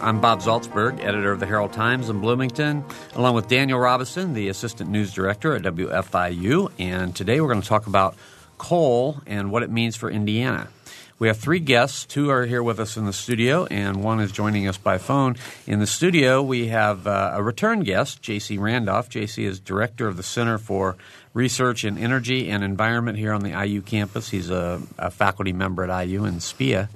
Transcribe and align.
I'm 0.00 0.20
Bob 0.20 0.40
Zaltsberg, 0.40 1.02
editor 1.02 1.32
of 1.32 1.40
the 1.40 1.46
Herald 1.46 1.72
Times 1.72 2.08
in 2.08 2.20
Bloomington, 2.20 2.84
along 3.16 3.34
with 3.34 3.48
Daniel 3.48 3.80
Robison, 3.80 4.32
the 4.32 4.48
assistant 4.48 4.90
news 4.90 5.12
director 5.12 5.56
at 5.56 5.62
WFIU. 5.62 6.70
And 6.78 7.16
today 7.16 7.40
we're 7.40 7.48
going 7.48 7.62
to 7.62 7.68
talk 7.68 7.88
about 7.88 8.14
coal 8.58 9.20
and 9.26 9.50
what 9.50 9.64
it 9.64 9.70
means 9.70 9.96
for 9.96 10.08
Indiana. 10.08 10.68
We 11.18 11.26
have 11.26 11.36
three 11.36 11.58
guests. 11.58 12.04
Two 12.04 12.30
are 12.30 12.46
here 12.46 12.62
with 12.62 12.78
us 12.78 12.96
in 12.96 13.06
the 13.06 13.12
studio, 13.12 13.66
and 13.66 14.04
one 14.04 14.20
is 14.20 14.30
joining 14.30 14.68
us 14.68 14.78
by 14.78 14.98
phone. 14.98 15.34
In 15.66 15.80
the 15.80 15.86
studio, 15.86 16.42
we 16.42 16.68
have 16.68 17.08
uh, 17.08 17.32
a 17.34 17.42
return 17.42 17.80
guest, 17.80 18.22
J.C. 18.22 18.56
Randolph. 18.56 19.08
J.C. 19.08 19.44
is 19.44 19.58
director 19.58 20.06
of 20.06 20.16
the 20.16 20.22
Center 20.22 20.58
for 20.58 20.96
Research 21.34 21.84
in 21.84 21.98
Energy 21.98 22.48
and 22.48 22.62
Environment 22.62 23.18
here 23.18 23.32
on 23.32 23.42
the 23.42 23.50
IU 23.50 23.82
campus. 23.82 24.28
He's 24.28 24.48
a, 24.48 24.80
a 24.96 25.10
faculty 25.10 25.52
member 25.52 25.90
at 25.90 26.06
IU 26.06 26.24
in 26.24 26.38
SPEA. 26.38 26.88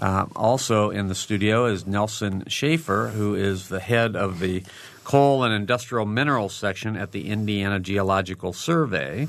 Uh, 0.00 0.26
also 0.36 0.90
in 0.90 1.08
the 1.08 1.14
studio 1.14 1.66
is 1.66 1.86
Nelson 1.86 2.44
Shaffer, 2.46 3.08
who 3.14 3.34
is 3.34 3.68
the 3.68 3.80
head 3.80 4.14
of 4.14 4.38
the 4.38 4.62
Coal 5.04 5.42
and 5.42 5.54
Industrial 5.54 6.06
Minerals 6.06 6.54
section 6.54 6.96
at 6.96 7.12
the 7.12 7.28
Indiana 7.28 7.80
Geological 7.80 8.52
Survey. 8.52 9.28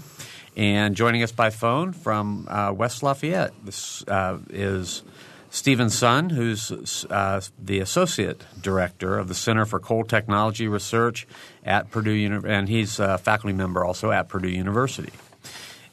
And 0.56 0.96
joining 0.96 1.24
us 1.24 1.32
by 1.32 1.50
phone 1.50 1.94
from 1.94 2.48
uh, 2.50 2.74
West 2.76 3.02
Lafayette 3.02 3.54
this, 3.64 4.06
uh, 4.08 4.40
is 4.50 5.04
Steven 5.50 5.90
Son, 5.90 6.30
who's 6.30 7.06
uh, 7.10 7.42
the 7.58 7.80
associate 7.80 8.44
director 8.62 9.18
of 9.18 9.28
the 9.28 9.34
Center 9.34 9.66
for 9.66 9.80
Coal 9.80 10.04
Technology 10.04 10.68
Research 10.68 11.28
at 11.64 11.90
Purdue 11.90 12.12
University, 12.12 12.54
and 12.54 12.70
he's 12.70 13.00
a 13.00 13.18
faculty 13.18 13.54
member 13.54 13.84
also 13.84 14.12
at 14.12 14.30
Purdue 14.30 14.50
University. 14.50 15.12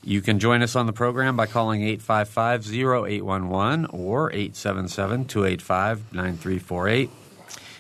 You 0.07 0.23
can 0.23 0.39
join 0.39 0.63
us 0.63 0.77
on 0.77 0.87
the 0.87 0.93
program 0.93 1.35
by 1.35 1.47
calling 1.47 1.83
855 1.83 2.73
0811 2.73 3.87
or 3.87 4.31
877 4.31 5.25
285 5.25 6.13
9348. 6.13 7.11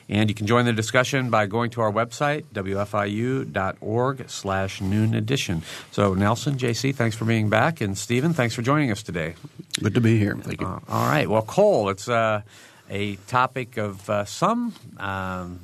And 0.09 0.29
you 0.29 0.35
can 0.35 0.49
join 0.49 0.65
the 0.65 0.73
discussion 0.73 1.31
by 1.31 1.47
going 1.47 1.71
to 1.71 1.83
our 1.83 1.93
website, 1.93 2.43
wfiu.org 2.53 4.29
slash 4.29 4.81
noon 4.81 5.15
edition. 5.15 5.63
So, 5.93 6.15
Nelson, 6.15 6.57
JC, 6.57 6.93
thanks 6.93 7.15
for 7.15 7.27
being 7.27 7.49
back. 7.49 7.81
And 7.81 7.97
Steven, 7.97 8.35
thanks 8.35 8.57
for 8.57 8.63
joining 8.63 8.91
us 8.91 9.05
today. 9.05 9.37
Good 9.81 9.95
to 9.95 10.01
be 10.01 10.19
here. 10.19 10.35
Thank 10.35 10.61
you. 10.61 10.67
Uh, 10.67 10.81
all 10.89 11.09
right. 11.09 11.31
Well, 11.31 11.43
coal, 11.43 11.91
it's 11.91 12.09
uh, 12.09 12.43
a 12.91 13.15
topic 13.29 13.77
of 13.77 14.11
uh, 14.11 14.25
some 14.25 14.75
um, 14.99 15.61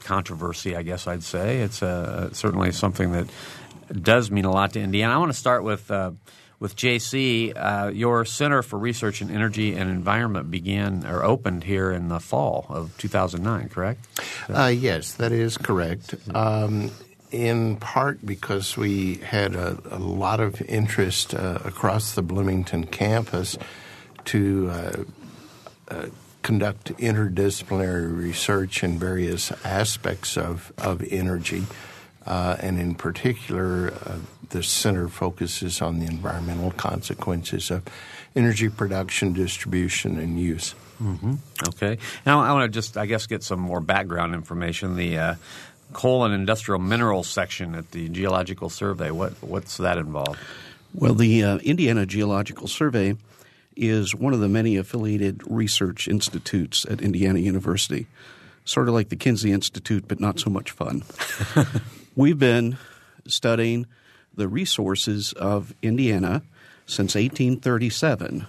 controversy, 0.00 0.76
I 0.76 0.82
guess 0.82 1.06
I'd 1.06 1.22
say. 1.22 1.60
It's 1.60 1.82
uh, 1.82 2.34
certainly 2.34 2.70
something 2.70 3.12
that 3.12 3.28
does 3.88 4.30
mean 4.30 4.44
a 4.44 4.52
lot 4.52 4.72
to 4.72 4.80
Indiana. 4.80 5.14
I 5.14 5.18
want 5.18 5.32
to 5.32 5.38
start 5.38 5.64
with 5.64 5.90
uh, 5.90 6.12
with 6.60 6.76
JC. 6.76 7.52
Uh, 7.54 7.88
your 7.88 8.24
Center 8.24 8.62
for 8.62 8.78
Research 8.78 9.20
in 9.20 9.30
Energy 9.30 9.74
and 9.74 9.90
Environment 9.90 10.50
began 10.50 11.04
or 11.06 11.22
opened 11.24 11.64
here 11.64 11.92
in 11.92 12.08
the 12.08 12.20
fall 12.20 12.66
of 12.68 12.96
2009, 12.98 13.68
correct? 13.68 14.06
Uh, 14.48 14.66
yes, 14.66 15.12
that 15.14 15.32
is 15.32 15.58
correct. 15.58 16.14
Um, 16.34 16.90
in 17.30 17.76
part 17.76 18.24
because 18.24 18.76
we 18.76 19.16
had 19.16 19.56
a, 19.56 19.76
a 19.90 19.98
lot 19.98 20.38
of 20.38 20.62
interest 20.62 21.34
uh, 21.34 21.58
across 21.64 22.14
the 22.14 22.22
Bloomington 22.22 22.86
campus 22.86 23.58
to 24.26 24.70
uh, 24.70 25.04
uh, 25.88 26.06
conduct 26.42 26.96
interdisciplinary 26.98 28.16
research 28.16 28.84
in 28.84 28.98
various 28.98 29.50
aspects 29.64 30.36
of, 30.36 30.72
of 30.78 31.02
energy. 31.10 31.64
Uh, 32.26 32.56
and 32.60 32.80
in 32.80 32.94
particular, 32.94 33.92
uh, 34.06 34.18
the 34.50 34.62
center 34.62 35.08
focuses 35.08 35.82
on 35.82 35.98
the 35.98 36.06
environmental 36.06 36.70
consequences 36.70 37.70
of 37.70 37.82
energy 38.34 38.68
production, 38.68 39.32
distribution, 39.32 40.18
and 40.18 40.40
use. 40.40 40.74
Mm-hmm. 41.02 41.34
Okay. 41.68 41.98
Now, 42.24 42.40
I 42.40 42.52
want 42.52 42.72
to 42.72 42.74
just, 42.74 42.96
I 42.96 43.06
guess, 43.06 43.26
get 43.26 43.42
some 43.42 43.60
more 43.60 43.80
background 43.80 44.34
information. 44.34 44.96
The 44.96 45.18
uh, 45.18 45.34
coal 45.92 46.24
and 46.24 46.34
industrial 46.34 46.80
minerals 46.80 47.28
section 47.28 47.74
at 47.74 47.90
the 47.90 48.08
Geological 48.08 48.70
Survey, 48.70 49.10
what, 49.10 49.32
what's 49.42 49.76
that 49.78 49.98
involved? 49.98 50.38
Well, 50.94 51.14
the 51.14 51.42
uh, 51.42 51.58
Indiana 51.58 52.06
Geological 52.06 52.68
Survey 52.68 53.16
is 53.76 54.14
one 54.14 54.32
of 54.32 54.40
the 54.40 54.48
many 54.48 54.76
affiliated 54.76 55.42
research 55.46 56.06
institutes 56.06 56.86
at 56.88 57.00
Indiana 57.00 57.40
University, 57.40 58.06
sort 58.64 58.88
of 58.88 58.94
like 58.94 59.08
the 59.08 59.16
Kinsey 59.16 59.50
Institute, 59.50 60.06
but 60.06 60.20
not 60.20 60.38
so 60.38 60.50
much 60.50 60.70
fun. 60.70 61.02
We've 62.16 62.38
been 62.38 62.78
studying 63.26 63.86
the 64.36 64.46
resources 64.46 65.32
of 65.32 65.74
Indiana 65.82 66.42
since 66.86 67.16
1837, 67.16 68.46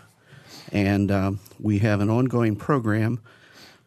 and 0.71 1.11
um, 1.11 1.39
we 1.59 1.79
have 1.79 1.99
an 1.99 2.11
ongoing 2.11 2.57
program 2.57 3.19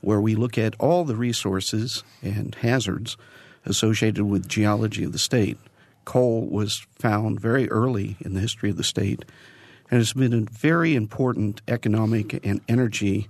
where 0.01 0.21
we 0.21 0.35
look 0.35 0.59
at 0.59 0.75
all 0.81 1.05
the 1.05 1.15
resources 1.15 2.03
and 2.23 2.57
hazards 2.57 3.17
associated 3.65 4.25
with 4.25 4.49
geology 4.49 5.05
of 5.05 5.13
the 5.13 5.19
state. 5.19 5.59
Coal 6.05 6.49
was 6.49 6.85
found 6.99 7.39
very 7.39 7.71
early 7.71 8.17
in 8.19 8.35
the 8.35 8.41
history 8.41 8.71
of 8.71 8.79
the 8.79 8.83
state 8.83 9.25
and 9.93 9.99
has 9.99 10.13
been 10.13 10.35
a 10.35 10.41
very 10.41 10.97
important 10.97 11.63
economic 11.69 12.45
and 12.45 12.61
energy 12.69 13.29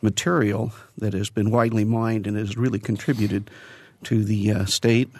material 0.00 0.72
that 0.96 1.12
has 1.12 1.28
been 1.28 1.50
widely 1.50 1.84
mined 1.84 2.26
and 2.26 2.38
has 2.38 2.56
really 2.56 2.78
contributed 2.78 3.50
to 4.04 4.24
the 4.24 4.52
uh, 4.52 4.64
state 4.64 5.10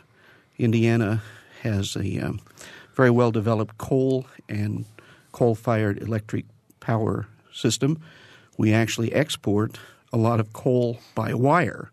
Indiana 0.59 1.23
has 1.63 1.97
a 1.97 2.19
um, 2.21 2.41
very 2.95 3.11
well 3.11 3.31
developed 3.31 3.79
coal 3.79 4.27
and 4.49 4.85
coal 5.33 5.55
fired 5.55 6.01
electric 6.01 6.47
power 6.81 7.27
system. 7.53 8.01
We 8.57 8.73
actually 8.73 9.13
export 9.13 9.79
a 10.13 10.17
lot 10.17 10.41
of 10.41 10.53
coal 10.53 10.99
by 11.15 11.35
wire. 11.35 11.91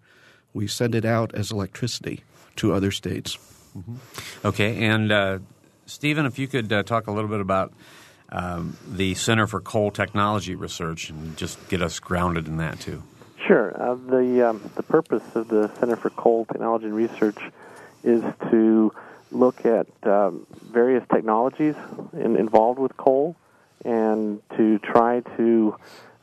We 0.54 0.68
send 0.68 0.96
it 0.96 1.04
out 1.04 1.34
as 1.34 1.52
electricity 1.52 2.24
to 2.58 2.74
other 2.74 2.92
states. 2.92 3.38
Mm-hmm. 3.78 4.48
Okay, 4.48 4.86
and 4.86 5.12
uh, 5.12 5.40
Steven, 5.86 6.26
if 6.26 6.38
you 6.38 6.48
could 6.48 6.72
uh, 6.72 6.84
talk 6.84 7.08
a 7.08 7.12
little 7.12 7.30
bit 7.30 7.42
about 7.42 7.74
um, 8.30 8.78
the 8.88 9.16
Center 9.16 9.48
for 9.48 9.60
Coal 9.60 9.92
Technology 9.92 10.56
Research 10.56 11.10
and 11.10 11.36
just 11.38 11.68
get 11.70 11.82
us 11.82 12.00
grounded 12.00 12.48
in 12.48 12.58
that 12.58 12.80
too. 12.80 13.04
Sure. 13.46 13.76
Uh, 13.82 13.96
the 13.96 14.50
um, 14.50 14.72
the 14.76 14.84
purpose 14.84 15.24
of 15.36 15.50
the 15.50 15.70
Center 15.80 15.96
for 15.96 16.10
Coal 16.12 16.46
Technology 16.46 16.86
and 16.86 16.96
Research 16.96 17.38
is 18.04 18.24
to 18.52 18.94
look 19.32 19.66
at 19.66 19.88
um, 20.04 20.46
various 20.72 21.04
technologies 21.12 21.76
in, 22.14 22.36
involved 22.36 22.80
with 22.80 22.96
coal 22.98 23.36
and 23.84 24.42
to 24.58 24.80
try 24.80 25.22
to, 25.38 25.76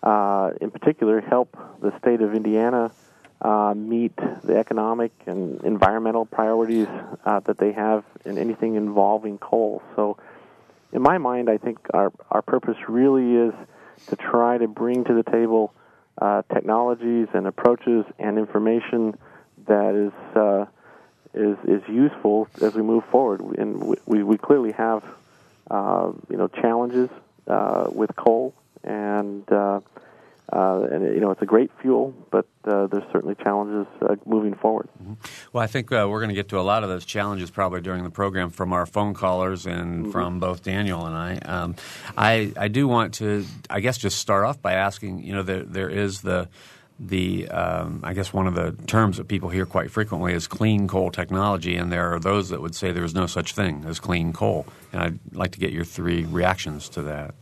uh, 0.02 0.50
in 0.60 0.70
particular, 0.70 1.20
help 1.20 1.56
the 1.80 1.96
state 1.98 2.20
of 2.20 2.34
Indiana 2.34 2.90
uh, 3.42 3.74
meet 3.74 4.14
the 4.44 4.56
economic 4.56 5.12
and 5.26 5.62
environmental 5.64 6.26
priorities 6.26 6.88
uh, 7.24 7.40
that 7.40 7.58
they 7.58 7.72
have 7.72 8.04
in 8.24 8.38
anything 8.38 8.76
involving 8.76 9.38
coal. 9.38 9.82
So, 9.96 10.18
in 10.92 11.02
my 11.02 11.18
mind, 11.18 11.48
I 11.48 11.56
think 11.56 11.78
our, 11.94 12.12
our 12.30 12.42
purpose 12.42 12.76
really 12.88 13.34
is 13.48 13.54
to 14.08 14.16
try 14.16 14.58
to 14.58 14.66
bring 14.66 15.04
to 15.04 15.14
the 15.14 15.22
table 15.30 15.72
uh, 16.20 16.42
technologies 16.52 17.28
and 17.32 17.46
approaches 17.46 18.04
and 18.18 18.38
information 18.38 19.16
that 19.66 19.94
is 19.94 20.36
uh, 20.36 20.66
is 21.34 21.56
is 21.66 21.82
useful 21.88 22.48
as 22.60 22.74
we 22.74 22.82
move 22.82 23.04
forward. 23.10 23.40
And 23.58 23.96
we 24.06 24.22
we 24.22 24.38
clearly 24.38 24.72
have 24.72 25.04
uh, 25.70 26.12
you 26.28 26.36
know 26.36 26.48
challenges 26.48 27.10
uh, 27.46 27.88
with 27.92 28.14
coal, 28.16 28.54
and 28.84 29.50
uh, 29.52 29.80
uh, 30.52 30.82
and 30.90 31.04
you 31.14 31.20
know 31.20 31.30
it's 31.30 31.42
a 31.42 31.46
great 31.46 31.70
fuel, 31.80 32.12
but 32.30 32.46
uh, 32.64 32.86
there's 32.88 33.04
certainly 33.12 33.36
challenges 33.36 33.86
uh, 34.02 34.16
moving 34.26 34.54
forward. 34.54 34.88
Mm-hmm. 35.00 35.14
Well, 35.52 35.62
I 35.62 35.68
think 35.68 35.92
uh, 35.92 36.06
we're 36.10 36.18
going 36.18 36.30
to 36.30 36.34
get 36.34 36.48
to 36.48 36.58
a 36.58 36.62
lot 36.62 36.82
of 36.82 36.88
those 36.88 37.04
challenges 37.04 37.50
probably 37.50 37.80
during 37.80 38.02
the 38.02 38.10
program 38.10 38.50
from 38.50 38.72
our 38.72 38.86
phone 38.86 39.14
callers 39.14 39.66
and 39.66 40.02
mm-hmm. 40.02 40.10
from 40.10 40.40
both 40.40 40.62
Daniel 40.62 41.06
and 41.06 41.14
I. 41.14 41.36
Um, 41.38 41.76
I 42.16 42.52
I 42.56 42.68
do 42.68 42.88
want 42.88 43.14
to 43.14 43.44
I 43.68 43.80
guess 43.80 43.96
just 43.96 44.18
start 44.18 44.44
off 44.44 44.60
by 44.60 44.72
asking 44.72 45.22
you 45.22 45.34
know 45.34 45.42
there 45.42 45.62
there 45.62 45.88
is 45.88 46.22
the 46.22 46.48
the 47.00 47.48
um, 47.48 48.00
I 48.04 48.12
guess 48.12 48.32
one 48.32 48.46
of 48.46 48.54
the 48.54 48.72
terms 48.86 49.16
that 49.16 49.26
people 49.26 49.48
hear 49.48 49.64
quite 49.64 49.90
frequently 49.90 50.34
is 50.34 50.46
clean 50.46 50.86
coal 50.86 51.10
technology, 51.10 51.76
and 51.76 51.90
there 51.90 52.12
are 52.12 52.20
those 52.20 52.50
that 52.50 52.60
would 52.60 52.74
say 52.74 52.92
there 52.92 53.04
is 53.04 53.14
no 53.14 53.26
such 53.26 53.54
thing 53.54 53.84
as 53.86 53.98
clean 53.98 54.32
coal. 54.32 54.66
And 54.92 55.02
I'd 55.02 55.18
like 55.32 55.52
to 55.52 55.58
get 55.58 55.72
your 55.72 55.84
three 55.84 56.24
reactions 56.24 56.88
to 56.90 57.02
that. 57.02 57.34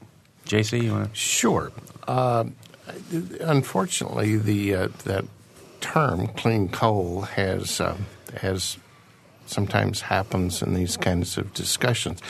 JC, 0.46 0.84
you 0.84 0.92
want 0.92 1.12
to? 1.12 1.18
Sure. 1.18 1.72
Uh, 2.06 2.44
unfortunately, 3.40 4.36
the 4.36 4.74
uh, 4.74 4.88
that 5.04 5.24
term 5.80 6.28
"clean 6.28 6.68
coal" 6.68 7.22
has 7.22 7.80
uh, 7.80 7.96
has 8.40 8.78
sometimes 9.46 10.02
happens 10.02 10.62
in 10.62 10.74
these 10.74 10.96
kinds 10.96 11.36
of 11.36 11.52
discussions. 11.52 12.20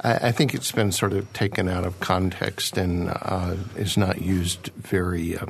I, 0.00 0.28
I 0.28 0.32
think 0.32 0.54
it's 0.54 0.72
been 0.72 0.92
sort 0.92 1.12
of 1.12 1.30
taken 1.34 1.68
out 1.68 1.84
of 1.84 2.00
context 2.00 2.78
and 2.78 3.10
uh, 3.10 3.56
is 3.76 3.98
not 3.98 4.22
used 4.22 4.68
very 4.76 5.36
uh, 5.36 5.46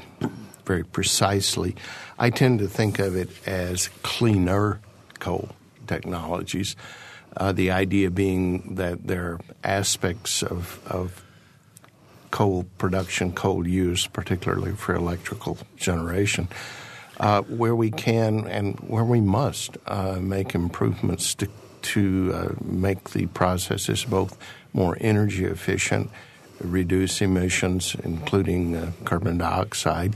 very 0.65 0.85
precisely. 0.85 1.77
I 2.19 2.31
tend 2.31 2.59
to 2.61 2.69
think 2.69 2.99
of 2.99 3.17
it 3.17 3.31
as 3.47 3.89
cleaner 4.03 4.81
coal 5.19 5.51
technologies. 5.87 6.77
Uh, 7.37 7.53
the 7.53 7.71
idea 7.71 8.11
being 8.11 8.77
that 8.77 9.07
there 9.07 9.25
are 9.25 9.41
aspects 9.65 10.43
of, 10.43 10.81
of 10.87 11.25
coal 12.31 12.67
production, 12.79 13.33
coal 13.33 13.67
use, 13.67 14.07
particularly 14.07 14.73
for 14.73 14.95
electrical 14.95 15.59
generation, 15.77 16.49
uh, 17.19 17.43
where 17.43 17.75
we 17.75 17.91
can 17.91 18.47
and 18.47 18.79
where 18.81 19.05
we 19.05 19.21
must 19.21 19.77
uh, 19.87 20.19
make 20.21 20.55
improvements 20.55 21.35
to, 21.35 21.49
to 21.83 22.33
uh, 22.35 22.49
make 22.65 23.11
the 23.11 23.27
processes 23.27 24.05
both 24.05 24.37
more 24.73 24.97
energy 25.01 25.45
efficient, 25.45 26.11
reduce 26.61 27.21
emissions, 27.21 27.97
including 28.05 28.77
uh, 28.77 28.93
carbon 29.05 29.39
dioxide 29.39 30.15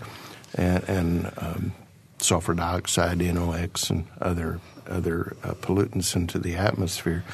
and, 0.58 0.84
and 0.88 1.32
um, 1.38 1.72
sulfur 2.18 2.54
dioxide, 2.54 3.18
NOx, 3.18 3.90
and 3.90 4.06
other 4.20 4.60
other 4.86 5.36
uh, 5.44 5.52
pollutants 5.54 6.16
into 6.16 6.38
the 6.38 6.56
atmosphere. 6.56 7.24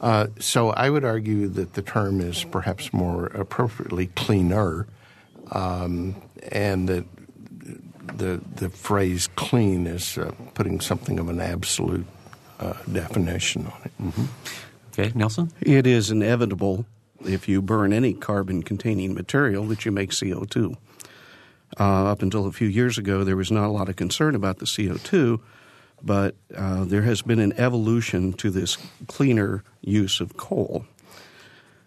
Uh, 0.00 0.28
so 0.38 0.70
I 0.70 0.90
would 0.90 1.04
argue 1.04 1.48
that 1.48 1.74
the 1.74 1.82
term 1.82 2.20
is 2.20 2.44
perhaps 2.44 2.92
more 2.92 3.26
appropriately 3.26 4.06
cleaner, 4.08 4.86
um, 5.52 6.16
and 6.50 6.88
that 6.88 7.04
the 8.16 8.40
the 8.56 8.70
phrase 8.70 9.28
"clean" 9.36 9.86
is 9.86 10.18
uh, 10.18 10.32
putting 10.54 10.80
something 10.80 11.18
of 11.18 11.28
an 11.28 11.40
absolute 11.40 12.06
uh, 12.60 12.74
definition 12.90 13.66
on 13.66 13.80
it. 13.84 13.92
Mm-hmm. 14.02 14.24
Okay, 14.92 15.12
Nelson. 15.14 15.50
It 15.60 15.86
is 15.86 16.10
inevitable 16.10 16.86
if 17.24 17.48
you 17.48 17.62
burn 17.62 17.92
any 17.92 18.12
carbon-containing 18.12 19.14
material 19.14 19.64
that 19.66 19.84
you 19.84 19.92
make 19.92 20.12
CO 20.18 20.44
two. 20.44 20.76
Uh, 21.78 22.06
up 22.06 22.22
until 22.22 22.46
a 22.46 22.52
few 22.52 22.68
years 22.68 22.98
ago, 22.98 23.24
there 23.24 23.36
was 23.36 23.50
not 23.50 23.66
a 23.66 23.72
lot 23.72 23.88
of 23.88 23.96
concern 23.96 24.34
about 24.34 24.58
the 24.58 24.66
CO2, 24.66 25.40
but 26.02 26.36
uh, 26.56 26.84
there 26.84 27.02
has 27.02 27.22
been 27.22 27.40
an 27.40 27.52
evolution 27.58 28.32
to 28.34 28.50
this 28.50 28.78
cleaner 29.08 29.64
use 29.80 30.20
of 30.20 30.36
coal. 30.36 30.86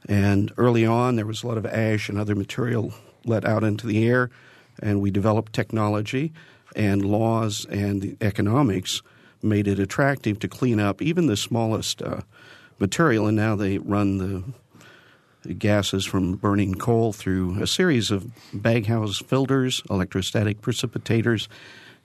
And 0.09 0.51
early 0.57 0.85
on, 0.85 1.15
there 1.15 1.25
was 1.25 1.43
a 1.43 1.47
lot 1.47 1.57
of 1.57 1.65
ash 1.65 2.09
and 2.09 2.17
other 2.17 2.35
material 2.35 2.93
let 3.25 3.45
out 3.45 3.63
into 3.63 3.87
the 3.87 4.05
air, 4.07 4.29
and 4.81 5.01
we 5.01 5.11
developed 5.11 5.53
technology 5.53 6.33
and 6.75 7.03
laws 7.03 7.65
and 7.69 8.17
economics 8.21 9.01
made 9.41 9.67
it 9.67 9.79
attractive 9.79 10.39
to 10.39 10.47
clean 10.47 10.79
up 10.79 11.01
even 11.01 11.27
the 11.27 11.37
smallest 11.37 12.01
uh, 12.01 12.21
material, 12.79 13.27
and 13.27 13.37
now 13.37 13.55
they 13.55 13.77
run 13.77 14.17
the 14.17 14.43
gases 15.57 16.05
from 16.05 16.35
burning 16.35 16.75
coal 16.75 17.13
through 17.13 17.61
a 17.61 17.67
series 17.67 18.11
of 18.11 18.31
baghouse 18.53 19.23
filters, 19.23 19.81
electrostatic 19.89 20.61
precipitators, 20.61 21.47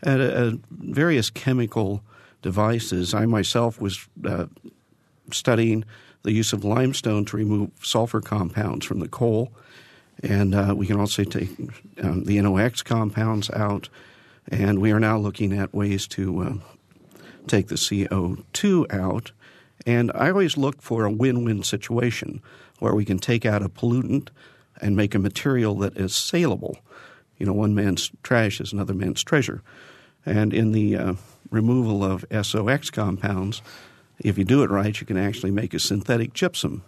and 0.02 0.22
uh, 0.22 0.52
various 0.70 1.30
chemical 1.30 2.02
devices. 2.42 3.14
I 3.14 3.26
myself 3.26 3.80
was 3.80 4.06
uh, 4.24 4.46
studying 5.30 5.84
the 6.22 6.32
use 6.32 6.52
of 6.52 6.64
limestone 6.64 7.24
to 7.26 7.36
remove 7.36 7.70
sulfur 7.82 8.20
compounds 8.20 8.86
from 8.86 9.00
the 9.00 9.08
coal, 9.08 9.52
and 10.22 10.54
uh, 10.54 10.74
we 10.76 10.86
can 10.86 11.00
also 11.00 11.24
take 11.24 11.50
um, 12.02 12.24
the 12.24 12.40
NOx 12.40 12.82
compounds 12.82 13.50
out. 13.50 13.88
And 14.48 14.80
we 14.80 14.90
are 14.90 15.00
now 15.00 15.18
looking 15.18 15.56
at 15.56 15.72
ways 15.72 16.06
to 16.08 16.42
uh, 16.42 16.54
take 17.46 17.68
the 17.68 17.76
CO2 17.76 18.92
out. 18.92 19.32
And 19.86 20.10
I 20.14 20.30
always 20.30 20.56
look 20.56 20.82
for 20.82 21.04
a 21.04 21.10
win 21.10 21.44
win 21.44 21.62
situation 21.62 22.42
where 22.82 22.94
we 22.96 23.04
can 23.04 23.18
take 23.18 23.46
out 23.46 23.62
a 23.62 23.68
pollutant 23.68 24.30
and 24.80 24.96
make 24.96 25.14
a 25.14 25.18
material 25.20 25.76
that 25.76 25.96
is 25.96 26.16
saleable. 26.16 26.76
You 27.38 27.46
know, 27.46 27.52
one 27.52 27.76
man's 27.76 28.10
trash 28.24 28.60
is 28.60 28.72
another 28.72 28.92
man's 28.92 29.22
treasure. 29.22 29.62
And 30.26 30.52
in 30.52 30.72
the 30.72 30.96
uh, 30.96 31.14
removal 31.50 32.02
of 32.02 32.24
SOX 32.42 32.90
compounds, 32.90 33.62
if 34.18 34.36
you 34.36 34.42
do 34.42 34.64
it 34.64 34.70
right, 34.70 35.00
you 35.00 35.06
can 35.06 35.16
actually 35.16 35.52
make 35.52 35.74
a 35.74 35.78
synthetic 35.78 36.32
gypsum, 36.32 36.82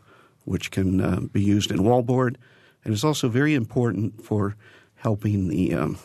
which 0.45 0.73
can 0.73 1.01
uh, 1.01 1.21
be 1.21 1.41
used 1.41 1.71
in 1.71 1.79
wallboard, 1.79 2.39
and 2.85 2.93
is 2.93 3.05
also 3.05 3.29
very 3.29 3.55
important 3.55 4.25
for 4.25 4.57
helping 4.97 5.47
the 5.47 5.75
um, 5.75 5.99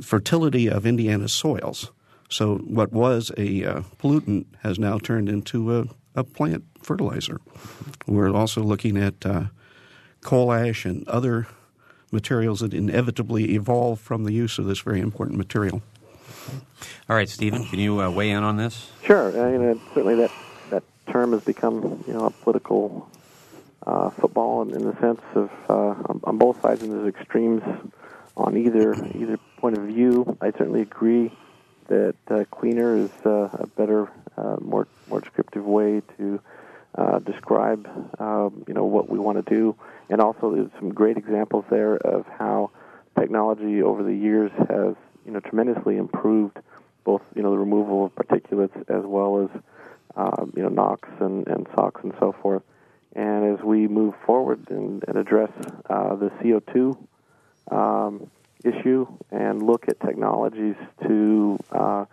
fertility 0.00 0.70
of 0.70 0.86
Indiana 0.86 1.26
soils. 1.26 1.90
So, 2.28 2.58
what 2.58 2.92
was 2.92 3.32
a 3.36 3.64
uh, 3.64 3.82
pollutant 3.98 4.46
has 4.62 4.78
now 4.78 4.98
turned 4.98 5.28
into 5.28 5.76
a, 5.76 5.86
a 6.14 6.22
plant 6.22 6.64
fertilizer. 6.82 7.40
We're 8.06 8.34
also 8.34 8.62
looking 8.62 8.96
at 8.96 9.24
uh, 9.24 9.44
coal 10.22 10.52
ash 10.52 10.84
and 10.84 11.06
other 11.08 11.46
materials 12.10 12.60
that 12.60 12.74
inevitably 12.74 13.54
evolve 13.54 13.98
from 13.98 14.24
the 14.24 14.32
use 14.32 14.58
of 14.58 14.66
this 14.66 14.80
very 14.80 15.00
important 15.00 15.38
material. 15.38 15.82
All 17.08 17.16
right, 17.16 17.28
Steven, 17.28 17.64
can 17.64 17.78
you 17.78 18.00
uh, 18.00 18.10
weigh 18.10 18.30
in 18.30 18.42
on 18.42 18.56
this? 18.56 18.90
Sure. 19.04 19.28
I 19.28 19.56
mean, 19.56 19.80
certainly 19.94 20.16
that 20.16 20.30
that 20.70 20.82
term 21.10 21.32
has 21.32 21.42
become 21.42 22.04
you 22.06 22.12
know 22.12 22.26
a 22.26 22.30
political 22.30 23.08
uh, 23.86 24.10
football 24.10 24.62
in, 24.62 24.74
in, 24.74 24.84
the 24.84 24.96
sense 25.00 25.20
of 25.34 25.50
uh, 25.68 25.72
on, 25.72 26.20
on, 26.24 26.38
both 26.38 26.60
sides, 26.62 26.82
and 26.82 26.92
there's 26.92 27.14
extremes 27.14 27.62
on 28.36 28.56
either 28.56 28.94
either 29.14 29.38
point 29.56 29.76
of 29.78 29.84
view. 29.84 30.36
I 30.40 30.50
certainly 30.50 30.82
agree 30.82 31.32
that 31.88 32.16
uh, 32.30 32.44
cleaner 32.50 32.96
is 32.96 33.10
uh, 33.24 33.48
a 33.52 33.66
better, 33.66 34.10
more 34.60 34.86
more 35.08 35.20
descriptive 35.20 35.64
way 35.64 36.02
to 36.18 36.40
uh, 36.94 37.18
describe 37.20 37.88
um, 38.18 38.64
you 38.66 38.74
know 38.74 38.84
what 38.84 39.08
we 39.08 39.18
want 39.18 39.44
to 39.44 39.54
do, 39.54 39.74
and 40.08 40.20
also 40.20 40.54
there's 40.54 40.70
some 40.78 40.92
great 40.92 41.16
examples 41.16 41.64
there 41.70 41.96
of 41.96 42.26
how 42.38 42.70
technology 43.18 43.82
over 43.82 44.02
the 44.02 44.14
years 44.14 44.50
has 44.68 44.94
you 45.24 45.32
know 45.32 45.40
tremendously 45.40 45.96
improved 45.96 46.58
both 47.04 47.22
you 47.34 47.42
know 47.42 47.50
the 47.50 47.58
removal 47.58 48.06
of 48.06 48.14
particulates 48.14 48.76
as 48.88 49.04
well 49.04 49.44
as 49.44 49.62
um, 50.16 50.52
you 50.56 50.62
know 50.62 50.68
NOx 50.68 51.08
and, 51.20 51.46
and 51.48 51.66
SOx 51.74 52.02
and 52.02 52.12
so 52.18 52.32
forth. 52.42 52.62
And 53.14 53.58
as 53.58 53.62
we 53.62 53.88
move 53.88 54.14
forward 54.24 54.70
and, 54.70 55.04
and 55.06 55.18
address 55.18 55.50
uh, 55.90 56.14
the 56.16 56.30
CO2 56.40 56.96
um, 57.70 58.30
issue 58.64 59.06
and 59.30 59.62
look 59.62 59.88
at 59.88 60.00
technologies 60.00 60.76
to 61.06 61.58
uh, 61.72 62.04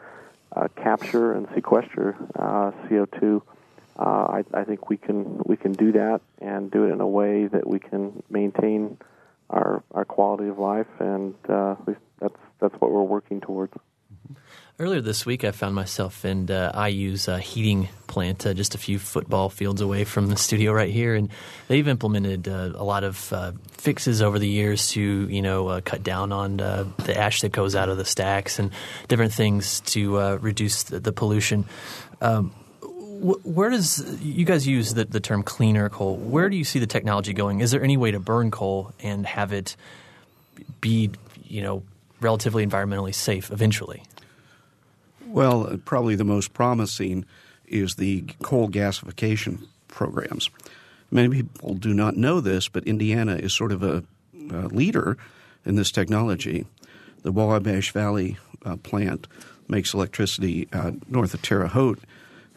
uh, 0.55 0.67
capture 0.75 1.33
and 1.33 1.48
sequester 1.55 2.17
uh, 2.36 2.71
CO2, 2.88 3.41
uh, 4.00 4.39
I, 4.39 4.44
I, 4.53 4.63
think 4.63 4.89
we 4.89 4.96
can 4.96 5.41
we 5.46 5.58
can 5.58 5.74
do 5.74 5.91
that 5.91 6.22
and 6.41 6.72
do 6.72 6.86
it 6.86 6.91
in 6.94 7.01
a 7.01 7.08
way 7.08 7.48
that 7.48 7.68
we 7.68 7.79
can 7.79 8.24
maintain 8.29 8.98
our 9.50 9.84
our 9.91 10.06
quality 10.06 10.48
of 10.48 10.58
life, 10.58 10.88
and 11.00 11.36
uh, 11.50 11.75
that's 12.20 12.36
that's 12.62 12.75
what 12.75 12.91
we're 12.91 13.03
working 13.03 13.41
towards. 13.41 13.74
Earlier 14.82 15.01
this 15.01 15.25
week, 15.25 15.44
I 15.44 15.51
found 15.51 15.75
myself 15.75 16.24
in 16.24 16.50
uh, 16.50 16.72
IU's 16.88 17.27
uh, 17.27 17.38
heating 17.38 17.89
plant 18.08 18.46
uh, 18.46 18.53
just 18.53 18.75
a 18.75 18.77
few 18.77 18.98
football 18.98 19.50
fields 19.50 19.82
away 19.82 20.06
from 20.06 20.27
the 20.27 20.38
studio 20.38 20.72
right 20.72 20.89
here, 20.89 21.15
and 21.15 21.29
they've 21.68 21.86
implemented 21.86 22.48
uh, 22.48 22.72
a 22.75 22.84
lot 22.86 23.03
of 23.03 23.34
uh, 23.34 23.51
fixes 23.74 24.22
over 24.22 24.39
the 24.39 24.48
years 24.48 24.91
to 24.91 25.01
you 25.01 25.41
know 25.41 25.68
uh, 25.68 25.82
cut 25.82 26.03
down 26.03 26.32
on 26.32 26.56
the 26.56 27.13
ash 27.18 27.41
that 27.41 27.51
goes 27.51 27.75
out 27.75 27.89
of 27.89 27.98
the 27.98 28.06
stacks 28.06 28.60
and 28.60 28.72
different 29.10 29.34
things 29.34 29.82
to 29.82 30.38
reduce 30.38 30.84
the, 30.84 31.01
the 31.01 31.12
pollution. 31.12 31.65
Um, 32.22 32.53
where 33.19 33.69
does 33.69 34.21
you 34.21 34.45
guys 34.45 34.67
use 34.67 34.93
the, 34.93 35.05
the 35.05 35.19
term 35.19 35.43
cleaner 35.43 35.89
coal? 35.89 36.15
Where 36.15 36.49
do 36.49 36.55
you 36.55 36.63
see 36.63 36.79
the 36.79 36.88
technology 36.88 37.33
going? 37.33 37.59
Is 37.59 37.71
there 37.71 37.83
any 37.83 37.97
way 37.97 38.11
to 38.11 38.19
burn 38.19 38.51
coal 38.51 38.93
and 39.01 39.25
have 39.25 39.51
it 39.51 39.75
be 40.81 41.11
you 41.43 41.61
know 41.61 41.83
relatively 42.21 42.65
environmentally 42.65 43.13
safe 43.13 43.51
eventually? 43.51 44.03
Well, 45.27 45.77
probably 45.85 46.15
the 46.15 46.23
most 46.23 46.53
promising 46.53 47.25
is 47.67 47.95
the 47.95 48.25
coal 48.41 48.69
gasification 48.69 49.67
programs. 49.88 50.49
Many 51.11 51.29
people 51.43 51.75
do 51.75 51.93
not 51.93 52.17
know 52.17 52.39
this, 52.39 52.67
but 52.67 52.83
Indiana 52.85 53.35
is 53.35 53.53
sort 53.53 53.71
of 53.71 53.83
a, 53.83 54.03
a 54.51 54.67
leader 54.67 55.17
in 55.65 55.75
this 55.75 55.91
technology. 55.91 56.65
The 57.21 57.31
Wabash 57.31 57.91
Valley 57.91 58.38
uh, 58.65 58.77
plant 58.77 59.27
makes 59.67 59.93
electricity 59.93 60.67
uh, 60.73 60.91
north 61.07 61.33
of 61.33 61.41
Terre 61.41 61.67
Haute, 61.67 61.99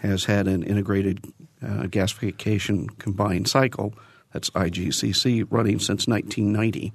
has 0.02 0.24
had 0.24 0.48
an 0.48 0.62
integrated 0.62 1.24
uh, 1.62 1.84
gasification 1.84 2.98
combined 2.98 3.48
cycle, 3.48 3.94
that's 4.32 4.50
IGCC, 4.50 5.46
running 5.48 5.78
since 5.78 6.06
1990. 6.08 6.92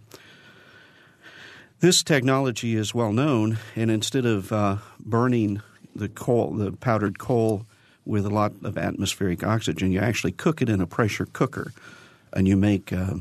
This 1.79 2.03
technology 2.03 2.75
is 2.75 2.93
well 2.93 3.13
known, 3.13 3.59
and 3.75 3.89
instead 3.89 4.25
of 4.25 4.51
uh, 4.51 4.77
burning 4.99 5.61
the 5.95 6.09
coal, 6.09 6.51
the 6.51 6.71
powdered 6.73 7.17
coal, 7.17 7.65
with 8.05 8.25
a 8.25 8.29
lot 8.29 8.53
of 8.63 8.77
atmospheric 8.77 9.43
oxygen, 9.43 9.91
you 9.91 9.99
actually 9.99 10.31
cook 10.31 10.61
it 10.61 10.69
in 10.69 10.79
a 10.79 10.87
pressure 10.87 11.27
cooker, 11.33 11.73
and 12.33 12.47
you 12.47 12.55
make 12.55 12.93
uh, 12.93 13.15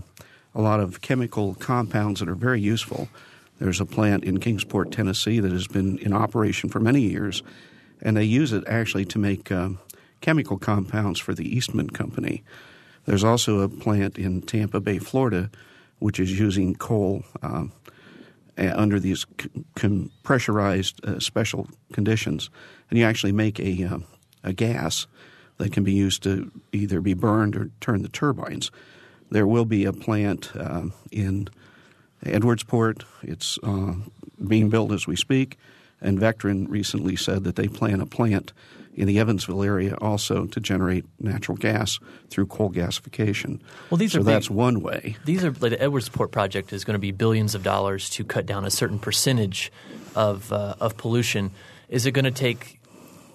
a 0.55 0.63
lot 0.63 0.81
of 0.81 1.01
chemical 1.01 1.55
compounds 1.57 2.21
that 2.21 2.29
are 2.29 2.37
very 2.37 2.61
useful. 2.61 3.09
There's 3.59 3.81
a 3.81 3.87
plant 3.87 4.25
in 4.25 4.39
Kingsport, 4.39 4.93
Tennessee, 4.93 5.41
that 5.41 5.51
has 5.51 5.67
been 5.67 5.99
in 5.99 6.13
operation 6.13 6.71
for 6.71 6.79
many 6.79 7.01
years, 7.01 7.43
and 8.03 8.17
they 8.17 8.25
use 8.25 8.53
it 8.53 8.65
actually 8.67 9.05
to 9.07 9.19
make 9.19 9.51
uh, 9.51 9.71
chemical 10.21 10.59
compounds 10.59 11.21
for 11.21 11.35
the 11.35 11.57
Eastman 11.57 11.91
Company. 11.91 12.43
There's 13.05 13.25
also 13.25 13.61
a 13.61 13.69
plant 13.69 14.19
in 14.19 14.43
Tampa 14.43 14.81
Bay, 14.81 14.99
Florida, 14.99 15.51
which 15.99 16.19
is 16.19 16.39
using 16.39 16.75
coal 16.75 17.25
uh, 17.43 17.67
under 18.57 18.99
these 18.99 19.27
c- 19.41 20.11
pressurized 20.23 21.05
uh, 21.05 21.21
special 21.21 21.69
conditions, 21.93 22.51
and 22.91 22.99
you 22.99 23.05
actually 23.05 23.33
make 23.33 23.61
a 23.61 23.85
uh, 23.85 23.99
a 24.43 24.53
gas 24.53 25.07
that 25.59 25.73
can 25.73 25.85
be 25.85 25.93
used 25.93 26.23
to 26.23 26.51
either 26.73 27.01
be 27.01 27.15
burned 27.15 27.57
or 27.57 27.71
turn 27.81 28.03
the 28.03 28.09
turbines. 28.09 28.71
There 29.31 29.47
will 29.47 29.65
be 29.65 29.85
a 29.85 29.93
plant 29.93 30.55
uh, 30.55 30.85
in 31.11 31.49
Edwardsport. 32.25 33.05
It's 33.23 33.59
uh, 33.63 33.95
being 34.47 34.69
built 34.71 34.93
as 34.93 35.07
we 35.07 35.17
speak, 35.17 35.59
and 36.01 36.19
Vectren 36.19 36.69
recently 36.69 37.17
said 37.17 37.45
that 37.45 37.57
they 37.57 37.69
plan 37.69 38.01
a 38.01 38.07
plant 38.07 38.53
in 38.97 39.07
the 39.07 39.19
Evansville 39.19 39.63
area 39.63 39.95
also 40.01 40.47
to 40.47 40.59
generate 40.59 41.05
natural 41.21 41.57
gas 41.57 42.01
through 42.31 42.47
coal 42.47 42.71
gasification. 42.71 43.61
Well, 43.91 43.99
these 43.99 44.13
so 44.13 44.21
are 44.21 44.25
that's 44.25 44.49
big, 44.49 44.57
one 44.57 44.81
way. 44.81 45.17
These 45.27 45.45
are 45.45 45.51
like 45.51 45.71
the 45.71 45.77
Edwardsport 45.77 46.31
project 46.31 46.73
is 46.73 46.85
going 46.85 46.95
to 46.95 46.99
be 46.99 47.13
billions 47.13 47.55
of 47.55 47.63
dollars 47.63 48.09
to 48.11 48.25
cut 48.25 48.47
down 48.47 48.65
a 48.65 48.71
certain 48.71 48.99
percentage 48.99 49.71
of 50.15 50.53
uh, 50.53 50.75
of 50.81 50.97
pollution. 50.97 51.51
Is 51.89 52.07
it 52.07 52.13
going 52.13 52.25
to 52.25 52.31
take 52.31 52.81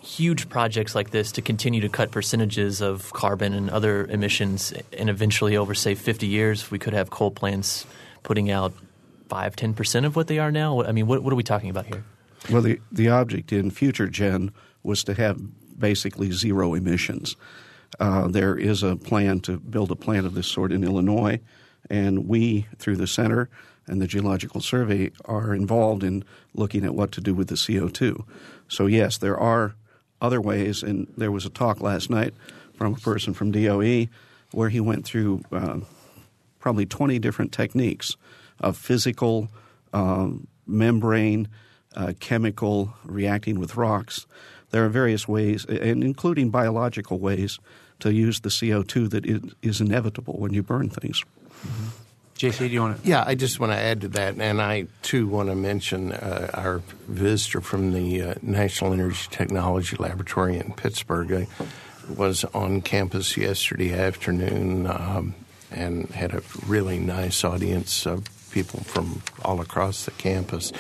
huge 0.02 0.50
projects 0.50 0.96
like 0.96 1.12
this 1.12 1.32
to 1.34 1.42
continue 1.44 1.82
to 1.82 1.90
cut 1.90 2.10
percentages 2.10 2.82
of 2.82 3.14
carbon 3.14 3.54
and 3.54 3.70
other 3.70 4.06
emissions, 4.06 4.74
and 4.98 5.10
eventually, 5.10 5.56
over 5.56 5.76
say 5.76 5.94
50 5.94 6.26
years, 6.26 6.72
we 6.72 6.80
could 6.80 6.94
have 6.94 7.12
coal 7.12 7.30
plants 7.30 7.86
putting 8.24 8.50
out 8.50 8.74
five, 9.30 9.56
10 9.56 9.76
percent 9.76 10.06
of 10.08 10.16
what 10.16 10.28
they 10.28 10.40
are 10.40 10.52
now? 10.52 10.84
I 10.84 10.92
mean, 10.92 11.06
what, 11.06 11.22
what 11.22 11.32
are 11.32 11.36
we 11.36 11.44
talking 11.44 11.70
about 11.70 11.86
here? 11.86 12.04
Well, 12.50 12.62
the 12.62 12.80
the 12.92 13.10
object 13.10 13.52
in 13.52 13.72
FutureGen 13.72 14.52
was 14.84 15.04
to 15.04 15.14
have 15.14 15.40
basically 15.78 16.32
zero 16.32 16.74
emissions. 16.74 17.36
Uh, 18.00 18.28
there 18.28 18.58
is 18.58 18.84
a 18.84 18.96
plan 18.96 19.40
to 19.42 19.58
build 19.58 19.92
a 19.92 19.96
plant 19.96 20.26
of 20.26 20.34
this 20.34 20.48
sort 20.48 20.72
in 20.72 20.84
Illinois, 20.84 21.40
and 21.90 22.28
we, 22.28 22.68
through 22.78 22.96
the 22.96 23.08
center 23.08 23.50
and 23.88 24.02
the 24.02 24.08
Geological 24.08 24.62
Survey, 24.62 25.12
are 25.26 25.54
involved 25.54 26.04
in 26.04 26.24
looking 26.54 26.86
at 26.86 26.96
what 26.96 27.12
to 27.12 27.22
do 27.22 27.34
with 27.34 27.48
the 27.48 27.56
CO2. 27.56 28.24
So, 28.68 28.86
yes, 28.86 29.18
there 29.18 29.38
are 29.38 29.76
other 30.22 30.40
ways, 30.40 30.84
and 30.84 31.12
there 31.18 31.32
was 31.32 31.46
a 31.46 31.50
talk 31.50 31.82
last 31.82 32.10
night 32.10 32.34
from 32.74 32.94
a 32.94 32.98
person 32.98 33.34
from 33.34 33.52
DOE 33.52 34.08
where 34.52 34.70
he 34.70 34.80
went 34.80 35.04
through 35.04 35.42
uh, 35.52 35.80
probably 36.60 36.86
20 36.86 37.20
different 37.20 37.52
techniques 37.52 38.16
of 38.60 38.78
physical, 38.78 39.50
um, 39.94 40.48
membrane, 40.68 41.48
uh, 41.96 42.14
chemical, 42.20 42.94
reacting 43.04 43.60
with 43.60 43.76
rocks 43.76 44.26
there 44.72 44.86
are 44.86 44.90
various 44.90 45.28
ways, 45.28 45.66
and 45.66 46.04
including 46.04 46.50
biological 46.50 47.20
ways, 47.20 47.60
to 48.00 48.12
use 48.12 48.40
the 48.40 48.50
CO2 48.50 49.10
that 49.12 49.54
is 49.62 49.80
inevitable 49.80 50.36
when 50.40 50.54
you 50.54 50.64
burn 50.64 50.90
things. 50.90 51.24
Mm-hmm. 51.66 51.88
JC, 52.38 52.58
do 52.58 52.66
you 52.68 52.82
want 52.82 53.04
to? 53.04 53.08
Yeah, 53.08 53.24
I 53.28 53.36
just 53.36 53.60
want 53.60 53.74
to 53.74 53.78
add 53.78 54.02
to 54.02 54.08
that, 54.10 54.36
and 54.40 54.60
I 54.60 54.88
too 55.04 55.28
want 55.28 55.50
to 55.50 55.56
mention 55.56 56.12
uh, 56.12 56.50
our 56.56 56.82
visitor 57.08 57.62
from 57.62 57.94
the 57.94 58.22
uh, 58.24 58.34
National 58.42 58.94
Energy 58.94 59.28
Technology 59.30 59.96
Laboratory 59.98 60.58
in 60.58 60.74
Pittsburgh. 60.74 61.32
I 61.32 61.48
was 62.12 62.44
on 62.46 62.82
campus 62.82 63.38
yesterday 63.38 63.94
afternoon 63.94 64.88
um, 64.88 65.36
and 65.70 66.10
had 66.10 66.34
a 66.34 66.42
really 66.66 66.98
nice 66.98 67.44
audience 67.44 68.08
of 68.08 68.26
people 68.50 68.80
from 68.80 69.22
all 69.46 69.62
across 69.62 70.06
the 70.06 70.12
campus 70.12 70.72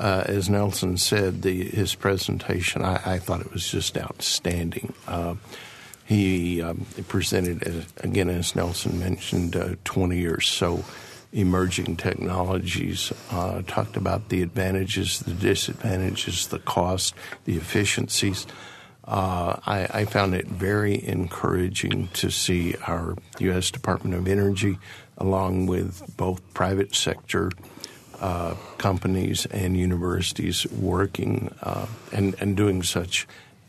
uh, 0.00 0.24
as 0.24 0.48
Nelson 0.48 0.96
said, 0.96 1.42
the, 1.42 1.62
his 1.68 1.94
presentation, 1.94 2.82
I, 2.82 3.14
I, 3.14 3.18
thought 3.18 3.42
it 3.42 3.52
was 3.52 3.68
just 3.68 3.98
outstanding. 3.98 4.94
Uh, 5.06 5.34
he 6.06 6.62
um, 6.62 6.86
presented, 7.06 7.62
as, 7.64 7.86
again, 7.98 8.30
as 8.30 8.56
Nelson 8.56 8.98
mentioned, 8.98 9.54
uh, 9.54 9.74
20 9.84 10.24
or 10.24 10.40
so 10.40 10.82
emerging 11.34 11.96
technologies, 11.96 13.12
uh, 13.30 13.60
talked 13.66 13.98
about 13.98 14.30
the 14.30 14.40
advantages, 14.40 15.20
the 15.20 15.34
disadvantages, 15.34 16.46
the 16.46 16.58
cost, 16.60 17.14
the 17.44 17.58
efficiencies. 17.58 18.46
Uh, 19.04 19.60
I, 19.66 19.86
I, 19.92 20.04
found 20.06 20.34
it 20.34 20.46
very 20.46 21.06
encouraging 21.06 22.08
to 22.14 22.30
see 22.30 22.74
our 22.86 23.16
U.S. 23.38 23.70
Department 23.70 24.16
of 24.16 24.26
Energy, 24.26 24.78
along 25.18 25.66
with 25.66 26.16
both 26.16 26.54
private 26.54 26.94
sector 26.94 27.50
uh, 28.20 28.54
companies 28.78 29.46
and 29.46 29.76
universities 29.76 30.66
working 30.70 31.54
uh, 31.62 31.86
and, 32.12 32.34
and 32.40 32.56
doing 32.56 32.82
such 32.82 33.26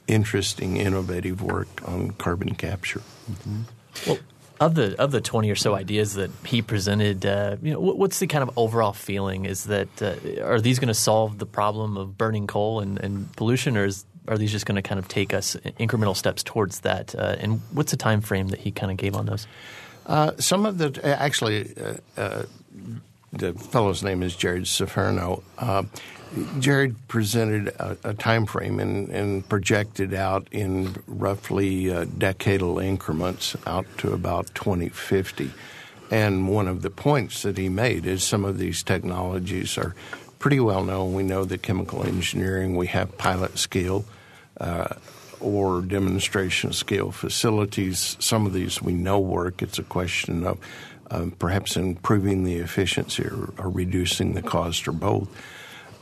interesting, 0.08 0.78
innovative 0.78 1.42
work 1.42 1.68
on 1.88 2.12
carbon 2.12 2.56
capture. 2.56 3.02
Mm-hmm. 3.32 3.62
Well, 4.08 4.20
of 4.60 4.76
the 4.76 4.96
of 5.02 5.12
the 5.12 5.22
twenty 5.22 5.50
or 5.50 5.56
so 5.56 5.74
ideas 5.74 6.14
that 6.14 6.30
he 6.46 6.62
presented, 6.62 7.26
uh, 7.26 7.58
you 7.64 7.74
know, 7.74 7.80
what's 7.80 8.20
the 8.20 8.28
kind 8.28 8.44
of 8.44 8.52
overall 8.58 8.94
feeling? 8.94 9.46
Is 9.46 9.64
that 9.66 10.02
uh, 10.02 10.16
are 10.44 10.62
these 10.62 10.78
going 10.80 10.90
to 10.90 10.94
solve 10.94 11.40
the 11.40 11.48
problem 11.48 11.98
of 11.98 12.18
burning 12.18 12.46
coal 12.46 12.80
and, 12.80 13.00
and 13.00 13.36
pollution, 13.36 13.76
or 13.76 13.86
is, 13.86 14.06
are 14.28 14.38
these 14.38 14.52
just 14.52 14.68
going 14.68 14.76
to 14.76 14.82
kind 14.82 15.00
of 15.00 15.08
take 15.08 15.34
us 15.34 15.56
incremental 15.80 16.16
steps 16.16 16.44
towards 16.44 16.82
that? 16.82 17.16
Uh, 17.16 17.38
and 17.40 17.62
what's 17.72 17.90
the 17.90 17.98
time 17.98 18.22
frame 18.22 18.50
that 18.50 18.60
he 18.60 18.72
kind 18.72 18.92
of 18.92 18.98
gave 18.98 19.16
on 19.16 19.26
those? 19.26 19.48
Uh, 20.06 20.32
some 20.38 20.66
of 20.66 20.78
the 20.78 21.00
actually 21.04 21.74
the 23.32 23.54
fellow's 23.54 24.04
name 24.04 24.24
is 24.24 24.36
Jared 24.36 24.64
Ciferno. 24.64 25.44
Uh, 25.58 25.84
Jared 26.60 26.96
presented 27.08 27.70
a, 27.70 27.98
a 28.04 28.14
time 28.14 28.46
frame 28.46 28.80
and, 28.80 29.10
and, 29.10 29.48
projected 29.50 30.14
out 30.14 30.48
in 30.52 30.96
roughly 31.06 31.92
uh, 31.92 32.06
decadal 32.06 32.84
increments 32.84 33.56
out 33.66 33.86
to 33.98 34.14
about 34.14 34.54
2050. 34.56 35.52
And 36.10 36.48
one 36.48 36.68
of 36.68 36.82
the 36.82 36.90
points 36.90 37.42
that 37.42 37.58
he 37.58 37.68
made 37.68 38.06
is 38.06 38.24
some 38.24 38.46
of 38.46 38.58
these 38.58 38.82
technologies 38.84 39.78
are 39.78 39.94
pretty 40.40 40.60
well 40.60 40.84
known. 40.84 41.14
We 41.14 41.24
know 41.24 41.44
the 41.44 41.58
chemical 41.58 42.06
engineering, 42.06 42.76
we 42.76 42.88
have 42.88 43.18
pilot 43.18 43.58
scale 43.58 44.06
uh, 44.60 44.96
or 45.42 45.82
demonstration 45.82 46.72
scale 46.72 47.12
facilities. 47.12 48.16
Some 48.20 48.46
of 48.46 48.54
these 48.54 48.82
we 48.82 48.94
know 48.94 49.20
work. 49.20 49.62
It's 49.62 49.80
a 49.80 49.84
question 49.84 50.46
of 50.46 50.60
um, 51.12 51.32
perhaps 51.32 51.76
improving 51.76 52.44
the 52.44 52.56
efficiency 52.56 53.24
or, 53.24 53.54
or, 53.58 53.70
reducing 53.70 54.34
the 54.34 54.42
cost 54.42 54.88
or 54.88 54.94
both. 54.94 55.28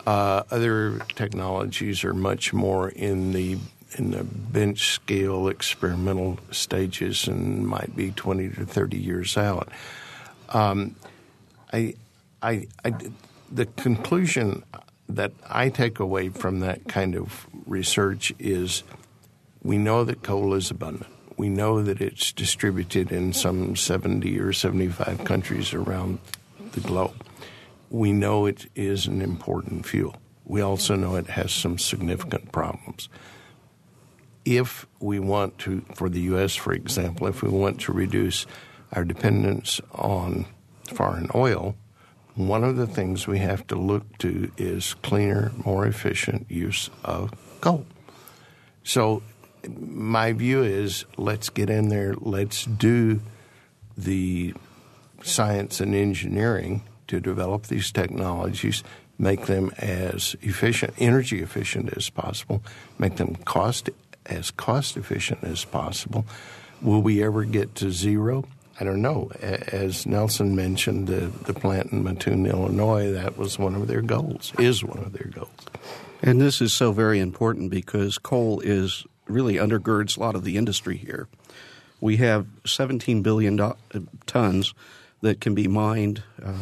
Uh, 0.05 0.43
other 0.51 0.99
technologies 1.15 2.03
are 2.03 2.13
much 2.13 2.53
more 2.53 2.89
in 2.89 3.33
the 3.33 3.57
in 3.97 4.11
the 4.11 4.23
bench 4.23 4.89
scale 4.91 5.47
experimental 5.47 6.37
stages 6.51 7.27
and 7.27 7.67
might 7.67 7.95
be 7.95 8.11
20 8.11 8.49
to 8.49 8.65
30 8.65 8.97
years 8.97 9.35
out. 9.35 9.67
Um, 10.49 10.95
I, 11.73 11.95
I, 12.41 12.67
I, 12.85 12.93
the 13.51 13.65
conclusion 13.65 14.63
that 15.07 15.31
I 15.49 15.69
take 15.69 15.99
away 15.99 16.29
from 16.29 16.59
that 16.59 16.87
kind 16.87 17.15
of 17.15 17.47
research 17.65 18.31
is 18.37 18.83
we 19.63 19.79
know 19.79 20.03
that 20.03 20.21
coal 20.21 20.53
is 20.53 20.69
abundant 20.69 21.11
we 21.39 21.47
know 21.47 21.81
that 21.81 22.01
it's 22.01 22.33
distributed 22.33 23.13
in 23.13 23.31
some 23.31 23.73
70 23.73 24.37
or 24.41 24.51
75 24.51 25.23
countries 25.23 25.73
around 25.73 26.19
the 26.73 26.81
globe. 26.81 27.15
We 27.89 28.11
know 28.11 28.45
it 28.45 28.65
is 28.75 29.07
an 29.07 29.21
important 29.21 29.85
fuel. 29.85 30.17
We 30.43 30.59
also 30.59 30.97
know 30.97 31.15
it 31.15 31.27
has 31.27 31.53
some 31.53 31.77
significant 31.77 32.51
problems. 32.51 33.07
If 34.43 34.85
we 34.99 35.17
want 35.19 35.57
to, 35.59 35.85
for 35.95 36.09
the 36.09 36.19
U.S., 36.33 36.57
for 36.57 36.73
example, 36.73 37.27
if 37.27 37.41
we 37.41 37.47
want 37.47 37.79
to 37.81 37.93
reduce 37.93 38.45
our 38.91 39.05
dependence 39.05 39.79
on 39.93 40.45
foreign 40.93 41.29
oil, 41.33 41.77
one 42.35 42.65
of 42.65 42.75
the 42.75 42.87
things 42.87 43.27
we 43.27 43.39
have 43.39 43.65
to 43.67 43.77
look 43.77 44.17
to 44.17 44.51
is 44.57 44.93
cleaner, 44.95 45.53
more 45.63 45.87
efficient 45.87 46.51
use 46.51 46.89
of 47.05 47.31
coal. 47.61 47.85
So 48.83 49.23
my 49.67 50.33
view 50.33 50.63
is 50.63 51.05
let's 51.17 51.49
get 51.49 51.69
in 51.69 51.89
there, 51.89 52.13
let's 52.19 52.65
do 52.65 53.21
the 53.97 54.53
science 55.23 55.79
and 55.79 55.93
engineering 55.93 56.81
to 57.07 57.19
develop 57.19 57.67
these 57.67 57.91
technologies, 57.91 58.83
make 59.17 59.47
them 59.47 59.71
as 59.77 60.35
efficient, 60.41 60.93
energy 60.97 61.41
efficient 61.41 61.95
as 61.97 62.09
possible, 62.09 62.63
make 62.97 63.17
them 63.17 63.35
cost 63.45 63.89
as 64.25 64.51
cost 64.51 64.95
efficient 64.95 65.43
as 65.43 65.65
possible. 65.65 66.25
Will 66.81 67.01
we 67.01 67.21
ever 67.23 67.43
get 67.43 67.75
to 67.75 67.91
zero? 67.91 68.45
I 68.79 68.85
don't 68.85 69.01
know. 69.01 69.29
As 69.41 70.05
Nelson 70.05 70.55
mentioned, 70.55 71.07
the, 71.07 71.31
the 71.45 71.53
plant 71.53 71.91
in 71.91 72.03
Mattoon, 72.03 72.45
Illinois, 72.45 73.11
that 73.11 73.37
was 73.37 73.59
one 73.59 73.75
of 73.75 73.87
their 73.87 74.01
goals, 74.01 74.53
is 74.57 74.83
one 74.85 74.99
of 74.99 75.11
their 75.11 75.29
goals. 75.33 75.49
And 76.21 76.39
this 76.39 76.61
is 76.61 76.71
so 76.71 76.93
very 76.93 77.19
important 77.19 77.71
because 77.71 78.17
coal 78.17 78.61
is 78.61 79.05
really 79.29 79.55
undergirds 79.55 80.17
a 80.17 80.19
lot 80.19 80.35
of 80.35 80.43
the 80.43 80.57
industry 80.57 80.97
here. 80.97 81.27
We 82.01 82.17
have 82.17 82.47
17 82.65 83.21
billion 83.21 83.73
tons 84.25 84.73
that 85.21 85.41
can 85.41 85.53
be 85.53 85.67
mined 85.67 86.23
uh, 86.43 86.53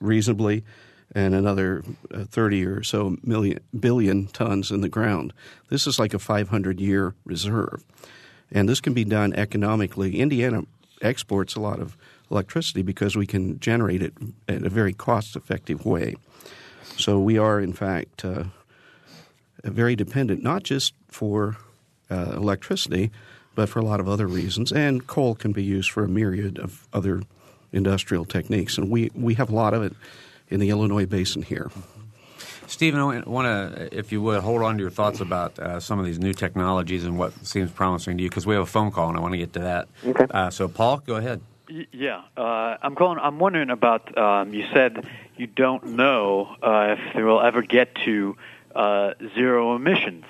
reasonably, 0.00 0.64
and 1.14 1.34
another 1.34 1.82
uh, 2.12 2.24
30 2.24 2.66
or 2.66 2.82
so 2.82 3.16
million 3.22 3.60
billion 3.78 4.26
tons 4.28 4.70
in 4.70 4.80
the 4.80 4.88
ground. 4.88 5.32
This 5.68 5.86
is 5.86 5.98
like 5.98 6.14
a 6.14 6.18
500 6.18 6.80
year 6.80 7.14
reserve, 7.24 7.84
and 8.50 8.68
this 8.68 8.80
can 8.80 8.94
be 8.94 9.04
done 9.04 9.32
economically. 9.34 10.20
Indiana 10.20 10.62
exports 11.02 11.54
a 11.54 11.60
lot 11.60 11.80
of 11.80 11.96
electricity 12.30 12.82
because 12.82 13.16
we 13.16 13.26
can 13.26 13.58
generate 13.58 14.02
it 14.02 14.14
in 14.48 14.66
a 14.66 14.70
very 14.70 14.92
cost 14.92 15.34
effective 15.34 15.84
way. 15.84 16.14
So 16.96 17.18
we 17.18 17.38
are, 17.38 17.60
in 17.60 17.72
fact, 17.72 18.24
uh, 18.24 18.44
very 19.64 19.96
dependent, 19.96 20.42
not 20.42 20.62
just 20.62 20.94
for 21.08 21.56
uh, 22.10 22.32
electricity, 22.36 23.10
but 23.54 23.68
for 23.68 23.78
a 23.78 23.84
lot 23.84 24.00
of 24.00 24.08
other 24.08 24.26
reasons. 24.26 24.72
And 24.72 25.06
coal 25.06 25.34
can 25.34 25.52
be 25.52 25.62
used 25.62 25.90
for 25.90 26.04
a 26.04 26.08
myriad 26.08 26.58
of 26.58 26.86
other 26.92 27.22
industrial 27.72 28.24
techniques, 28.24 28.78
and 28.78 28.90
we, 28.90 29.10
we 29.14 29.34
have 29.34 29.50
a 29.50 29.54
lot 29.54 29.74
of 29.74 29.82
it 29.82 29.94
in 30.48 30.60
the 30.60 30.70
Illinois 30.70 31.06
basin 31.06 31.42
here. 31.42 31.70
Steven, 32.66 33.00
I 33.00 33.20
want 33.28 33.46
to, 33.46 33.96
if 33.96 34.12
you 34.12 34.22
would, 34.22 34.42
hold 34.42 34.62
on 34.62 34.76
to 34.76 34.80
your 34.80 34.90
thoughts 34.90 35.20
about 35.20 35.58
uh, 35.58 35.80
some 35.80 35.98
of 35.98 36.06
these 36.06 36.20
new 36.20 36.32
technologies 36.32 37.04
and 37.04 37.18
what 37.18 37.32
seems 37.44 37.70
promising 37.70 38.16
to 38.16 38.22
you, 38.22 38.28
because 38.28 38.46
we 38.46 38.54
have 38.54 38.62
a 38.62 38.66
phone 38.66 38.92
call 38.92 39.08
and 39.08 39.18
I 39.18 39.20
want 39.20 39.32
to 39.34 39.38
get 39.38 39.52
to 39.54 39.58
that. 39.60 39.88
Okay. 40.04 40.26
Uh, 40.30 40.50
so, 40.50 40.68
Paul, 40.68 40.98
go 40.98 41.16
ahead. 41.16 41.40
Yeah, 41.92 42.22
uh, 42.36 42.76
I'm 42.82 42.96
calling. 42.96 43.18
I'm 43.20 43.38
wondering 43.38 43.70
about. 43.70 44.16
Um, 44.18 44.52
you 44.52 44.66
said 44.72 45.06
you 45.36 45.46
don't 45.46 45.94
know 45.94 46.56
uh, 46.62 46.96
if 46.98 47.14
they 47.14 47.22
will 47.22 47.40
ever 47.40 47.62
get 47.62 47.94
to 48.04 48.36
uh, 48.74 49.14
zero 49.36 49.76
emissions, 49.76 50.24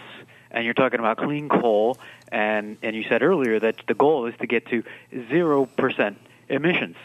and 0.50 0.64
you're 0.64 0.74
talking 0.74 0.98
about 1.00 1.16
clean 1.18 1.48
coal, 1.48 1.98
and 2.30 2.76
and 2.82 2.96
you 2.96 3.04
said 3.08 3.22
earlier 3.22 3.58
that 3.60 3.76
the 3.86 3.94
goal 3.94 4.26
is 4.26 4.34
to 4.40 4.46
get 4.46 4.66
to 4.66 4.82
zero 5.28 5.66
percent 5.66 6.18
emissions, 6.48 6.96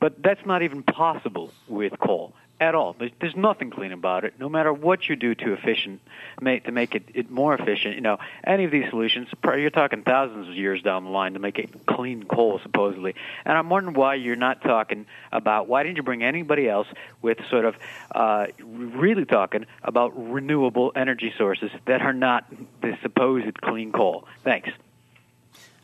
but 0.00 0.22
that's 0.22 0.44
not 0.46 0.62
even 0.62 0.82
possible 0.82 1.50
with 1.68 1.98
coal 1.98 2.34
at 2.60 2.74
all. 2.74 2.94
There's, 3.20 3.34
nothing 3.34 3.70
clean 3.70 3.92
about 3.92 4.24
it. 4.24 4.34
No 4.38 4.48
matter 4.48 4.72
what 4.72 5.08
you 5.08 5.16
do 5.16 5.34
to 5.34 5.52
efficient, 5.52 6.00
make 6.40 6.64
to 6.64 6.72
make 6.72 6.94
it, 6.94 7.02
it 7.12 7.30
more 7.30 7.54
efficient. 7.54 7.96
You 7.96 8.00
know, 8.00 8.18
any 8.44 8.64
of 8.64 8.70
these 8.70 8.88
solutions, 8.90 9.28
you're 9.42 9.70
talking 9.70 10.02
thousands 10.02 10.48
of 10.48 10.54
years 10.54 10.80
down 10.82 11.04
the 11.04 11.10
line 11.10 11.32
to 11.32 11.40
make 11.40 11.58
it 11.58 11.86
clean 11.86 12.22
coal, 12.22 12.60
supposedly. 12.62 13.14
And 13.44 13.58
I'm 13.58 13.68
wondering 13.68 13.96
why 13.96 14.14
you're 14.14 14.36
not 14.36 14.62
talking 14.62 15.06
about 15.32 15.66
why 15.66 15.82
didn't 15.82 15.96
you 15.96 16.04
bring 16.04 16.22
anybody 16.22 16.68
else 16.68 16.86
with 17.20 17.38
sort 17.50 17.64
of 17.64 17.74
uh, 18.14 18.46
really 18.60 19.24
talking 19.24 19.66
about 19.82 20.12
renewable 20.32 20.92
energy 20.94 21.32
sources 21.36 21.70
that 21.86 22.00
are 22.02 22.12
not 22.12 22.44
the 22.80 22.96
supposed 23.02 23.60
clean 23.60 23.90
coal? 23.90 24.26
Thanks. 24.44 24.70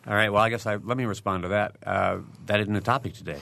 All 0.06 0.14
right. 0.14 0.30
Well, 0.30 0.42
I 0.42 0.48
guess 0.48 0.64
I, 0.64 0.76
let 0.76 0.96
me 0.96 1.04
respond 1.04 1.42
to 1.42 1.48
that. 1.50 1.76
Uh, 1.84 2.18
that 2.46 2.60
isn't 2.60 2.72
the 2.72 2.80
topic 2.80 3.14
today. 3.14 3.38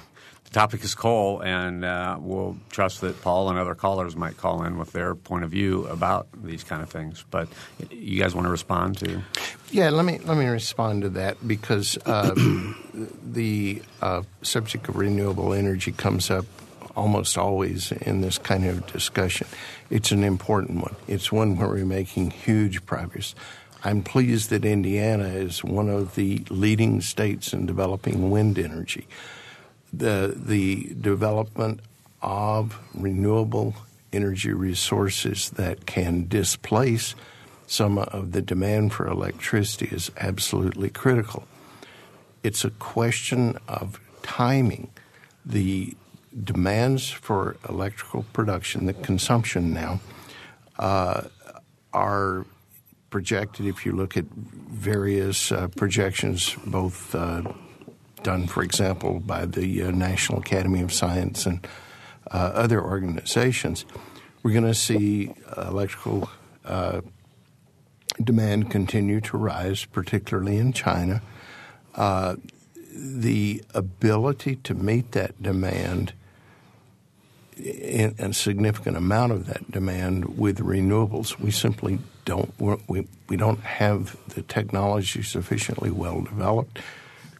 Topic 0.56 0.82
is 0.84 0.94
coal, 0.94 1.42
and 1.42 1.84
uh, 1.84 2.16
we'll 2.18 2.56
trust 2.70 3.02
that 3.02 3.20
Paul 3.20 3.50
and 3.50 3.58
other 3.58 3.74
callers 3.74 4.16
might 4.16 4.38
call 4.38 4.62
in 4.62 4.78
with 4.78 4.90
their 4.90 5.14
point 5.14 5.44
of 5.44 5.50
view 5.50 5.86
about 5.88 6.28
these 6.32 6.64
kind 6.64 6.82
of 6.82 6.88
things. 6.88 7.26
But 7.30 7.48
you 7.90 8.18
guys 8.18 8.34
want 8.34 8.46
to 8.46 8.50
respond 8.50 8.96
to? 9.00 9.20
Yeah, 9.70 9.90
let 9.90 10.06
me 10.06 10.18
let 10.24 10.38
me 10.38 10.46
respond 10.46 11.02
to 11.02 11.10
that 11.10 11.46
because 11.46 11.98
um, 12.06 12.74
the 13.22 13.82
uh, 14.00 14.22
subject 14.40 14.88
of 14.88 14.96
renewable 14.96 15.52
energy 15.52 15.92
comes 15.92 16.30
up 16.30 16.46
almost 16.96 17.36
always 17.36 17.92
in 17.92 18.22
this 18.22 18.38
kind 18.38 18.64
of 18.64 18.86
discussion. 18.86 19.46
It's 19.90 20.10
an 20.10 20.24
important 20.24 20.80
one. 20.80 20.96
It's 21.06 21.30
one 21.30 21.58
where 21.58 21.68
we're 21.68 21.84
making 21.84 22.30
huge 22.30 22.86
progress. 22.86 23.34
I'm 23.84 24.02
pleased 24.02 24.48
that 24.48 24.64
Indiana 24.64 25.28
is 25.28 25.62
one 25.62 25.90
of 25.90 26.14
the 26.14 26.46
leading 26.48 27.02
states 27.02 27.52
in 27.52 27.66
developing 27.66 28.30
wind 28.30 28.58
energy 28.58 29.06
the 29.98 30.34
the 30.36 30.94
development 31.00 31.80
of 32.22 32.78
renewable 32.94 33.74
energy 34.12 34.52
resources 34.52 35.50
that 35.50 35.86
can 35.86 36.26
displace 36.28 37.14
some 37.66 37.98
of 37.98 38.32
the 38.32 38.42
demand 38.42 38.92
for 38.92 39.06
electricity 39.06 39.86
is 39.86 40.10
absolutely 40.18 40.88
critical. 40.88 41.46
It's 42.42 42.64
a 42.64 42.70
question 42.70 43.58
of 43.68 44.00
timing. 44.22 44.90
The 45.44 45.94
demands 46.44 47.10
for 47.10 47.56
electrical 47.68 48.24
production, 48.32 48.86
the 48.86 48.92
consumption 48.92 49.72
now, 49.72 50.00
uh, 50.78 51.22
are 51.92 52.46
projected. 53.10 53.66
If 53.66 53.84
you 53.84 53.92
look 53.92 54.16
at 54.16 54.26
various 54.26 55.50
uh, 55.50 55.68
projections, 55.68 56.54
both 56.66 57.14
uh, 57.14 57.42
done, 58.22 58.46
for 58.46 58.62
example, 58.62 59.20
by 59.20 59.46
the 59.46 59.82
uh, 59.82 59.90
National 59.90 60.38
Academy 60.38 60.82
of 60.82 60.92
Science 60.92 61.46
and 61.46 61.66
uh, 62.30 62.52
other 62.54 62.82
organizations, 62.82 63.84
we're 64.42 64.52
going 64.52 64.64
to 64.64 64.74
see 64.74 65.32
electrical 65.56 66.28
uh, 66.64 67.00
demand 68.22 68.70
continue 68.70 69.20
to 69.20 69.36
rise, 69.36 69.84
particularly 69.84 70.56
in 70.56 70.72
China. 70.72 71.22
Uh, 71.94 72.36
the 72.94 73.62
ability 73.74 74.56
to 74.56 74.74
meet 74.74 75.12
that 75.12 75.40
demand 75.42 76.12
and 77.58 78.18
a 78.18 78.34
significant 78.34 78.96
amount 78.96 79.32
of 79.32 79.46
that 79.46 79.70
demand 79.70 80.38
with 80.38 80.58
renewables, 80.58 81.38
we 81.38 81.50
simply 81.50 81.98
don't 82.24 82.52
we, 82.58 83.06
we 83.28 83.36
don't 83.36 83.60
have 83.60 84.16
the 84.34 84.42
technology 84.42 85.22
sufficiently 85.22 85.90
well 85.90 86.20
developed 86.20 86.80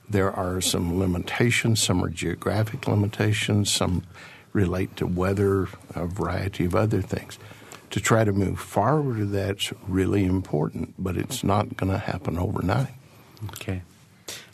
there 0.09 0.33
are 0.33 0.61
some 0.61 0.99
limitations. 0.99 1.83
Some 1.83 2.05
are 2.05 2.09
geographic 2.09 2.87
limitations. 2.87 3.71
Some 3.71 4.05
relate 4.53 4.97
to 4.97 5.07
weather, 5.07 5.69
a 5.95 6.07
variety 6.07 6.64
of 6.64 6.75
other 6.75 7.03
things. 7.03 7.38
To 7.90 8.01
try 8.01 8.25
to 8.25 8.33
move 8.33 8.59
forward, 8.59 9.31
that's 9.31 9.73
really 9.87 10.25
important, 10.25 10.95
but 10.99 11.16
it's 11.16 11.45
not 11.45 11.77
going 11.77 11.92
to 11.92 11.99
happen 11.99 12.38
overnight. 12.38 12.95
Okay. 13.51 13.83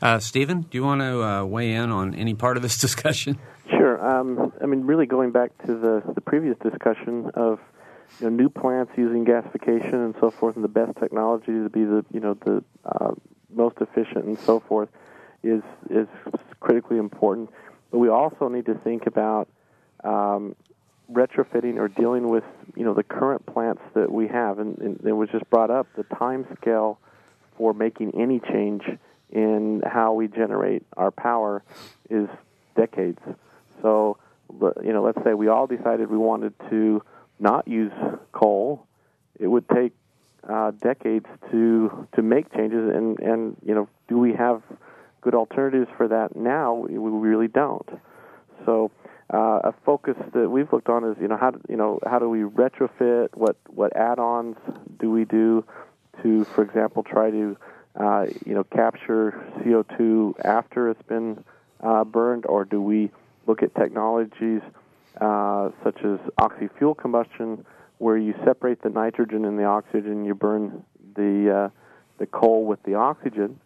Uh, 0.01 0.19
Steven, 0.19 0.63
do 0.63 0.79
you 0.79 0.85
want 0.85 1.01
to 1.01 1.23
uh, 1.23 1.45
weigh 1.45 1.73
in 1.73 1.91
on 1.91 2.15
any 2.15 2.35
part 2.35 2.57
of 2.57 2.63
this 2.63 2.79
discussion? 2.87 3.39
Sure. 3.71 4.05
Um, 4.05 4.53
I 4.61 4.67
mean, 4.67 4.85
really 4.85 5.07
going 5.07 5.31
back 5.31 5.51
to 5.67 5.75
the, 5.75 6.03
the 6.15 6.21
previous 6.21 6.57
discussion 6.59 7.31
of 7.35 7.61
you 8.21 8.29
know, 8.29 8.37
new 8.37 8.51
plants 8.51 8.93
using 8.97 9.25
gasification 9.25 9.95
and 9.95 10.15
so 10.21 10.31
forth, 10.31 10.57
and 10.57 10.65
the 10.65 10.69
best 10.69 10.99
technology 10.99 11.47
to 11.47 11.71
be 11.71 11.85
the 11.85 12.05
you 12.13 12.21
know 12.21 12.35
the 12.35 12.63
uh, 12.85 13.13
most 13.51 13.77
efficient 13.81 14.25
and 14.25 14.39
so 14.41 14.61
forth 14.61 14.91
is 15.43 15.63
is 15.91 16.09
critically 16.61 16.99
important. 16.99 17.51
But 17.91 17.99
we 17.99 18.09
also 18.09 18.49
need 18.49 18.67
to 18.67 18.75
think 18.75 19.07
about 19.07 19.49
um, 20.05 20.57
retrofitting 21.13 21.77
or 21.77 21.89
dealing 21.89 22.29
with 22.29 22.45
you 22.77 22.85
know 22.85 22.95
the 22.95 23.03
current 23.03 23.45
plants 23.47 23.83
that 23.95 24.11
we 24.11 24.29
have, 24.29 24.59
and, 24.59 24.79
and 24.79 25.01
it 25.05 25.13
was 25.13 25.29
just 25.31 25.49
brought 25.51 25.71
up 25.71 25.87
the 25.97 26.05
time 26.05 26.47
scale 26.61 26.99
for 27.57 27.75
making 27.75 28.13
any 28.19 28.41
change 28.41 28.83
in 29.31 29.83
how 29.87 30.13
we 30.13 30.29
generate 30.29 30.85
our 30.97 31.11
power 31.11 31.63
is 32.11 32.29
decades. 32.77 33.21
So 33.81 34.19
you 34.83 34.93
know, 34.93 35.03
let's 35.03 35.23
say 35.25 35.35
we 35.35 35.49
all 35.49 35.67
decided 35.67 36.11
we 36.11 36.19
wanted 36.19 36.55
to 36.71 37.03
not 37.41 37.67
use 37.67 37.93
coal, 38.33 38.87
it 39.39 39.47
would 39.47 39.69
take 39.69 39.93
uh, 40.49 40.73
decades 40.73 41.27
to 41.51 42.07
to 42.15 42.23
make 42.23 42.53
changes, 42.55 42.95
and 42.95 43.19
and 43.21 43.57
you 43.65 43.75
know, 43.75 43.89
do 44.09 44.19
we 44.19 44.35
have 44.35 44.63
good 45.23 45.35
alternatives 45.35 45.89
for 45.97 46.09
that 46.09 46.37
now, 46.37 46.75
we, 46.75 46.99
really 46.99 47.49
don't. 47.49 47.89
So 48.67 48.91
uh, 49.33 49.61
a 49.65 49.75
focus 49.85 50.17
that 50.35 50.51
we've 50.51 50.71
looked 50.73 50.89
on 50.89 51.05
is 51.05 51.17
you 51.21 51.29
know 51.29 51.39
how 51.39 51.53
do, 51.53 51.61
you 51.69 51.77
know 51.77 51.99
how 52.05 52.19
do 52.19 52.29
we 52.29 52.41
retrofit 52.41 53.29
what 53.35 53.57
what 53.69 53.97
add-ons 53.97 54.57
do 55.01 55.11
we 55.11 55.25
do 55.25 55.65
to 56.23 56.45
for 56.45 56.63
example 56.63 57.03
try 57.03 57.31
to 57.31 57.57
uh, 57.97 58.27
you 58.45 58.55
know 58.55 58.65
capture 58.65 59.43
CO2 59.59 60.45
after 60.45 60.91
it's 60.91 61.03
been 61.03 61.43
uh, 61.81 62.05
burned 62.05 62.45
or 62.47 62.65
do 62.65 62.81
we 62.83 63.11
look 63.47 63.63
at 63.63 63.75
technologies 63.75 64.61
uh, 65.21 65.71
such 65.83 65.99
as 66.05 66.19
oxy-fuel 66.39 66.95
combustion 66.95 67.65
where 67.99 68.19
you 68.19 68.35
separate 68.45 68.83
the 68.83 68.91
nitrogen 68.91 69.45
and 69.45 69.59
the 69.59 69.65
oxygen 69.65 70.25
you 70.25 70.35
burn 70.35 70.85
the 71.15 71.51
uh, 71.51 71.69
the 72.19 72.27
coal 72.27 72.67
with 72.67 72.83
the 72.83 72.95
oxygen 72.95 73.59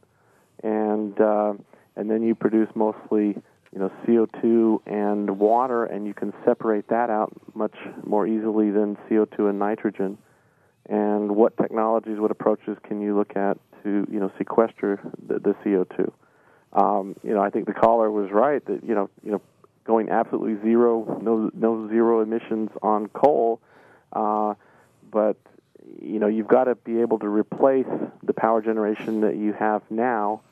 and 0.63 1.19
uh, 1.21 1.55
and 1.97 2.11
then 2.11 2.23
you 2.23 2.35
produce 2.35 2.69
mostly 2.75 3.37
you 3.73 3.79
know 3.79 3.91
CO2 4.07 4.81
and 4.87 5.39
water, 5.39 5.85
and 5.85 6.07
you 6.07 6.15
can 6.15 6.33
separate 6.45 6.89
that 6.89 7.11
out 7.11 7.33
much 7.55 7.77
more 8.05 8.27
easily 8.27 8.71
than 8.71 8.97
CO2 9.09 9.51
and 9.51 9.59
nitrogen. 9.59 10.19
And 10.89 11.35
what 11.35 11.57
technologies, 11.57 12.19
what 12.19 12.31
approaches 12.31 12.77
can 12.85 13.01
you 13.01 13.17
look 13.17 13.37
at 13.37 13.59
to 13.83 14.07
you 14.11 14.21
know 14.21 14.31
sequester 14.39 15.01
the, 15.27 15.39
the 15.39 15.55
CO2? 15.65 16.13
um, 16.77 17.17
you 17.23 17.33
know, 17.35 17.41
I 17.41 17.51
think 17.51 17.67
the 17.67 17.73
caller 17.73 18.11
was 18.11 18.31
right 18.31 18.65
that 18.67 18.85
you 18.85 18.95
know, 18.95 19.09
you 19.25 19.33
know, 19.33 19.41
going 19.85 20.11
absolutely 20.11 20.63
zero, 20.63 21.19
no, 21.23 21.51
no 21.55 21.89
zero 21.89 22.21
emissions 22.21 22.71
on 22.83 23.09
coal, 23.09 23.61
uh, 24.13 24.55
but 25.11 25.37
you 26.03 26.19
know, 26.19 26.27
you've 26.27 26.49
got 26.49 26.65
to 26.65 26.75
be 26.75 27.01
able 27.01 27.19
to 27.21 27.29
replace 27.29 27.87
the 28.23 28.33
power 28.35 28.61
generation 28.61 29.23
that 29.23 29.37
you 29.37 29.53
have 29.53 29.83
now, 29.89 30.43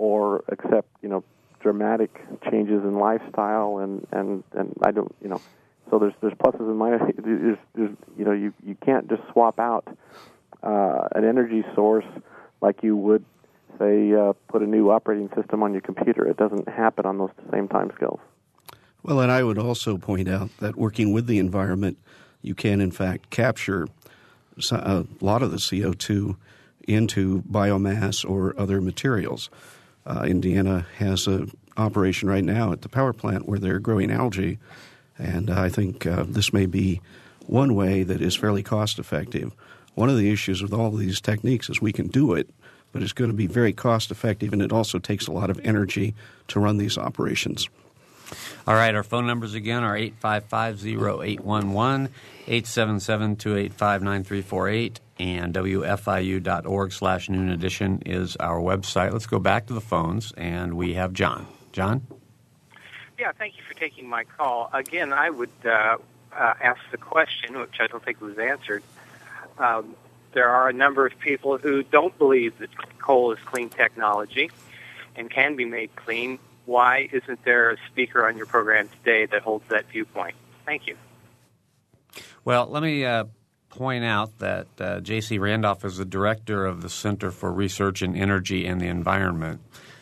or 0.00 0.42
accept 0.48 0.88
you 1.02 1.08
know 1.10 1.22
dramatic 1.60 2.10
changes 2.50 2.82
in 2.82 2.98
lifestyle 2.98 3.78
and 3.78 4.06
and 4.10 4.42
and 4.52 4.74
I 4.82 4.90
don't 4.90 5.14
you 5.22 5.28
know. 5.28 5.40
So 5.90 5.98
there's 5.98 6.14
there's 6.22 6.32
pluses 6.34 6.60
and 6.60 6.80
minuses 6.80 7.22
there's, 7.24 7.58
there's 7.74 7.96
you 8.18 8.24
know 8.24 8.32
you 8.32 8.52
you 8.64 8.74
can't 8.84 9.08
just 9.08 9.22
swap 9.30 9.60
out 9.60 9.86
uh, 10.62 11.08
an 11.14 11.24
energy 11.24 11.62
source 11.74 12.06
like 12.62 12.82
you 12.82 12.96
would 12.96 13.24
say 13.78 14.12
uh, 14.14 14.32
put 14.48 14.62
a 14.62 14.66
new 14.66 14.90
operating 14.90 15.28
system 15.36 15.62
on 15.62 15.72
your 15.72 15.82
computer. 15.82 16.26
It 16.26 16.38
doesn't 16.38 16.68
happen 16.68 17.04
on 17.06 17.18
those 17.18 17.30
same 17.52 17.68
time 17.68 17.92
scales. 17.94 18.20
Well 19.02 19.20
and 19.20 19.30
I 19.30 19.42
would 19.42 19.58
also 19.58 19.98
point 19.98 20.28
out 20.28 20.48
that 20.60 20.76
working 20.76 21.12
with 21.12 21.26
the 21.26 21.38
environment 21.38 21.98
you 22.40 22.54
can 22.54 22.80
in 22.80 22.90
fact 22.90 23.28
capture 23.28 23.86
a 24.72 25.04
lot 25.20 25.42
of 25.42 25.50
the 25.50 25.58
CO2 25.58 26.36
into 26.88 27.42
biomass 27.42 28.28
or 28.28 28.58
other 28.58 28.80
materials 28.80 29.50
uh, 30.06 30.24
Indiana 30.26 30.86
has 30.96 31.26
an 31.26 31.50
operation 31.76 32.28
right 32.28 32.44
now 32.44 32.72
at 32.72 32.82
the 32.82 32.88
power 32.88 33.12
plant 33.12 33.48
where 33.48 33.58
they're 33.58 33.78
growing 33.78 34.10
algae, 34.10 34.58
and 35.18 35.50
I 35.50 35.68
think 35.68 36.06
uh, 36.06 36.24
this 36.26 36.52
may 36.52 36.66
be 36.66 37.00
one 37.46 37.74
way 37.74 38.02
that 38.02 38.20
is 38.20 38.36
fairly 38.36 38.62
cost 38.62 38.98
effective. 38.98 39.52
One 39.94 40.08
of 40.08 40.16
the 40.16 40.30
issues 40.30 40.62
with 40.62 40.72
all 40.72 40.86
of 40.88 40.98
these 40.98 41.20
techniques 41.20 41.68
is 41.68 41.80
we 41.80 41.92
can 41.92 42.08
do 42.08 42.34
it, 42.34 42.48
but 42.92 43.02
it's 43.02 43.12
going 43.12 43.30
to 43.30 43.36
be 43.36 43.46
very 43.46 43.72
cost 43.72 44.10
effective, 44.10 44.52
and 44.52 44.62
it 44.62 44.72
also 44.72 44.98
takes 44.98 45.26
a 45.26 45.32
lot 45.32 45.50
of 45.50 45.60
energy 45.64 46.14
to 46.48 46.60
run 46.60 46.78
these 46.78 46.96
operations. 46.96 47.68
All 48.66 48.74
right, 48.74 48.94
our 48.94 49.02
phone 49.02 49.26
numbers 49.26 49.54
again 49.54 49.82
are 49.82 49.96
855 49.96 50.86
0811, 50.86 52.08
877 52.46 53.36
285 53.36 54.02
9348, 54.02 55.00
and 55.20 55.54
WFIU.org 55.54 56.92
slash 56.92 57.28
noon 57.28 57.50
edition 57.50 58.02
is 58.06 58.36
our 58.36 58.58
website. 58.58 59.12
Let's 59.12 59.26
go 59.26 59.38
back 59.38 59.66
to 59.66 59.74
the 59.74 59.80
phones, 59.80 60.32
and 60.32 60.74
we 60.74 60.94
have 60.94 61.12
John. 61.12 61.46
John? 61.72 62.06
Yeah, 63.18 63.32
thank 63.32 63.58
you 63.58 63.62
for 63.68 63.74
taking 63.74 64.08
my 64.08 64.24
call. 64.24 64.70
Again, 64.72 65.12
I 65.12 65.28
would 65.28 65.50
uh, 65.64 65.98
uh, 66.32 66.54
ask 66.60 66.80
the 66.90 66.96
question, 66.96 67.58
which 67.58 67.76
I 67.78 67.86
don't 67.86 68.02
think 68.02 68.20
was 68.20 68.38
answered. 68.38 68.82
Um, 69.58 69.94
there 70.32 70.48
are 70.48 70.68
a 70.68 70.72
number 70.72 71.06
of 71.06 71.18
people 71.18 71.58
who 71.58 71.82
don't 71.82 72.16
believe 72.16 72.58
that 72.58 72.70
coal 72.98 73.32
is 73.32 73.38
clean 73.44 73.68
technology 73.68 74.50
and 75.16 75.30
can 75.30 75.54
be 75.54 75.66
made 75.66 75.94
clean 75.96 76.38
why 76.70 77.08
isn't 77.12 77.44
there 77.44 77.70
a 77.70 77.76
speaker 77.90 78.26
on 78.28 78.36
your 78.36 78.46
program 78.46 78.88
today 78.88 79.26
that 79.26 79.42
holds 79.42 79.64
that 79.70 79.86
viewpoint? 79.90 80.36
Thank 80.64 80.86
you. 80.86 80.96
Well, 82.44 82.68
let 82.68 82.82
me 82.82 83.04
uh, 83.04 83.24
point 83.70 84.04
out 84.04 84.38
that 84.38 84.66
uh, 84.78 85.00
J.C. 85.00 85.38
Randolph 85.38 85.84
is 85.84 85.96
the 85.96 86.04
director 86.04 86.66
of 86.66 86.82
the 86.82 86.90
Center 86.90 87.30
for 87.30 87.50
Research 87.52 88.02
in 88.02 88.14
Energy 88.14 88.66
and 88.66 88.80
the 88.80 88.88
Environment. 88.88 89.60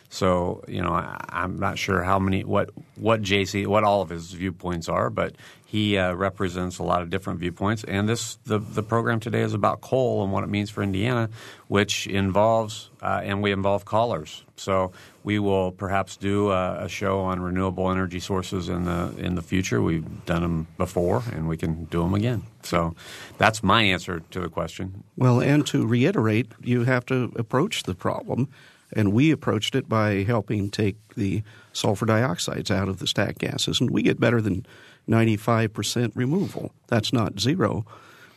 So 0.09 0.63
you 0.67 0.81
know, 0.81 0.91
I, 0.91 1.43
am 1.43 1.59
not 1.59 1.77
sure 1.77 2.03
how 2.03 2.19
many 2.19 2.43
what 2.43 2.71
what 2.95 3.21
JC 3.21 3.67
what 3.67 3.83
all 3.83 4.01
of 4.01 4.09
his 4.09 4.31
viewpoints 4.31 4.89
are, 4.89 5.09
but 5.09 5.35
he 5.69 5.99
uh, 5.99 6.13
represents 6.13 6.79
a 6.79 6.83
lot 6.83 7.03
of 7.03 7.11
different 7.11 7.39
viewpoints. 7.39 7.83
And 7.83 8.09
this 8.09 8.39
the 8.45 8.57
the 8.57 8.81
program 8.81 9.19
today 9.19 9.41
is 9.41 9.53
about 9.53 9.81
coal 9.81 10.23
and 10.23 10.33
what 10.33 10.43
it 10.43 10.49
means 10.49 10.71
for 10.71 10.81
Indiana, 10.81 11.29
which 11.67 12.07
involves 12.07 12.89
uh, 13.03 13.21
and 13.23 13.43
we 13.43 13.51
involve 13.51 13.85
callers. 13.85 14.43
So 14.55 14.93
we 15.23 15.37
will 15.37 15.71
perhaps 15.71 16.17
do 16.17 16.49
a, 16.49 16.85
a, 16.85 16.89
show 16.89 17.19
on 17.19 17.39
renewable 17.39 17.91
energy 17.91 18.19
sources 18.19 18.67
in 18.67 18.85
the 18.85 19.13
in 19.19 19.35
the 19.35 19.43
future. 19.43 19.79
We've 19.79 20.25
done 20.25 20.41
them 20.41 20.67
before, 20.79 21.21
and 21.31 21.47
we 21.47 21.55
can 21.55 21.83
do 21.85 22.01
them 22.01 22.15
again. 22.15 22.41
So 22.63 22.95
that's 23.37 23.61
my 23.61 23.83
answer 23.83 24.23
to 24.31 24.39
the 24.39 24.49
question. 24.49 25.03
Well, 25.17 25.39
and 25.39 25.67
to 25.67 25.85
reiterate, 25.85 26.47
you 26.63 26.85
have 26.85 27.05
to 27.05 27.31
approach 27.35 27.83
the 27.83 27.93
problem 27.93 28.49
and 28.91 29.13
we 29.13 29.29
approached 29.29 29.75
it 29.75 29.87
by 29.87 30.23
helping 30.23 30.71
take 30.71 30.97
the 31.15 31.43
sulfur 31.73 32.07
dioxides 32.07 32.71
out 32.71 32.89
of 32.89 32.97
the 32.97 33.05
stack 33.05 33.37
gases, 33.37 33.79
and 33.79 33.91
we 33.91 34.01
get 34.01 34.19
better 34.19 34.41
than 34.41 34.65
95% 35.09 36.11
removal. 36.15 36.71
That's 36.87 37.11
not 37.11 37.39
zero, 37.39 37.85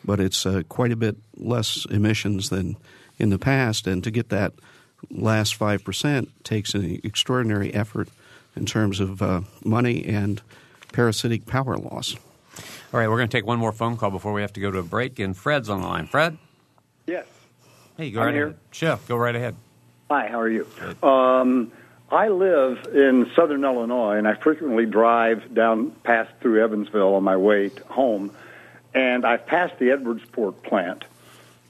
but 0.04 0.18
it's 0.20 0.46
uh, 0.46 0.62
quite 0.68 0.90
a 0.92 0.96
bit 0.96 1.16
less 1.36 1.86
emissions 1.90 2.48
than 2.48 2.76
in 3.18 3.30
the 3.30 3.38
past. 3.38 3.86
And 3.86 4.02
to 4.04 4.10
get 4.10 4.30
that 4.30 4.52
last 5.10 5.58
5% 5.58 6.28
takes 6.44 6.74
an 6.74 7.00
extraordinary 7.04 7.72
effort 7.74 8.08
in 8.56 8.66
terms 8.66 9.00
of 9.00 9.22
uh, 9.22 9.42
money 9.64 10.04
and 10.04 10.40
parasitic 10.92 11.46
power 11.46 11.76
loss. 11.76 12.14
All 12.92 13.00
right, 13.00 13.08
we're 13.08 13.16
going 13.16 13.28
to 13.28 13.36
take 13.36 13.46
one 13.46 13.58
more 13.58 13.72
phone 13.72 13.96
call 13.96 14.10
before 14.10 14.32
we 14.32 14.42
have 14.42 14.52
to 14.54 14.60
go 14.60 14.70
to 14.70 14.78
a 14.78 14.82
break. 14.82 15.18
And 15.18 15.36
Fred's 15.36 15.68
on 15.70 15.80
the 15.80 15.86
line. 15.86 16.06
Fred? 16.06 16.36
Yes. 17.06 17.26
Hey, 17.96 18.10
go 18.10 18.20
I'm 18.20 18.26
right 18.26 18.34
here. 18.34 18.46
ahead. 18.48 18.58
Chef, 18.70 19.08
go 19.08 19.16
right 19.16 19.34
ahead. 19.34 19.56
Hi, 20.10 20.28
how 20.28 20.40
are 20.40 20.48
you? 20.48 20.66
Um, 21.02 21.72
I 22.12 22.28
live 22.28 22.88
in 22.94 23.30
southern 23.34 23.64
Illinois, 23.64 24.18
and 24.18 24.28
I 24.28 24.34
frequently 24.34 24.84
drive 24.84 25.54
down 25.54 25.92
past 26.02 26.30
through 26.42 26.62
Evansville 26.62 27.14
on 27.14 27.24
my 27.24 27.38
way 27.38 27.70
home, 27.88 28.32
and 28.92 29.24
I've 29.24 29.46
passed 29.46 29.78
the 29.78 29.86
Edwardsport 29.86 30.62
plant. 30.62 31.04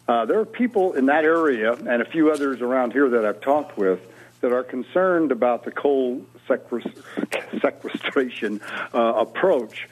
Uh, 0.08 0.24
there 0.24 0.40
are 0.40 0.44
people 0.44 0.94
in 0.94 1.06
that 1.06 1.24
area 1.24 1.74
and 1.74 2.02
a 2.02 2.04
few 2.04 2.32
others 2.32 2.60
around 2.60 2.92
here 2.92 3.08
that 3.10 3.24
I've 3.24 3.40
talked 3.40 3.78
with 3.78 4.00
that 4.40 4.52
are 4.52 4.64
concerned 4.64 5.30
about 5.30 5.62
the 5.64 5.70
coal 5.70 6.26
sequestration 7.60 8.60
uh, 8.92 8.98
approach, 8.98 9.88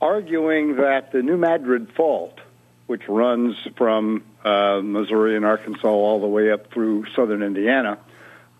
arguing 0.00 0.78
that 0.78 1.12
the 1.12 1.22
New 1.22 1.36
Madrid 1.36 1.92
Fault, 1.92 2.40
which 2.88 3.06
runs 3.06 3.54
from 3.76 4.24
uh, 4.44 4.80
Missouri 4.82 5.36
and 5.36 5.44
Arkansas 5.44 5.86
all 5.86 6.20
the 6.20 6.26
way 6.26 6.50
up 6.50 6.72
through 6.72 7.06
southern 7.14 7.44
Indiana, 7.44 7.98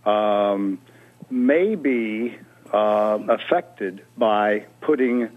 um, 0.06 0.78
may 1.32 1.74
be 1.74 2.36
uh, 2.72 3.18
affected 3.28 4.04
by 4.16 4.66
putting 4.80 5.30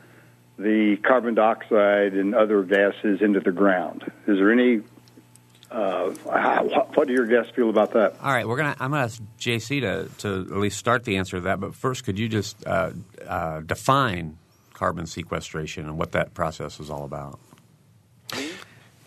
the 0.58 0.98
carbon 1.04 1.36
dioxide 1.36 2.14
and 2.14 2.36
other 2.36 2.64
gases 2.64 3.22
into 3.22 3.40
the 3.40 3.52
ground. 3.52 4.04
Is 4.28 4.38
there 4.38 4.52
any? 4.52 4.82
Uh, 5.72 6.12
what 6.94 7.08
do 7.08 7.14
your 7.14 7.26
guests 7.26 7.52
feel 7.56 7.70
about 7.70 7.94
that? 7.94 8.16
All 8.22 8.32
right, 8.32 8.48
we're 8.48 8.58
gonna. 8.58 8.76
I'm 8.80 8.92
gonna 8.92 9.04
ask 9.04 9.22
JC 9.40 9.82
to 9.82 10.10
to 10.20 10.54
at 10.54 10.60
least 10.60 10.78
start 10.78 11.04
the 11.04 11.18
answer 11.18 11.38
to 11.38 11.42
that. 11.42 11.60
But 11.60 11.76
first, 11.76 12.04
could 12.06 12.20
you 12.20 12.30
just 12.30 12.66
uh, 12.68 12.92
uh, 13.28 13.62
define 13.62 14.38
carbon 14.74 15.08
sequestration 15.08 15.86
and 15.86 15.98
what 15.98 16.12
that 16.12 16.34
process 16.34 16.80
is 16.80 16.90
all 16.90 17.04
about? 17.04 17.40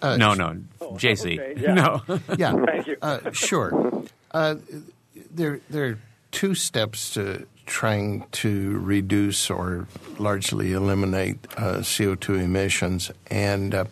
Uh, 0.00 0.16
no, 0.16 0.34
no, 0.34 0.58
oh, 0.80 0.92
JC. 0.92 1.38
Okay, 1.38 1.54
yeah. 1.60 1.74
No. 1.74 2.02
yeah. 2.36 2.52
Thank 2.66 2.86
you. 2.86 2.96
Uh, 3.00 3.30
sure. 3.32 4.04
Uh, 4.30 4.56
there, 5.30 5.60
there 5.70 5.84
are 5.84 5.98
two 6.38 6.54
steps 6.54 7.14
to 7.14 7.44
trying 7.66 8.24
to 8.30 8.78
reduce 8.78 9.50
or 9.50 9.88
largely 10.20 10.72
eliminate 10.72 11.36
uh, 11.56 11.78
CO2 11.78 12.44
emissions. 12.44 13.10
And 13.26 13.74
uh, 13.74 13.86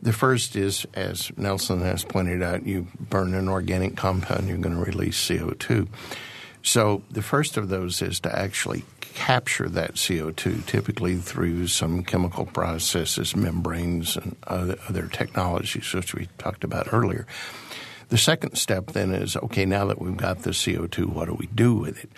the 0.00 0.14
first 0.14 0.56
is, 0.56 0.86
as 0.94 1.30
Nelson 1.36 1.82
has 1.82 2.02
pointed 2.02 2.42
out, 2.42 2.64
you 2.64 2.86
burn 2.98 3.34
an 3.34 3.46
organic 3.46 3.94
compound, 3.94 4.48
you're 4.48 4.56
going 4.56 4.74
to 4.74 4.82
release 4.82 5.22
CO2. 5.28 5.86
So 6.62 7.02
the 7.10 7.20
first 7.20 7.58
of 7.58 7.68
those 7.68 8.00
is 8.00 8.20
to 8.20 8.34
actually 8.34 8.84
capture 9.12 9.68
that 9.68 9.96
CO2, 9.96 10.64
typically 10.64 11.16
through 11.16 11.66
some 11.66 12.04
chemical 12.04 12.46
processes, 12.46 13.36
membranes, 13.36 14.16
and 14.16 14.34
other, 14.46 14.78
other 14.88 15.08
technologies, 15.08 15.92
which 15.92 16.14
we 16.14 16.30
talked 16.38 16.64
about 16.64 16.90
earlier. 16.90 17.26
The 18.12 18.18
second 18.18 18.56
step 18.56 18.88
then 18.88 19.14
is 19.14 19.38
okay, 19.38 19.64
now 19.64 19.86
that 19.86 19.98
we've 19.98 20.18
got 20.18 20.40
the 20.42 20.50
CO2, 20.50 21.06
what 21.06 21.28
do 21.28 21.32
we 21.32 21.46
do 21.46 21.74
with 21.74 22.04
it? 22.04 22.10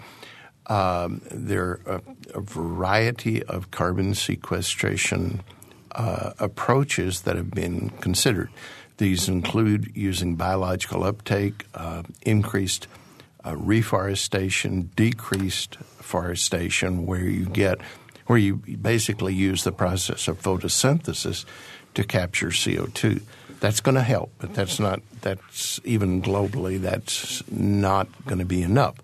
Um, 0.67 1.23
there 1.31 1.79
are 1.87 2.03
a, 2.35 2.39
a, 2.39 2.41
variety 2.41 3.45
of 3.45 3.71
carbon 3.71 4.17
sequestration 4.17 5.45
uh, 5.93 6.33
approaches 6.41 7.21
that 7.21 7.37
have 7.37 7.53
been 7.53 7.91
considered. 8.01 8.51
These 8.97 9.29
include 9.29 9.93
using 9.95 10.35
biological 10.35 11.05
uptake, 11.05 11.65
uh, 11.77 12.03
increased 12.23 12.89
uh, 13.47 13.55
reforestation, 13.57 14.91
decreased 14.97 15.77
forestation, 15.77 17.07
where 17.07 17.21
you 17.21 17.47
get 17.47 17.81
where 18.27 18.39
you 18.39 18.57
basically 18.57 19.33
use 19.33 19.63
the 19.63 19.71
process 19.71 20.27
of 20.27 20.43
photosynthesis 20.43 21.45
to 21.95 22.03
capture 22.03 22.49
CO2. 22.49 23.23
That's 23.65 23.81
going 23.81 23.97
to 23.97 24.05
help, 24.05 24.29
but 24.37 24.53
that's 24.53 24.77
not 24.77 25.01
that's 25.25 25.81
even 25.89 26.21
globally 26.21 26.77
that's 26.77 27.41
not 27.49 28.13
going 28.29 28.45
to 28.45 28.45
be 28.45 28.61
enough. 28.61 29.01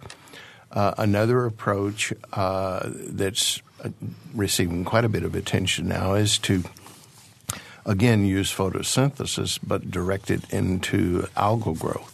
Uh, 0.68 0.92
another 1.00 1.48
approach 1.48 2.12
uh, 2.36 2.84
that's 2.92 3.64
uh, 3.80 3.88
receiving 4.36 4.84
quite 4.84 5.06
a 5.08 5.08
bit 5.08 5.24
of 5.24 5.32
attention 5.34 5.88
now 5.88 6.12
is 6.12 6.36
to 6.44 6.68
again 7.88 8.28
use 8.28 8.52
photosynthesis, 8.52 9.56
but 9.64 9.88
direct 9.88 10.28
it 10.30 10.44
into 10.52 11.24
algal 11.40 11.72
growth. 11.72 12.12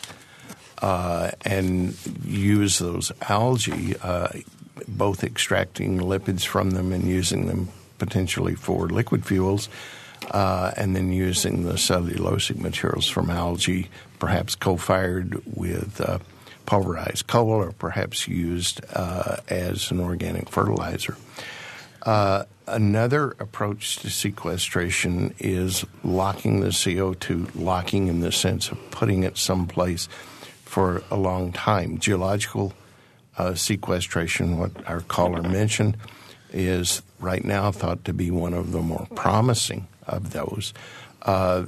uh, 0.82 1.30
and 1.44 1.96
use 2.24 2.78
those 2.78 3.12
algae, 3.28 3.96
uh, 4.02 4.28
both 4.88 5.24
extracting 5.24 5.98
lipids 5.98 6.44
from 6.44 6.72
them 6.72 6.92
and 6.92 7.04
using 7.04 7.46
them 7.46 7.68
potentially 7.98 8.54
for 8.54 8.88
liquid 8.88 9.24
fuels, 9.24 9.68
uh, 10.30 10.72
and 10.76 10.96
then 10.96 11.12
using 11.12 11.64
the 11.64 11.74
cellulosic 11.74 12.58
materials 12.58 13.08
from 13.08 13.30
algae, 13.30 13.88
perhaps 14.18 14.54
co-fired 14.54 15.40
with 15.56 16.00
uh, 16.00 16.18
pulverized 16.66 17.26
coal, 17.26 17.50
or 17.50 17.72
perhaps 17.72 18.26
used 18.26 18.80
uh, 18.92 19.36
as 19.48 19.90
an 19.90 20.00
organic 20.00 20.48
fertilizer. 20.48 21.16
Uh, 22.02 22.44
another 22.66 23.36
approach 23.38 23.98
to 23.98 24.10
sequestration 24.10 25.34
is 25.38 25.84
locking 26.04 26.60
the 26.60 26.68
CO2, 26.68 27.50
locking 27.54 28.08
in 28.08 28.20
the 28.20 28.32
sense 28.32 28.70
of 28.70 28.90
putting 28.90 29.22
it 29.22 29.36
someplace 29.36 30.08
for 30.64 31.02
a 31.10 31.16
long 31.16 31.52
time. 31.52 31.98
Geological 31.98 32.72
uh, 33.38 33.54
sequestration, 33.54 34.58
what 34.58 34.72
our 34.88 35.00
caller 35.00 35.42
mentioned, 35.42 35.96
is 36.52 37.02
right 37.20 37.44
now 37.44 37.70
thought 37.70 38.04
to 38.04 38.12
be 38.12 38.30
one 38.30 38.54
of 38.54 38.72
the 38.72 38.80
more 38.80 39.06
promising 39.14 39.86
of 40.06 40.32
those. 40.32 40.72
Uh, 41.22 41.64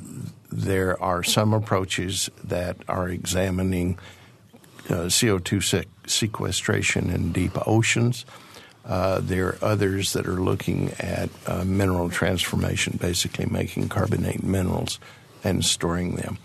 there 0.51 1.01
are 1.03 1.23
some 1.23 1.53
approaches 1.53 2.31
that 2.45 2.77
are 2.89 3.09
examining 3.09 3.99
uh, 4.89 5.07
CO2 5.07 5.85
sequestration 6.07 7.11
in 7.11 7.33
deep 7.33 7.53
oceans. 7.67 8.25
Uh, 8.87 9.21
there 9.21 9.49
are 9.49 9.59
others 9.61 10.15
that 10.15 10.27
are 10.27 10.41
looking 10.41 10.91
at 10.99 11.29
uh, 11.47 11.65
mineral 11.65 12.09
transformation, 12.09 12.97
basically 12.99 13.45
making 13.45 13.89
carbonate 13.89 14.43
minerals 14.43 14.99
and 15.45 15.65
storing 15.65 16.17
them. 16.17 16.39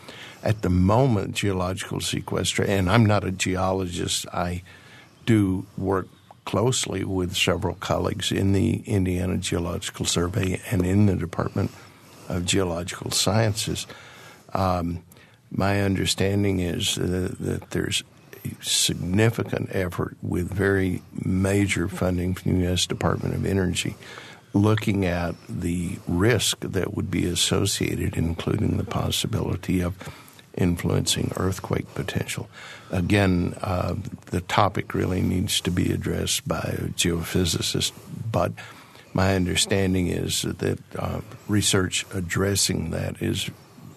At 0.44 0.62
the 0.62 0.70
moment, 0.70 1.36
geological 1.36 2.02
sequestration, 2.02 2.74
and 2.74 2.90
I'm 2.90 3.06
not 3.06 3.24
a 3.24 3.32
geologist, 3.32 4.28
I 4.34 4.64
do 5.26 5.66
work 5.78 6.10
closely 6.46 7.04
with 7.04 7.36
several 7.36 7.76
colleagues 7.76 8.32
in 8.32 8.54
the 8.54 8.78
Indiana 8.86 9.38
Geological 9.38 10.06
Survey 10.06 10.62
and 10.72 10.86
in 10.86 11.06
the 11.06 11.16
Department 11.16 11.72
of 12.30 12.46
Geological 12.46 13.12
Sciences. 13.12 13.88
Um, 14.54 15.04
my 15.52 15.82
understanding 15.82 16.60
is 16.60 16.98
uh, 16.98 17.34
that 17.40 17.72
there's 17.72 18.04
significant 18.62 19.70
effort 19.72 20.18
with 20.22 20.52
very 20.52 21.02
major 21.24 21.88
funding 21.88 22.34
from 22.34 22.54
the 22.54 22.66
U.S. 22.66 22.86
Department 22.86 23.36
of 23.36 23.46
Energy 23.46 23.96
looking 24.54 25.06
at 25.06 25.36
the 25.50 25.98
risk 26.08 26.60
that 26.60 26.94
would 26.94 27.10
be 27.10 27.26
associated, 27.26 28.16
including 28.16 28.78
the 28.78 28.84
possibility 28.84 29.82
of 29.82 29.98
influencing 30.58 31.32
earthquake 31.38 31.94
potential. 31.96 32.48
Again, 32.92 33.56
uh, 33.62 33.96
the 34.28 34.42
topic 34.42 34.94
really 34.94 35.22
needs 35.22 35.62
to 35.62 35.72
be 35.72 35.92
addressed 35.92 36.48
by 36.48 36.60
a 36.60 36.88
geophysicist, 36.90 37.92
but 38.32 38.54
my 39.14 39.36
understanding 39.36 40.08
is 40.08 40.44
that 40.44 40.80
uh, 40.98 41.22
research 41.48 42.06
addressing 42.14 42.92
that 42.92 43.22
is 43.22 43.50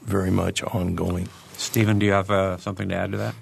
very 0.03 0.31
much 0.31 0.63
ongoing. 0.63 1.29
Steven, 1.57 1.99
do 1.99 2.07
you 2.07 2.13
have 2.13 2.31
uh, 2.31 2.57
something 2.59 2.89
to 2.89 2.95
add 2.95 3.13
to 3.13 3.19
that? 3.19 3.35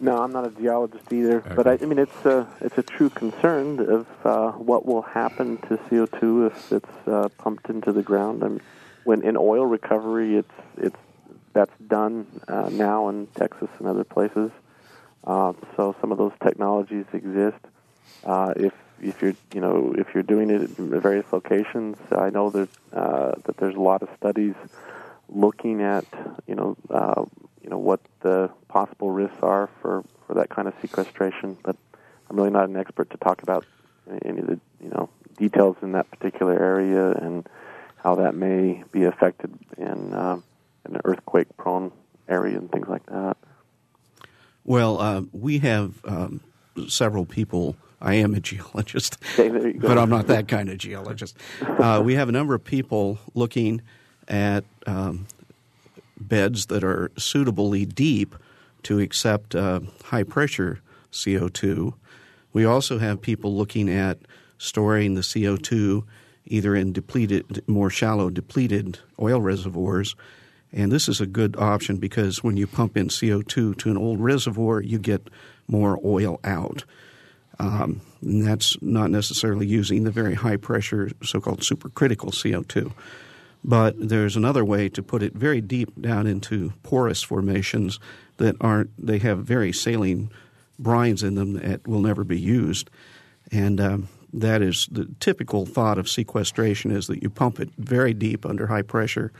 No, 0.00 0.22
I'm 0.22 0.32
not 0.32 0.46
a 0.46 0.50
geologist 0.50 1.12
either, 1.12 1.38
okay. 1.38 1.54
but 1.54 1.66
I, 1.66 1.78
I, 1.80 1.86
mean 1.86 1.98
it's 1.98 2.26
a 2.26 2.46
it's 2.60 2.76
a 2.76 2.82
true 2.82 3.10
concern 3.10 3.78
of 3.80 4.06
uh, 4.24 4.50
what 4.52 4.84
will 4.84 5.02
happen 5.02 5.56
to 5.68 5.76
CO2 5.76 6.48
if 6.48 6.72
it's 6.72 7.08
uh, 7.08 7.28
pumped 7.38 7.70
into 7.70 7.92
the 7.92 8.02
ground. 8.02 8.42
I 8.42 8.48
mean, 8.48 8.60
when 9.04 9.22
in 9.22 9.36
oil 9.36 9.64
recovery, 9.64 10.36
it's 10.36 10.52
it's 10.76 10.98
that's 11.54 11.72
done 11.86 12.26
uh, 12.48 12.68
now 12.70 13.08
in 13.08 13.26
Texas 13.28 13.68
and 13.78 13.88
other 13.88 14.04
places. 14.04 14.50
Uh, 15.24 15.54
so 15.76 15.96
some 16.00 16.12
of 16.12 16.18
those 16.18 16.32
technologies 16.42 17.06
exist. 17.12 17.58
Uh, 18.24 18.52
if 18.56 18.72
if 19.00 19.22
you're 19.22 19.34
you 19.54 19.60
know 19.60 19.94
if 19.96 20.08
you're 20.12 20.22
doing 20.22 20.50
it 20.50 20.62
at 20.62 20.68
various 20.70 21.26
locations, 21.32 21.96
I 22.12 22.30
know 22.30 22.50
that 22.50 22.68
uh, 22.92 23.32
that 23.44 23.56
there's 23.56 23.76
a 23.76 23.80
lot 23.80 24.02
of 24.02 24.08
studies 24.18 24.54
looking 25.28 25.80
at 25.80 26.04
you 26.46 26.54
know 26.54 26.76
uh, 26.90 27.24
you 27.62 27.70
know 27.70 27.78
what 27.78 28.00
the 28.20 28.50
possible 28.68 29.10
risks 29.10 29.42
are 29.42 29.70
for, 29.80 30.04
for 30.26 30.34
that 30.34 30.50
kind 30.50 30.68
of 30.68 30.74
sequestration. 30.82 31.56
But 31.62 31.76
I'm 32.28 32.36
really 32.36 32.50
not 32.50 32.68
an 32.68 32.76
expert 32.76 33.10
to 33.10 33.16
talk 33.16 33.42
about 33.42 33.64
any 34.24 34.40
of 34.40 34.46
the 34.46 34.60
you 34.82 34.90
know 34.90 35.08
details 35.38 35.76
in 35.82 35.92
that 35.92 36.10
particular 36.10 36.52
area 36.52 37.12
and 37.12 37.48
how 37.96 38.16
that 38.16 38.34
may 38.34 38.84
be 38.92 39.04
affected 39.04 39.52
in, 39.78 40.12
uh, 40.12 40.38
an 40.84 41.00
earthquake-prone 41.04 41.92
area 42.28 42.58
and 42.58 42.70
things 42.70 42.88
like 42.88 43.04
that. 43.06 43.36
Well, 44.64 45.00
uh, 45.00 45.22
we 45.32 45.58
have 45.58 45.94
um, 46.04 46.40
several 46.88 47.26
people. 47.26 47.76
I 48.00 48.14
am 48.14 48.34
a 48.34 48.40
geologist, 48.50 49.18
but 49.36 49.98
I'm 49.98 50.10
not 50.10 50.26
that 50.28 50.48
kind 50.48 50.68
of 50.68 50.78
geologist. 50.78 51.36
Uh, 51.62 52.02
we 52.04 52.14
have 52.14 52.28
a 52.28 52.32
number 52.32 52.54
of 52.54 52.64
people 52.64 53.18
looking 53.34 53.82
at 54.28 54.64
um, 54.86 55.26
beds 56.18 56.66
that 56.66 56.82
are 56.82 57.10
suitably 57.16 57.84
deep 57.84 58.34
to 58.84 59.00
accept 59.00 59.54
uh, 59.54 59.80
high 60.04 60.22
pressure 60.22 60.80
CO2. 61.12 61.94
We 62.52 62.64
also 62.64 62.98
have 62.98 63.20
people 63.20 63.54
looking 63.54 63.88
at 63.88 64.18
storing 64.58 65.14
the 65.14 65.20
CO2 65.20 66.04
either 66.46 66.74
in 66.74 66.92
depleted, 66.92 67.62
more 67.66 67.90
shallow, 67.90 68.30
depleted 68.30 68.98
oil 69.20 69.40
reservoirs. 69.40 70.14
And 70.74 70.90
this 70.90 71.08
is 71.08 71.20
a 71.20 71.26
good 71.26 71.56
option 71.56 71.96
because 71.98 72.42
when 72.42 72.56
you 72.56 72.66
pump 72.66 72.96
in 72.96 73.06
CO2 73.06 73.78
to 73.78 73.90
an 73.90 73.96
old 73.96 74.20
reservoir, 74.20 74.80
you 74.80 74.98
get 74.98 75.28
more 75.68 76.00
oil 76.04 76.40
out. 76.42 76.84
Um, 77.60 78.00
and 78.20 78.44
that's 78.44 78.76
not 78.82 79.12
necessarily 79.12 79.66
using 79.66 80.02
the 80.02 80.10
very 80.10 80.34
high 80.34 80.56
pressure, 80.56 81.12
so 81.22 81.40
called 81.40 81.60
supercritical 81.60 82.32
CO2. 82.32 82.92
But 83.62 83.94
there's 84.08 84.36
another 84.36 84.64
way 84.64 84.88
to 84.90 85.02
put 85.02 85.22
it 85.22 85.34
very 85.34 85.60
deep 85.60 86.00
down 86.02 86.26
into 86.26 86.72
porous 86.82 87.22
formations 87.22 88.00
that 88.38 88.56
aren't, 88.60 88.90
they 88.98 89.18
have 89.18 89.38
very 89.38 89.72
saline 89.72 90.30
brines 90.82 91.22
in 91.22 91.36
them 91.36 91.52
that 91.52 91.86
will 91.86 92.00
never 92.00 92.24
be 92.24 92.38
used. 92.38 92.90
And 93.52 93.80
um, 93.80 94.08
that 94.32 94.60
is 94.60 94.88
the 94.90 95.08
typical 95.20 95.66
thought 95.66 95.98
of 95.98 96.08
sequestration 96.08 96.90
is 96.90 97.06
that 97.06 97.22
you 97.22 97.30
pump 97.30 97.60
it 97.60 97.70
very 97.78 98.12
deep 98.12 98.44
under 98.44 98.66
high 98.66 98.82
pressure 98.82 99.32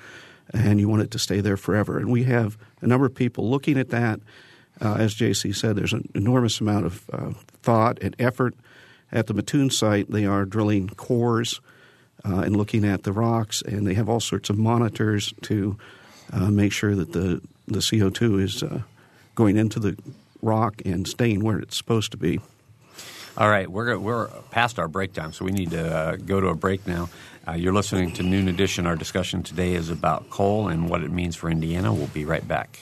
and 0.53 0.79
you 0.81 0.89
want 0.89 1.03
it 1.03 1.11
to 1.13 1.19
stay 1.19 1.41
there 1.41 1.57
forever. 1.57 1.99
And 1.99 2.11
we 2.11 2.25
have 2.25 2.59
a 2.81 2.87
number 2.87 3.07
of 3.07 3.15
people 3.15 3.49
looking 3.49 3.79
at 3.79 3.91
that. 3.91 4.21
Uh, 4.81 4.95
as 4.95 5.15
JC 5.15 5.55
said, 5.55 5.77
there's 5.77 5.93
an 5.93 6.09
enormous 6.15 6.61
amount 6.61 6.87
of 6.87 7.11
uh, 7.13 7.31
thought 7.63 7.99
and 8.03 8.15
effort. 8.19 8.55
At 9.13 9.29
the 9.29 9.35
Mattoon 9.35 9.71
site, 9.71 10.11
they 10.11 10.27
are 10.27 10.45
drilling 10.45 10.89
cores 10.89 11.61
uh, 12.25 12.41
and 12.41 12.57
looking 12.57 12.85
at 12.85 13.05
the 13.05 13.13
rocks, 13.13 13.63
and 13.63 13.87
they 13.87 13.95
have 13.95 14.09
all 14.09 14.21
sorts 14.21 14.51
of 14.51 14.59
monitors 14.59 15.33
to 15.43 15.77
uh, 16.33 16.51
make 16.51 16.73
sure 16.73 16.95
that 16.95 17.13
the, 17.13 17.41
the 17.69 17.79
CO2 17.79 18.43
is 18.43 18.63
uh, 18.63 18.83
going 19.35 19.57
into 19.57 19.79
the 19.79 19.97
rock 20.43 20.83
and 20.85 21.07
staying 21.07 21.45
where 21.45 21.59
it's 21.59 21.77
supposed 21.77 22.11
to 22.11 22.17
be. 22.17 22.41
All 23.37 23.51
right, 23.51 23.69
we're, 23.69 23.99
we're 23.99 24.29
past 24.53 24.79
our 24.79 24.87
break 24.87 25.13
time, 25.13 25.33
so 25.33 25.45
we 25.45 25.51
need 25.51 25.73
to 25.73 25.97
uh, 25.97 26.17
go 26.17 26.41
to 26.41 26.49
a 26.49 26.55
break 26.55 26.87
now. 26.87 27.09
Uh, 27.49 27.53
you're 27.53 27.73
listening 27.73 28.13
to 28.13 28.23
Noon 28.23 28.47
Edition. 28.47 28.87
Our 28.87 28.95
discussion 28.95 29.43
today 29.43 29.75
is 29.75 29.91
about 29.91 30.31
coal 30.31 30.69
and 30.69 30.89
what 30.89 31.03
it 31.03 31.11
means 31.11 31.35
for 31.35 31.51
Indiana. 31.51 31.93
We'll 31.93 32.07
be 32.07 32.25
right 32.25 32.47
back. 32.47 32.79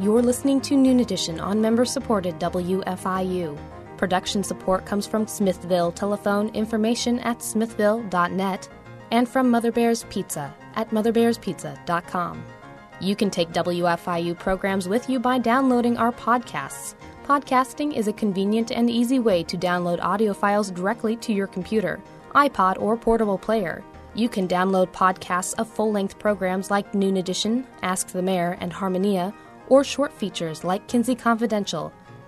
You're 0.00 0.22
listening 0.22 0.60
to 0.62 0.76
Noon 0.76 0.98
Edition 0.98 1.38
on 1.38 1.60
member 1.60 1.84
supported 1.84 2.40
WFIU. 2.40 3.56
Production 4.02 4.42
support 4.42 4.84
comes 4.84 5.06
from 5.06 5.28
Smithville 5.28 5.92
Telephone 5.92 6.48
Information 6.56 7.20
at 7.20 7.40
smithville.net 7.40 8.68
and 9.12 9.28
from 9.28 9.48
Mother 9.48 9.70
Bear's 9.70 10.04
Pizza 10.10 10.52
at 10.74 10.90
motherbearspizza.com. 10.90 12.42
You 13.00 13.14
can 13.14 13.30
take 13.30 13.52
WFIU 13.52 14.36
programs 14.36 14.88
with 14.88 15.08
you 15.08 15.20
by 15.20 15.38
downloading 15.38 15.96
our 15.98 16.10
podcasts. 16.10 16.96
Podcasting 17.26 17.94
is 17.94 18.08
a 18.08 18.12
convenient 18.12 18.72
and 18.72 18.90
easy 18.90 19.20
way 19.20 19.44
to 19.44 19.56
download 19.56 20.02
audio 20.02 20.34
files 20.34 20.72
directly 20.72 21.14
to 21.18 21.32
your 21.32 21.46
computer, 21.46 22.00
iPod, 22.34 22.82
or 22.82 22.96
portable 22.96 23.38
player. 23.38 23.84
You 24.14 24.28
can 24.28 24.48
download 24.48 24.88
podcasts 24.88 25.54
of 25.58 25.68
full 25.68 25.92
length 25.92 26.18
programs 26.18 26.72
like 26.72 26.92
Noon 26.92 27.18
Edition, 27.18 27.68
Ask 27.82 28.08
the 28.08 28.20
Mayor, 28.20 28.58
and 28.60 28.72
Harmonia 28.72 29.32
or 29.68 29.84
short 29.84 30.12
features 30.12 30.64
like 30.64 30.88
Kinsey 30.88 31.14
Confidential, 31.14 31.92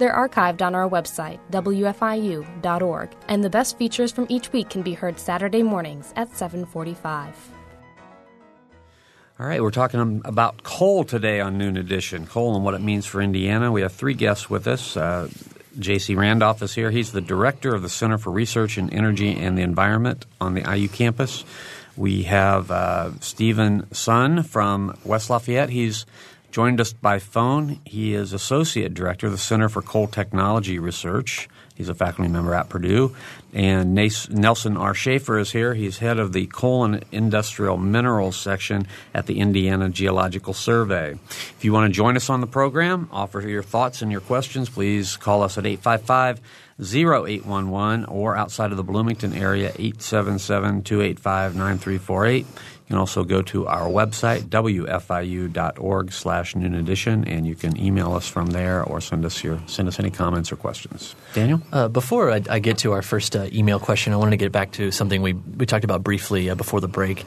They're 0.00 0.14
archived 0.14 0.62
on 0.62 0.74
our 0.74 0.88
website, 0.88 1.40
wfiu.org, 1.50 3.10
and 3.28 3.44
the 3.44 3.50
best 3.50 3.76
features 3.76 4.10
from 4.10 4.24
each 4.30 4.50
week 4.50 4.70
can 4.70 4.80
be 4.80 4.94
heard 4.94 5.18
Saturday 5.20 5.62
mornings 5.62 6.14
at 6.16 6.30
7:45. 6.30 7.34
All 9.38 9.46
right, 9.46 9.62
we're 9.62 9.70
talking 9.70 10.22
about 10.24 10.62
coal 10.62 11.04
today 11.04 11.40
on 11.40 11.58
Noon 11.58 11.76
Edition. 11.76 12.26
Coal 12.26 12.56
and 12.56 12.64
what 12.64 12.72
it 12.72 12.80
means 12.80 13.04
for 13.04 13.20
Indiana. 13.20 13.70
We 13.70 13.82
have 13.82 13.92
three 13.92 14.14
guests 14.14 14.48
with 14.48 14.66
us. 14.66 14.96
Uh, 14.96 15.28
J.C. 15.78 16.14
Randolph 16.14 16.62
is 16.62 16.74
here. 16.74 16.90
He's 16.90 17.12
the 17.12 17.20
director 17.20 17.74
of 17.74 17.82
the 17.82 17.90
Center 17.90 18.16
for 18.16 18.30
Research 18.30 18.78
in 18.78 18.88
Energy 18.88 19.36
and 19.36 19.56
the 19.56 19.62
Environment 19.62 20.24
on 20.40 20.54
the 20.54 20.62
IU 20.62 20.88
campus. 20.88 21.44
We 21.94 22.22
have 22.22 22.70
uh, 22.70 23.20
Steven 23.20 23.92
Son 23.92 24.44
from 24.44 24.96
West 25.04 25.28
Lafayette. 25.28 25.68
He's 25.68 26.06
joined 26.50 26.80
us 26.80 26.92
by 26.92 27.18
phone. 27.18 27.80
He 27.84 28.14
is 28.14 28.32
associate 28.32 28.94
director 28.94 29.26
of 29.26 29.32
the 29.32 29.38
Center 29.38 29.68
for 29.68 29.82
Coal 29.82 30.06
Technology 30.06 30.78
Research. 30.78 31.48
He's 31.74 31.88
a 31.88 31.94
faculty 31.94 32.30
member 32.30 32.52
at 32.54 32.68
Purdue. 32.68 33.16
And 33.54 33.94
Nelson 33.94 34.76
R. 34.76 34.92
Shaffer 34.92 35.38
is 35.38 35.52
here. 35.52 35.72
He's 35.72 35.98
head 35.98 36.18
of 36.18 36.34
the 36.34 36.46
Coal 36.46 36.84
and 36.84 37.04
Industrial 37.10 37.78
Minerals 37.78 38.36
section 38.36 38.86
at 39.14 39.26
the 39.26 39.40
Indiana 39.40 39.88
Geological 39.88 40.52
Survey. 40.52 41.12
If 41.12 41.64
you 41.64 41.72
want 41.72 41.90
to 41.90 41.96
join 41.96 42.16
us 42.16 42.28
on 42.28 42.42
the 42.42 42.46
program, 42.46 43.08
offer 43.10 43.40
your 43.40 43.62
thoughts 43.62 44.02
and 44.02 44.12
your 44.12 44.20
questions, 44.20 44.68
please 44.68 45.16
call 45.16 45.42
us 45.42 45.56
at 45.56 45.64
855 45.64 46.40
0811 46.80 48.04
or 48.06 48.36
outside 48.36 48.70
of 48.70 48.76
the 48.76 48.84
Bloomington 48.84 49.32
area 49.32 49.68
877 49.78 50.82
285 50.82 51.54
9348. 51.54 52.46
You 52.90 52.94
can 52.94 52.98
also 53.02 53.22
go 53.22 53.40
to 53.40 53.68
our 53.68 53.86
website, 53.86 54.48
wfiu.org 54.48 56.12
slash 56.12 56.56
noon 56.56 56.74
edition, 56.74 57.24
and 57.24 57.46
you 57.46 57.54
can 57.54 57.78
email 57.78 58.14
us 58.14 58.26
from 58.26 58.46
there 58.48 58.82
or 58.82 59.00
send 59.00 59.24
us 59.24 59.44
your 59.44 59.62
send 59.66 59.86
us 59.86 60.00
any 60.00 60.10
comments 60.10 60.50
or 60.50 60.56
questions. 60.56 61.14
Daniel? 61.32 61.62
Uh, 61.72 61.86
before 61.86 62.32
I, 62.32 62.42
I, 62.50 62.58
get 62.58 62.78
to 62.78 62.90
our 62.90 63.02
first 63.02 63.36
uh, 63.36 63.46
email 63.52 63.78
question, 63.78 64.12
I 64.12 64.16
wanted 64.16 64.32
to 64.32 64.38
get 64.38 64.50
back 64.50 64.72
to 64.72 64.90
something 64.90 65.22
we, 65.22 65.34
we 65.34 65.66
talked 65.66 65.84
about 65.84 66.02
briefly 66.02 66.50
uh, 66.50 66.56
before 66.56 66.80
the 66.80 66.88
break. 66.88 67.24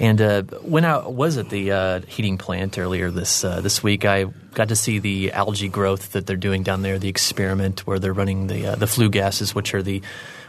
And 0.00 0.20
uh, 0.20 0.42
when 0.62 0.84
I 0.84 1.06
was 1.06 1.36
at 1.38 1.48
the 1.48 1.70
uh, 1.70 2.00
heating 2.08 2.36
plant 2.36 2.76
earlier 2.76 3.12
this 3.12 3.44
uh, 3.44 3.60
this 3.60 3.84
week, 3.84 4.04
I 4.04 4.24
got 4.24 4.70
to 4.70 4.76
see 4.76 4.98
the 4.98 5.30
algae 5.30 5.68
growth 5.68 6.10
that 6.14 6.26
they're 6.26 6.34
doing 6.34 6.64
down 6.64 6.82
there, 6.82 6.98
the 6.98 7.08
experiment 7.08 7.86
where 7.86 8.00
they're 8.00 8.12
running 8.12 8.48
the 8.48 8.74
the 8.74 8.88
flue 8.88 9.10
gases, 9.10 9.54
which 9.54 9.74
are 9.74 9.82
the 9.82 10.02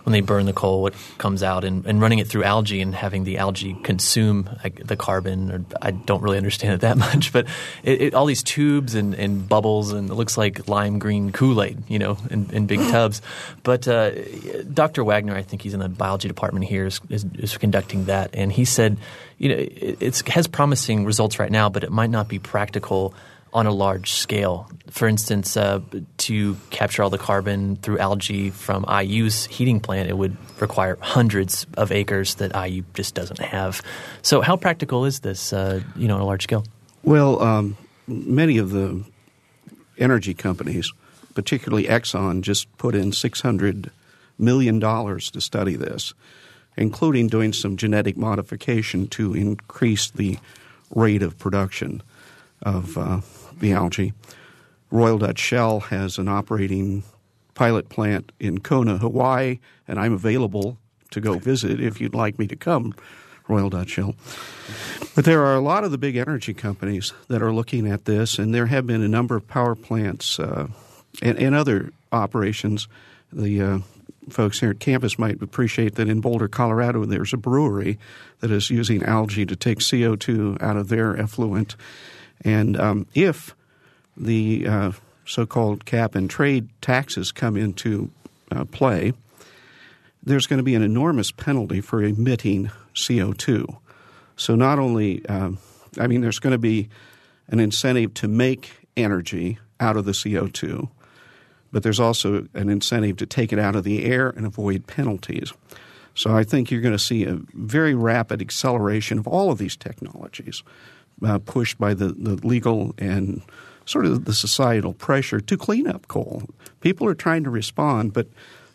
when 0.05 0.13
they 0.13 0.21
burn 0.21 0.45
the 0.45 0.53
coal, 0.53 0.83
what 0.83 0.93
comes 1.17 1.41
out, 1.41 1.63
and, 1.63 1.85
and 1.87 1.99
running 1.99 2.19
it 2.19 2.27
through 2.27 2.43
algae 2.43 2.79
and 2.79 2.93
having 2.93 3.23
the 3.23 3.39
algae 3.39 3.75
consume 3.83 4.47
the 4.83 4.95
carbon. 4.95 5.51
Or, 5.51 5.65
I 5.81 5.91
don't 5.91 6.21
really 6.21 6.37
understand 6.37 6.75
it 6.75 6.81
that 6.81 6.97
much, 7.05 7.33
but 7.33 7.47
it, 7.83 8.01
it, 8.01 8.13
all 8.13 8.27
these 8.27 8.43
tubes 8.43 8.93
and, 8.93 9.15
and, 9.15 9.49
bubbles, 9.49 9.91
and 9.91 10.09
it 10.09 10.13
looks 10.13 10.37
like 10.37 10.67
lime 10.67 10.99
green 10.99 11.31
Kool 11.31 11.61
Aid, 11.61 11.83
you 11.87 11.97
know, 11.97 12.17
in, 12.29 12.49
in 12.51 12.67
big 12.67 12.79
tubs. 12.79 13.21
But 13.63 13.87
uh, 13.87 14.11
Dr. 14.71 15.03
Wagner, 15.03 15.35
I 15.35 15.41
think 15.41 15.63
he's 15.63 15.73
in 15.73 15.79
the 15.79 15.89
biology 15.89 16.27
department 16.27 16.65
here, 16.65 16.85
is, 16.85 17.01
is, 17.09 17.25
is 17.39 17.57
conducting 17.57 18.05
that, 18.05 18.29
and 18.33 18.51
he 18.51 18.63
said, 18.63 18.97
you 19.39 19.49
know, 19.49 19.55
it 19.55 19.97
it's, 19.99 20.21
has 20.29 20.47
promising 20.47 21.03
results 21.03 21.39
right 21.39 21.51
now, 21.51 21.69
but 21.69 21.83
it 21.83 21.91
might 21.91 22.11
not 22.11 22.27
be 22.27 22.37
practical 22.37 23.15
on 23.55 23.65
a 23.65 23.71
large 23.71 24.11
scale. 24.11 24.69
For 24.91 25.07
instance, 25.07 25.55
uh, 25.55 25.79
to 26.17 26.57
capture 26.71 27.01
all 27.01 27.09
the 27.09 27.17
carbon 27.17 27.77
through 27.77 27.99
algae 27.99 28.49
from 28.49 28.85
IU's 28.89 29.45
heating 29.45 29.79
plant, 29.79 30.09
it 30.09 30.17
would 30.17 30.35
require 30.61 30.97
hundreds 30.99 31.65
of 31.77 31.89
acres 31.89 32.35
that 32.35 32.51
IU 32.53 32.83
just 32.93 33.15
doesn't 33.15 33.39
have. 33.39 33.81
So, 34.21 34.41
how 34.41 34.57
practical 34.57 35.05
is 35.05 35.21
this, 35.21 35.53
uh, 35.53 35.79
you 35.95 36.09
know, 36.09 36.15
on 36.15 36.21
a 36.21 36.25
large 36.25 36.43
scale? 36.43 36.65
Well, 37.03 37.41
um, 37.41 37.77
many 38.07 38.57
of 38.57 38.71
the 38.71 39.05
energy 39.97 40.33
companies, 40.33 40.91
particularly 41.33 41.85
Exxon, 41.85 42.41
just 42.41 42.77
put 42.77 42.93
in 42.93 43.13
six 43.13 43.39
hundred 43.39 43.89
million 44.37 44.79
dollars 44.79 45.31
to 45.31 45.39
study 45.39 45.77
this, 45.77 46.13
including 46.75 47.29
doing 47.29 47.53
some 47.53 47.77
genetic 47.77 48.17
modification 48.17 49.07
to 49.07 49.33
increase 49.33 50.11
the 50.11 50.39
rate 50.93 51.23
of 51.23 51.39
production 51.39 52.03
of 52.61 52.97
uh, 52.97 53.21
the 53.59 53.73
algae. 53.73 54.13
Royal 54.91 55.17
Dutch 55.17 55.39
Shell 55.39 55.81
has 55.81 56.17
an 56.17 56.27
operating 56.27 57.03
pilot 57.53 57.89
plant 57.89 58.31
in 58.39 58.59
Kona, 58.59 58.97
Hawaii, 58.97 59.59
and 59.87 59.99
I'm 59.99 60.13
available 60.13 60.77
to 61.11 61.21
go 61.21 61.39
visit 61.39 61.79
if 61.79 61.99
you'd 61.99 62.13
like 62.13 62.37
me 62.37 62.47
to 62.47 62.55
come, 62.55 62.93
Royal 63.47 63.69
Dutch 63.69 63.89
Shell. 63.89 64.15
But 65.15 65.25
there 65.25 65.43
are 65.45 65.55
a 65.55 65.61
lot 65.61 65.83
of 65.83 65.91
the 65.91 65.97
big 65.97 66.17
energy 66.17 66.53
companies 66.53 67.13
that 67.29 67.41
are 67.41 67.53
looking 67.53 67.87
at 67.87 68.05
this, 68.05 68.37
and 68.37 68.53
there 68.53 68.67
have 68.67 68.85
been 68.85 69.01
a 69.01 69.07
number 69.07 69.35
of 69.35 69.47
power 69.47 69.75
plants 69.75 70.39
uh, 70.39 70.67
and, 71.21 71.37
and, 71.39 71.55
other 71.55 71.91
operations. 72.11 72.87
The 73.31 73.61
uh, 73.61 73.79
folks 74.29 74.59
here 74.59 74.71
at 74.71 74.79
campus 74.79 75.17
might 75.17 75.41
appreciate 75.41 75.95
that 75.95 76.09
in 76.09 76.19
Boulder, 76.19 76.47
Colorado, 76.47 77.05
there's 77.05 77.33
a 77.33 77.37
brewery 77.37 77.97
that 78.39 78.51
is 78.51 78.69
using 78.69 79.03
algae 79.03 79.45
to 79.45 79.55
take 79.55 79.79
CO2 79.79 80.61
out 80.61 80.77
of 80.77 80.89
their 80.89 81.17
effluent 81.17 81.75
and 82.41 82.77
um, 82.79 83.07
if 83.13 83.55
the 84.17 84.67
uh, 84.67 84.91
so 85.25 85.45
called 85.45 85.85
cap 85.85 86.15
and 86.15 86.29
trade 86.29 86.69
taxes 86.81 87.31
come 87.31 87.57
into 87.57 88.11
uh, 88.51 88.65
play, 88.65 89.13
there's 90.23 90.47
going 90.47 90.57
to 90.57 90.63
be 90.63 90.75
an 90.75 90.81
enormous 90.81 91.31
penalty 91.31 91.81
for 91.81 92.03
emitting 92.03 92.71
CO2. 92.95 93.77
So, 94.37 94.55
not 94.55 94.79
only, 94.79 95.25
um, 95.27 95.59
I 95.99 96.07
mean, 96.07 96.21
there's 96.21 96.39
going 96.39 96.51
to 96.51 96.57
be 96.57 96.89
an 97.47 97.59
incentive 97.59 98.13
to 98.15 98.27
make 98.27 98.71
energy 98.97 99.59
out 99.79 99.97
of 99.97 100.05
the 100.05 100.11
CO2, 100.11 100.89
but 101.71 101.83
there's 101.83 101.99
also 101.99 102.47
an 102.53 102.69
incentive 102.69 103.17
to 103.17 103.25
take 103.25 103.53
it 103.53 103.59
out 103.59 103.75
of 103.75 103.83
the 103.83 104.05
air 104.05 104.29
and 104.29 104.45
avoid 104.45 104.87
penalties. 104.87 105.53
So, 106.15 106.35
I 106.35 106.43
think 106.43 106.69
you're 106.69 106.81
going 106.81 106.91
to 106.97 106.99
see 106.99 107.23
a 107.23 107.39
very 107.53 107.93
rapid 107.93 108.41
acceleration 108.41 109.19
of 109.19 109.27
all 109.27 109.51
of 109.51 109.57
these 109.57 109.75
technologies 109.75 110.63
uh, 111.23 111.39
pushed 111.39 111.77
by 111.77 111.93
the, 111.93 112.07
the 112.07 112.35
legal 112.47 112.93
and 112.97 113.41
sort 113.85 114.05
of 114.05 114.25
the 114.25 114.33
societal 114.33 114.93
pressure 114.93 115.39
to 115.39 115.57
clean 115.57 115.87
up 115.87 116.07
coal. 116.07 116.43
People 116.81 117.07
are 117.07 117.15
trying 117.15 117.43
to 117.43 117.49
respond, 117.49 118.13
but 118.13 118.27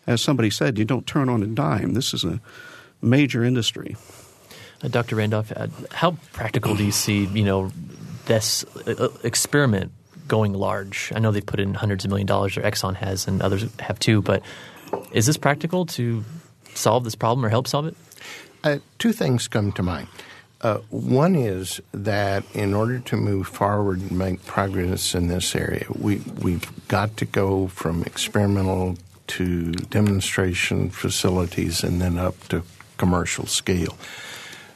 as 0.07 0.21
somebody 0.21 0.49
said, 0.49 0.77
you 0.77 0.85
don't 0.85 1.05
turn 1.05 1.29
on 1.29 1.43
a 1.43 1.47
dime. 1.47 1.93
This 1.93 2.13
is 2.13 2.23
a 2.23 2.39
major 3.01 3.43
industry. 3.43 3.95
Uh, 4.83 4.87
Dr. 4.87 5.15
Randolph, 5.15 5.51
uh, 5.55 5.67
how 5.91 6.17
practical 6.33 6.75
do 6.75 6.83
you 6.83 6.91
see, 6.91 7.25
you 7.25 7.43
know, 7.43 7.71
this 8.25 8.63
uh, 8.87 9.09
experiment 9.23 9.91
going 10.27 10.53
large? 10.53 11.11
I 11.15 11.19
know 11.19 11.31
they've 11.31 11.45
put 11.45 11.59
in 11.59 11.73
hundreds 11.73 12.05
of 12.05 12.09
million 12.09 12.27
dollars, 12.27 12.57
or 12.57 12.61
Exxon 12.61 12.95
has, 12.95 13.27
and 13.27 13.41
others 13.41 13.65
have 13.79 13.99
too. 13.99 14.21
But 14.21 14.43
is 15.11 15.25
this 15.25 15.37
practical 15.37 15.85
to 15.87 16.23
solve 16.73 17.03
this 17.03 17.15
problem 17.15 17.45
or 17.45 17.49
help 17.49 17.67
solve 17.67 17.87
it? 17.87 17.95
Uh, 18.63 18.77
two 18.97 19.11
things 19.11 19.47
come 19.47 19.71
to 19.73 19.83
mind. 19.83 20.07
Uh, 20.61 20.77
one 20.91 21.35
is 21.35 21.81
that 21.91 22.43
in 22.53 22.73
order 22.75 22.99
to 22.99 23.17
move 23.17 23.47
forward 23.47 23.99
and 23.99 24.11
make 24.11 24.45
progress 24.45 25.15
in 25.15 25.27
this 25.27 25.55
area, 25.55 25.85
we, 25.97 26.17
we've 26.39 26.87
got 26.87 27.17
to 27.17 27.25
go 27.25 27.67
from 27.67 28.03
experimental 28.03 28.95
to 29.25 29.71
demonstration 29.71 30.89
facilities 30.89 31.83
and 31.83 31.99
then 31.99 32.17
up 32.17 32.37
to 32.47 32.61
commercial 32.97 33.47
scale. 33.47 33.97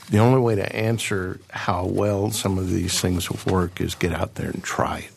The 0.09 0.17
only 0.17 0.39
way 0.39 0.55
to 0.55 0.75
answer 0.75 1.39
how 1.51 1.85
well 1.85 2.31
some 2.31 2.57
of 2.57 2.71
these 2.71 2.99
things 2.99 3.29
will 3.29 3.53
work 3.53 3.79
is 3.79 3.93
get 3.93 4.11
out 4.11 4.35
there 4.35 4.49
and 4.49 4.63
try 4.63 4.99
it. 4.99 5.11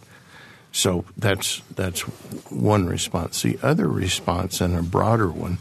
So 0.73 1.07
that's 1.17 1.63
that's 1.75 2.01
one 2.51 2.87
response. 2.87 3.43
The 3.43 3.59
other 3.63 3.89
response, 3.89 4.61
and 4.61 4.77
a 4.77 4.83
broader 4.83 5.29
one, 5.29 5.59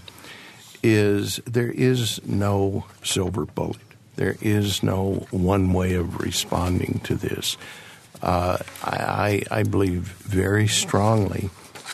is 0.83 1.37
there 1.45 1.71
is 1.71 2.21
no 2.25 2.85
silver 3.03 3.45
bullet. 3.45 3.86
There 4.17 4.35
is 4.41 4.83
no 4.83 5.27
one 5.31 5.73
way 5.73 5.93
of 5.93 6.19
responding 6.19 7.01
to 7.05 7.15
this. 7.15 7.55
Uh, 8.21 8.57
I, 8.83 9.43
I 9.49 9.61
believe 9.61 10.01
very 10.01 10.67
strongly 10.67 11.51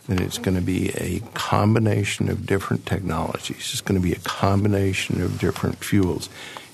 that 0.08 0.22
it's 0.22 0.38
going 0.38 0.56
to 0.56 0.64
be 0.64 0.90
a 0.92 1.20
combination 1.34 2.30
of 2.30 2.46
different 2.46 2.86
technologies. 2.86 3.70
It's 3.72 3.82
going 3.82 4.02
to 4.02 4.04
be 4.04 4.14
a 4.14 4.20
combination 4.20 5.22
of 5.22 5.38
different 5.38 5.84
fuels. 5.84 6.30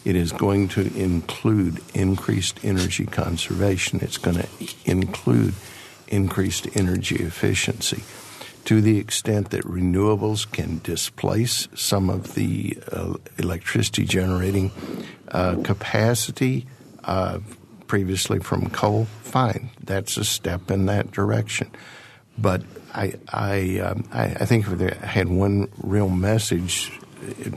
It 0.06 0.16
is 0.16 0.32
going 0.32 0.70
to 0.70 0.82
include 0.96 1.82
increased 1.96 2.64
energy 2.64 3.06
conservation. 3.08 4.00
It's 4.02 4.18
going 4.18 4.38
to 4.38 4.48
include 4.86 5.56
increased 6.08 6.68
energy 6.76 7.18
efficiency 7.18 8.04
to 8.70 8.82
the 8.82 9.00
extent 9.00 9.50
that 9.50 9.64
renewables 9.64 10.46
can 10.52 10.80
displace 10.84 11.68
some 11.74 12.08
of 12.08 12.36
the 12.36 12.78
uh, 12.92 13.16
electricity 13.40 14.06
generating 14.06 14.72
uh, 15.30 15.56
capacity 15.64 16.68
uh, 17.04 17.40
previously 17.88 18.38
from 18.38 18.70
coal, 18.70 19.06
fine. 19.24 19.72
That's 19.84 20.18
a 20.18 20.24
step 20.24 20.70
in 20.70 20.86
that 20.86 21.10
direction. 21.10 21.72
But 22.38 22.62
I 22.94 23.16
I, 23.34 23.80
um, 23.80 24.08
I, 24.12 24.26
I 24.26 24.46
think 24.46 24.68
I 24.68 25.04
had 25.04 25.30
one 25.30 25.70
real 25.82 26.10
message 26.10 26.92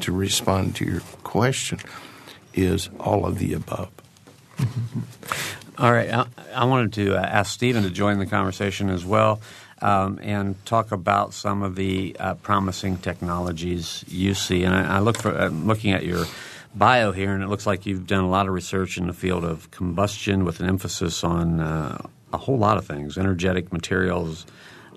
to 0.00 0.12
respond 0.12 0.76
to 0.76 0.86
your 0.86 1.00
question 1.24 1.78
is 2.54 2.88
all 2.98 3.26
of 3.26 3.38
the 3.38 3.52
above. 3.52 3.90
All 5.76 5.92
right. 5.92 6.10
I, 6.10 6.26
I 6.54 6.64
wanted 6.64 6.94
to 6.94 7.16
uh, 7.16 7.20
ask 7.20 7.52
Steven 7.52 7.82
to 7.82 7.90
join 7.90 8.18
the 8.18 8.26
conversation 8.26 8.88
as 8.88 9.04
well 9.04 9.42
um, 9.82 10.18
and 10.22 10.64
talk 10.64 10.92
about 10.92 11.34
some 11.34 11.62
of 11.62 11.74
the 11.74 12.16
uh, 12.18 12.34
promising 12.34 12.96
technologies 12.98 14.04
you 14.08 14.32
see. 14.34 14.62
And 14.62 14.74
I, 14.74 14.96
I 14.96 14.98
look 15.00 15.18
for 15.18 15.36
I'm 15.36 15.66
looking 15.66 15.92
at 15.92 16.04
your 16.04 16.24
bio 16.74 17.12
here, 17.12 17.34
and 17.34 17.42
it 17.42 17.48
looks 17.48 17.66
like 17.66 17.84
you've 17.84 18.06
done 18.06 18.24
a 18.24 18.30
lot 18.30 18.46
of 18.46 18.54
research 18.54 18.96
in 18.96 19.08
the 19.08 19.12
field 19.12 19.44
of 19.44 19.70
combustion 19.70 20.44
with 20.44 20.60
an 20.60 20.68
emphasis 20.68 21.24
on 21.24 21.60
uh, 21.60 22.06
a 22.32 22.38
whole 22.38 22.56
lot 22.58 22.78
of 22.78 22.86
things: 22.86 23.18
energetic 23.18 23.72
materials. 23.72 24.46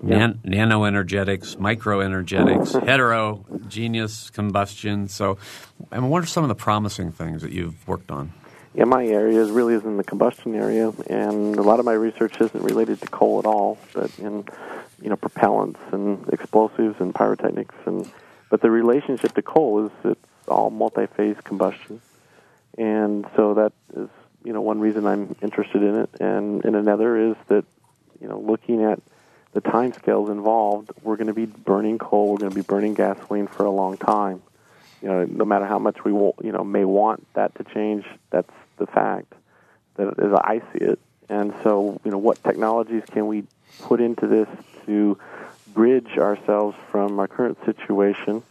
Nan- 0.02 0.40
nanoenergetics, 0.44 1.56
microenergetics, 1.56 2.84
heterogeneous 2.86 4.28
combustion. 4.28 5.08
So, 5.08 5.38
and 5.90 6.10
what 6.10 6.22
are 6.22 6.26
some 6.26 6.44
of 6.44 6.48
the 6.48 6.54
promising 6.54 7.12
things 7.12 7.40
that 7.40 7.50
you've 7.50 7.88
worked 7.88 8.10
on? 8.10 8.34
Yeah, 8.76 8.84
my 8.84 9.06
area 9.06 9.40
is 9.40 9.50
really 9.50 9.72
is 9.72 9.84
in 9.84 9.96
the 9.96 10.04
combustion 10.04 10.54
area, 10.54 10.92
and 11.08 11.56
a 11.56 11.62
lot 11.62 11.78
of 11.78 11.86
my 11.86 11.94
research 11.94 12.38
isn't 12.42 12.62
related 12.62 13.00
to 13.00 13.06
coal 13.06 13.38
at 13.38 13.46
all, 13.46 13.78
but 13.94 14.10
in 14.18 14.44
you 15.00 15.10
know 15.10 15.16
propellants 15.16 15.78
and 15.92 16.28
explosives 16.32 16.96
and 17.00 17.14
pyrotechnics, 17.14 17.74
and 17.86 18.10
but 18.50 18.60
the 18.60 18.70
relationship 18.70 19.34
to 19.34 19.42
coal 19.42 19.86
is 19.86 19.92
it's 20.04 20.48
all 20.48 20.70
multi-phase 20.70 21.36
combustion, 21.44 22.00
and 22.78 23.26
so 23.36 23.54
that 23.54 23.72
is 23.94 24.08
you 24.44 24.52
know 24.52 24.60
one 24.60 24.80
reason 24.80 25.06
I'm 25.06 25.36
interested 25.42 25.82
in 25.82 25.96
it, 25.96 26.10
and, 26.20 26.64
and 26.64 26.76
another 26.76 27.30
is 27.30 27.36
that 27.48 27.64
you 28.20 28.28
know 28.28 28.38
looking 28.38 28.84
at 28.84 29.00
the 29.52 29.60
time 29.60 29.92
scales 29.92 30.28
involved, 30.28 30.90
we're 31.02 31.16
going 31.16 31.28
to 31.28 31.34
be 31.34 31.46
burning 31.46 31.98
coal, 31.98 32.32
we're 32.32 32.38
going 32.38 32.50
to 32.50 32.54
be 32.54 32.62
burning 32.62 32.94
gasoline 32.94 33.46
for 33.46 33.64
a 33.64 33.70
long 33.70 33.96
time. 33.96 34.42
You 35.00 35.08
know, 35.08 35.24
no 35.24 35.44
matter 35.44 35.64
how 35.64 35.78
much 35.78 36.04
we 36.04 36.12
will, 36.12 36.34
you 36.42 36.52
know 36.52 36.64
may 36.64 36.84
want 36.84 37.26
that 37.34 37.54
to 37.56 37.64
change, 37.64 38.04
that's 38.30 38.52
the 38.78 38.86
fact 38.86 39.32
that 39.96 40.18
as 40.18 40.32
I 40.32 40.60
see 40.72 40.84
it. 40.84 40.98
And 41.28 41.52
so, 41.64 42.00
you 42.04 42.10
know, 42.10 42.18
what 42.18 42.42
technologies 42.44 43.02
can 43.10 43.26
we 43.26 43.44
put 43.80 44.00
into 44.00 44.26
this 44.26 44.48
to 44.86 45.18
bridge 45.74 46.18
ourselves 46.18 46.76
from 46.90 47.18
our 47.18 47.28
current 47.28 47.58
situation 47.64 48.42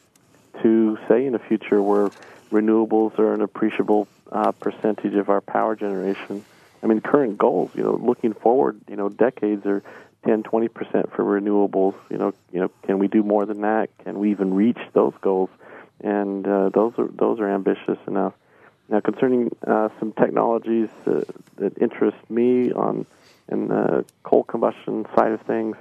to, 0.61 0.97
say, 1.07 1.25
in 1.25 1.33
the 1.33 1.39
future 1.39 1.81
where 1.81 2.09
renewables 2.51 3.17
are 3.19 3.33
an 3.33 3.41
appreciable 3.41 4.07
uh, 4.31 4.51
percentage 4.51 5.15
of 5.15 5.29
our 5.29 5.41
power 5.41 5.75
generation? 5.75 6.43
I 6.83 6.87
mean, 6.87 7.01
current 7.01 7.37
goals, 7.37 7.71
you 7.73 7.83
know, 7.83 7.95
looking 7.95 8.33
forward, 8.33 8.79
you 8.87 8.95
know, 8.95 9.09
decades 9.09 9.65
are 9.65 9.81
10, 10.25 10.43
20 10.43 10.67
percent 10.67 11.13
for 11.13 11.23
renewables. 11.23 11.95
You 12.09 12.17
know, 12.17 12.33
you 12.51 12.59
know, 12.59 12.69
can 12.83 12.99
we 12.99 13.07
do 13.07 13.23
more 13.23 13.45
than 13.45 13.61
that? 13.61 13.89
Can 14.03 14.19
we 14.19 14.31
even 14.31 14.53
reach 14.53 14.79
those 14.93 15.13
goals? 15.21 15.49
And 16.01 16.45
uh, 16.45 16.69
those 16.69 16.93
are 16.97 17.07
those 17.07 17.39
are 17.39 17.49
ambitious 17.49 17.97
enough. 18.07 18.33
Now, 18.89 18.99
concerning 18.99 19.55
uh, 19.65 19.89
some 19.99 20.11
technologies 20.11 20.89
uh, 21.07 21.21
that 21.57 21.77
interest 21.79 22.17
me 22.29 22.71
on 22.71 23.05
in 23.49 23.67
the 23.67 24.05
coal 24.23 24.43
combustion 24.43 25.05
side 25.15 25.31
of 25.31 25.41
things 25.41 25.75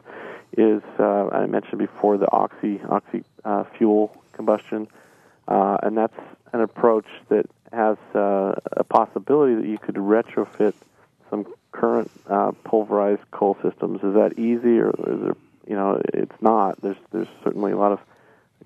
is 0.57 0.83
uh, 0.99 1.29
I 1.29 1.47
mentioned 1.47 1.79
before 1.79 2.17
the 2.19 2.31
oxy 2.31 2.81
oxy 2.89 3.25
uh, 3.45 3.65
fuel 3.77 4.17
combustion, 4.33 4.89
uh, 5.49 5.79
and 5.83 5.97
that's 5.97 6.19
an 6.53 6.61
approach 6.61 7.07
that 7.29 7.47
has 7.73 7.97
uh, 8.15 8.55
a 8.73 8.85
possibility 8.85 9.55
that 9.57 9.67
you 9.67 9.79
could 9.79 9.97
retrofit 9.97 10.75
some 11.31 11.47
current 11.73 12.11
pulverized 12.63 13.29
coal 13.33 13.57
systems. 13.63 14.03
Is 14.05 14.15
that 14.15 14.39
easy, 14.39 14.79
or 14.79 14.91
is 14.91 15.21
there? 15.21 15.37
You 15.67 15.77
know, 15.77 16.01
it's 16.13 16.41
not. 16.41 16.81
There's 16.83 16.99
there's 17.11 17.29
certainly 17.43 17.73
a 17.73 17.77
lot 17.77 17.93
of 17.93 18.01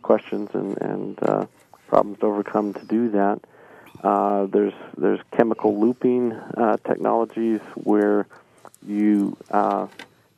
questions 0.03 0.51
and 0.53 0.77
and 0.83 1.49
problems 1.89 2.19
to 2.21 2.27
overcome 2.27 2.75
to 2.75 2.85
do 2.85 3.11
that. 3.11 3.41
Uh, 4.03 4.47
there's 4.47 4.75
there's 4.97 5.21
chemical 5.33 5.79
looping 5.79 6.33
uh, 6.33 6.77
technologies 6.87 7.61
where 7.75 8.27
you 8.87 9.37
uh, 9.51 9.87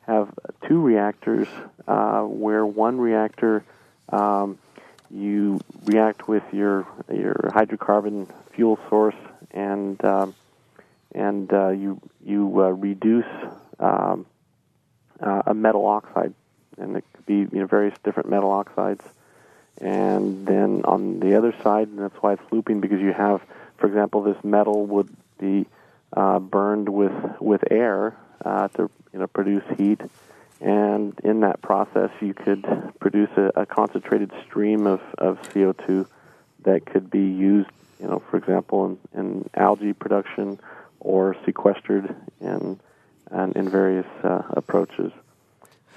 have 0.01 0.33
two 0.67 0.81
reactors 0.81 1.47
uh, 1.87 2.21
where 2.21 2.65
one 2.65 2.99
reactor 2.99 3.63
um, 4.09 4.57
you 5.09 5.59
react 5.85 6.27
with 6.27 6.43
your 6.51 6.87
your 7.11 7.33
hydrocarbon 7.53 8.31
fuel 8.53 8.79
source 8.89 9.15
and 9.51 10.03
um, 10.05 10.33
and 11.13 11.51
uh, 11.53 11.69
you 11.69 12.01
you 12.23 12.61
uh, 12.61 12.69
reduce 12.69 13.25
um, 13.79 14.25
a 15.19 15.53
metal 15.53 15.85
oxide. 15.85 16.33
And 16.77 16.95
it 16.95 17.03
could 17.13 17.25
be 17.25 17.35
you 17.35 17.59
know 17.59 17.67
various 17.67 17.97
different 18.03 18.29
metal 18.29 18.51
oxides. 18.51 19.03
And 19.79 20.45
then 20.45 20.83
on 20.85 21.19
the 21.19 21.37
other 21.37 21.53
side, 21.63 21.87
and 21.87 21.99
that's 21.99 22.15
why 22.21 22.33
it's 22.33 22.51
looping 22.51 22.81
because 22.81 22.99
you 22.99 23.13
have, 23.13 23.41
for 23.77 23.87
example, 23.87 24.21
this 24.21 24.41
metal 24.43 24.85
would 24.85 25.09
be 25.39 25.65
uh, 26.13 26.39
burned 26.39 26.89
with 26.89 27.13
with 27.39 27.63
air 27.71 28.15
uh, 28.43 28.67
to 28.69 28.89
you 29.13 29.19
know 29.19 29.27
produce 29.27 29.63
heat, 29.77 30.01
and 30.59 31.19
in 31.23 31.41
that 31.41 31.61
process 31.61 32.09
you 32.21 32.33
could 32.33 32.65
produce 32.99 33.29
a, 33.37 33.51
a 33.55 33.65
concentrated 33.65 34.31
stream 34.45 34.87
of, 34.87 35.01
of 35.17 35.41
CO2 35.43 36.07
that 36.63 36.85
could 36.85 37.09
be 37.09 37.19
used, 37.19 37.69
you 37.99 38.07
know, 38.07 38.21
for 38.29 38.37
example, 38.37 38.97
in, 39.13 39.19
in 39.19 39.49
algae 39.55 39.93
production 39.93 40.59
or 40.99 41.35
sequestered 41.45 42.15
in 42.39 42.79
and 43.31 43.55
in 43.55 43.69
various 43.69 44.07
uh, 44.23 44.43
approaches. 44.49 45.11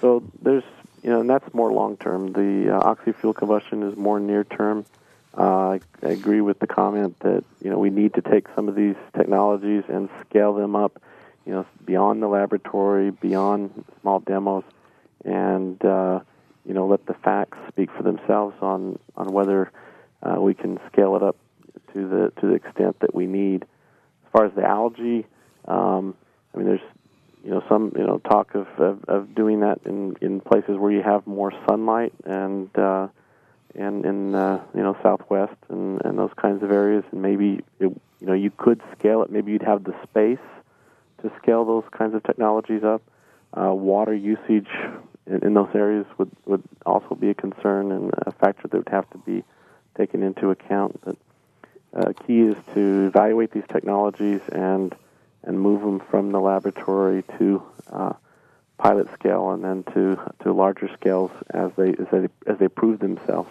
So 0.01 0.22
there's 0.40 0.64
you 1.05 1.11
know, 1.11 1.20
and 1.20 1.28
that's 1.28 1.53
more 1.53 1.70
long 1.70 1.99
term. 1.99 2.32
The 2.32 2.74
uh, 2.74 2.80
oxy-fuel 2.80 3.34
combustion 3.34 3.82
is 3.82 3.97
more 3.97 4.18
near 4.18 4.42
term. 4.42 4.86
Uh, 5.36 5.78
I 6.03 6.07
agree 6.07 6.40
with 6.40 6.61
the 6.61 6.66
comment 6.66 7.18
that 7.20 7.45
you 7.61 7.70
know 7.70 7.78
we 7.78 7.90
need 7.90 8.14
to 8.14 8.22
take 8.22 8.47
some 8.55 8.68
of 8.68 8.74
these 8.74 8.97
technologies 9.14 9.84
and 9.88 10.09
scale 10.26 10.55
them 10.55 10.74
up, 10.74 11.03
you 11.47 11.53
know, 11.53 11.66
beyond 11.84 12.22
the 12.22 12.28
laboratory, 12.28 13.11
beyond 13.11 13.84
small 14.01 14.20
demos, 14.20 14.64
and 15.24 15.82
uh, 15.84 16.20
you 16.64 16.74
know 16.74 16.86
let 16.86 17.07
the 17.07 17.14
facts 17.14 17.59
speak 17.68 17.90
for 17.97 18.03
themselves 18.03 18.57
on 18.61 18.99
on 19.16 19.32
whether 19.32 19.70
uh, 20.22 20.40
we 20.40 20.55
can 20.55 20.78
scale 20.90 21.16
it 21.16 21.22
up 21.22 21.36
to 21.92 22.09
the 22.09 22.32
to 22.40 22.47
the 22.47 22.55
extent 22.55 22.99
that 23.01 23.14
we 23.14 23.26
need. 23.26 23.62
As 23.62 24.32
far 24.32 24.47
as 24.47 24.53
the 24.55 24.64
algae, 24.64 25.26
um, 25.66 26.14
I 26.55 26.59
mean, 26.59 26.66
there's 26.66 26.80
you 27.45 27.51
know 27.51 27.62
some 27.68 27.92
you 27.97 28.07
know 28.07 28.18
talk 28.18 28.55
of, 28.55 28.66
of, 28.78 29.05
of 29.05 29.34
doing 29.34 29.61
that 29.61 29.80
in 29.84 30.16
in 30.20 30.40
places 30.40 30.76
where 30.78 30.90
you 30.90 31.03
have 31.03 31.26
more 31.26 31.53
sunlight 31.68 32.14
and 32.24 32.70
uh, 32.76 33.09
and 33.74 34.05
in 34.07 34.34
uh, 34.34 34.62
you 34.74 34.82
know 34.82 34.97
southwest 35.03 35.57
and, 35.68 36.01
and 36.05 36.18
those 36.18 36.32
kinds 36.40 36.62
of 36.62 36.70
areas 36.72 37.05
and 37.12 37.20
maybe 37.20 37.61
it, 37.80 37.88
you 38.20 38.26
know 38.26 38.32
you 38.32 38.51
could 38.51 38.80
scale 38.99 39.22
it 39.22 39.30
maybe 39.30 39.53
you'd 39.53 39.62
have 39.62 39.84
the 39.84 39.95
space 40.03 40.38
to 41.25 41.33
scale 41.43 41.64
those 41.64 41.85
kinds 41.91 42.14
of 42.14 42.22
technologies 42.22 42.85
up 42.85 43.03
uh, 43.57 43.72
water 43.72 44.14
usage 44.14 44.68
in, 45.27 45.45
in 45.45 45.55
those 45.55 45.75
areas 45.75 46.07
would 46.18 46.31
would 46.47 46.62
also 46.87 47.14
be 47.14 47.31
a 47.31 47.35
concern 47.35 47.93
and 47.93 48.12
a 48.27 48.33
factor 48.33 48.68
that 48.68 48.77
would 48.77 48.89
have 48.89 49.09
to 49.11 49.18
be 49.18 49.43
taken 49.97 50.22
into 50.22 50.51
account 50.51 51.01
but 51.05 51.16
uh, 51.97 52.12
key 52.27 52.41
is 52.41 52.57
to 52.75 53.07
evaluate 53.07 53.53
these 53.53 53.66
technologies 53.72 54.41
and 54.53 54.95
and 55.45 55.61
move 55.61 55.81
them 55.81 56.01
from 56.11 56.33
the 56.33 56.41
laboratory 56.41 57.22
to 57.39 57.62
uh, 57.93 58.12
pilot 58.79 59.09
scale 59.14 59.51
and 59.51 59.64
then 59.64 59.85
to 59.95 60.18
to 60.43 60.53
larger 60.53 60.91
scales 60.95 61.31
as 61.51 61.70
they 61.77 61.91
as 61.91 62.07
they 62.11 62.29
as 62.47 62.59
they 62.59 62.68
prove 62.68 62.99
themselves. 62.99 63.51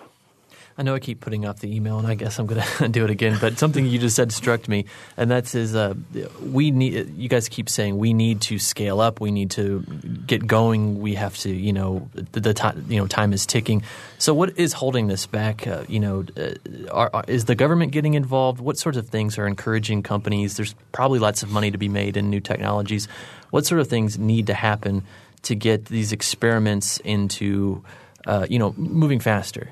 I 0.76 0.82
know 0.82 0.96
I 0.96 1.00
keep 1.00 1.22
putting 1.22 1.46
off 1.46 1.60
the 1.60 1.74
email, 1.76 2.00
and 2.00 2.08
I 2.08 2.16
guess 2.16 2.40
I'm 2.40 2.48
going 2.48 2.62
to 2.80 2.90
do 2.90 3.04
it 3.04 3.12
again. 3.12 3.38
But 3.40 3.60
something 3.60 3.86
you 3.86 4.00
just 4.00 4.16
said 4.16 4.32
struck 4.32 4.68
me, 4.68 4.86
and 5.18 5.30
that's 5.30 5.54
is 5.54 5.76
uh, 5.76 5.94
we 6.42 6.72
need. 6.72 7.16
You 7.16 7.30
guys 7.30 7.48
keep 7.48 7.70
saying 7.70 7.98
we 7.98 8.14
need 8.14 8.42
to 8.42 8.58
scale 8.58 9.00
up. 9.00 9.22
We 9.22 9.30
need 9.30 9.52
to 9.52 9.82
get 10.26 10.48
going. 10.48 11.00
We 11.00 11.14
have 11.16 11.38
to, 11.40 11.50
you 11.54 11.74
know, 11.74 12.10
the, 12.14 12.40
the 12.40 12.54
time, 12.54 12.86
you 12.90 12.98
know, 12.98 13.06
time 13.06 13.34
is 13.34 13.46
ticking. 13.46 13.84
So, 14.18 14.34
what 14.34 14.58
is 14.58 14.74
holding 14.74 15.08
this 15.08 15.28
back? 15.28 15.68
Uh, 15.68 15.84
you 15.88 16.00
know, 16.00 16.26
uh, 16.36 16.54
are, 16.92 17.10
are, 17.14 17.24
is 17.28 17.46
the 17.46 17.56
government 17.56 17.92
getting 17.92 18.16
involved? 18.16 18.60
What 18.60 18.78
sorts 18.78 18.98
of 18.98 19.10
things 19.10 19.38
are 19.38 19.46
encouraging 19.46 20.02
companies? 20.02 20.58
There's 20.58 20.74
probably 20.92 21.20
lots 21.20 21.44
of 21.44 21.52
money 21.52 21.70
to 21.70 21.78
be 21.78 21.90
made 21.90 22.18
in 22.18 22.32
new 22.32 22.40
technologies. 22.40 23.08
What 23.52 23.68
sort 23.68 23.80
of 23.80 23.88
things 23.88 24.18
need 24.18 24.48
to 24.48 24.56
happen 24.56 25.04
to 25.44 25.56
get 25.56 25.86
these 25.86 26.12
experiments 26.12 26.98
into, 27.00 27.84
uh, 28.26 28.48
you 28.50 28.58
know, 28.58 28.74
moving 28.76 29.20
faster? 29.20 29.70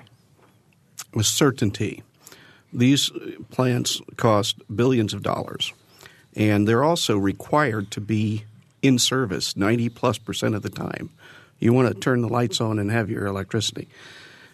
With 1.14 1.26
certainty. 1.26 2.03
These 2.74 3.12
plants 3.49 4.01
cost 4.16 4.57
billions 4.74 5.14
of 5.14 5.24
dollars, 5.24 5.74
and 6.36 6.68
they're 6.68 6.84
also 6.84 7.18
required 7.18 7.91
to 7.91 8.01
be 8.01 8.45
in 8.82 8.97
service 8.97 9.55
90 9.55 9.89
plus 9.89 10.18
percent 10.18 10.55
of 10.55 10.62
the 10.62 10.70
time. 10.70 11.09
You 11.59 11.74
want 11.74 11.89
to 11.89 11.93
turn 11.93 12.22
the 12.22 12.30
lights 12.30 12.59
on 12.59 12.80
and 12.80 12.89
have 12.89 13.09
your 13.09 13.28
electricity. 13.28 13.88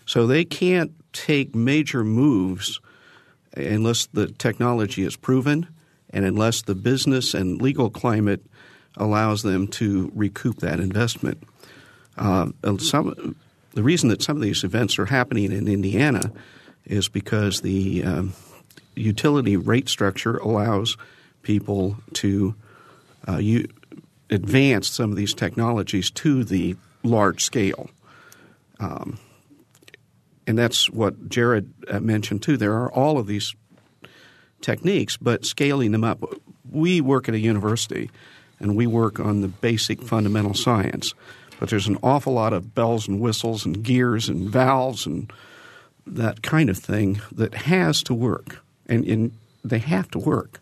So 0.06 0.28
they 0.28 0.46
can't 0.46 0.92
take 1.14 1.56
major 1.56 2.04
moves 2.04 2.80
unless 3.56 4.08
the 4.08 4.28
technology 4.28 5.04
is 5.04 5.16
proven 5.16 5.68
and 6.10 6.26
unless 6.26 6.62
the 6.62 6.76
business 6.76 7.34
and 7.34 7.62
legal 7.62 7.90
climate 7.90 8.46
allows 8.96 9.44
them 9.44 9.68
to 9.68 10.12
recoup 10.16 10.58
that 10.60 10.80
investment. 10.80 11.44
Uh, 12.18 12.50
some 12.80 13.36
the 13.78 13.84
reason 13.84 14.10
that 14.10 14.24
some 14.24 14.36
of 14.36 14.42
these 14.42 14.64
events 14.64 14.98
are 14.98 15.06
happening 15.06 15.52
in 15.52 15.68
Indiana 15.68 16.32
is 16.86 17.08
because 17.08 17.62
the 17.62 18.04
um, 18.04 18.34
utility 18.96 19.56
rate 19.56 19.88
structure 19.88 20.38
allows 20.38 20.98
people 21.44 21.96
to 22.14 22.56
uh, 23.28 23.38
u- 23.38 23.68
advance 24.32 24.88
some 24.88 25.12
of 25.12 25.16
these 25.16 25.36
technologies 25.36 26.10
to 26.10 26.44
the 26.44 26.76
large 27.04 27.44
scale. 27.44 27.88
Um, 28.80 29.20
and 30.48 30.58
that's 30.58 30.90
what 30.90 31.30
Jared 31.30 31.72
uh, 31.88 32.00
mentioned 32.00 32.42
too. 32.42 32.58
There 32.58 32.74
are 32.74 32.92
all 32.92 33.20
of 33.20 33.28
these 33.28 33.54
techniques, 34.60 35.18
but 35.18 35.46
scaling 35.46 35.92
them 35.92 36.04
up. 36.04 36.24
We 36.68 37.00
work 37.00 37.30
at 37.30 37.36
a 37.36 37.40
university 37.40 38.10
and 38.60 38.76
we 38.76 38.88
work 38.88 39.20
on 39.20 39.42
the 39.42 39.48
basic 39.48 40.02
fundamental 40.02 40.56
science, 40.56 41.14
but 41.60 41.70
there's 41.70 41.88
an 41.88 41.98
awful 42.04 42.34
lot 42.34 42.54
of 42.54 42.74
bells 42.76 43.08
and 43.08 43.20
whistles 43.20 43.66
and 43.66 43.84
gears 43.84 44.30
and 44.30 44.50
valves 44.50 45.06
and 45.06 45.32
that 46.06 46.42
kind 46.42 46.70
of 46.70 46.78
thing 46.78 47.22
that 47.32 47.54
has 47.54 48.02
to 48.04 48.14
work. 48.14 48.64
And, 48.88 49.06
and 49.06 49.32
they 49.64 49.80
have 49.80 50.10
to 50.12 50.20
work, 50.20 50.62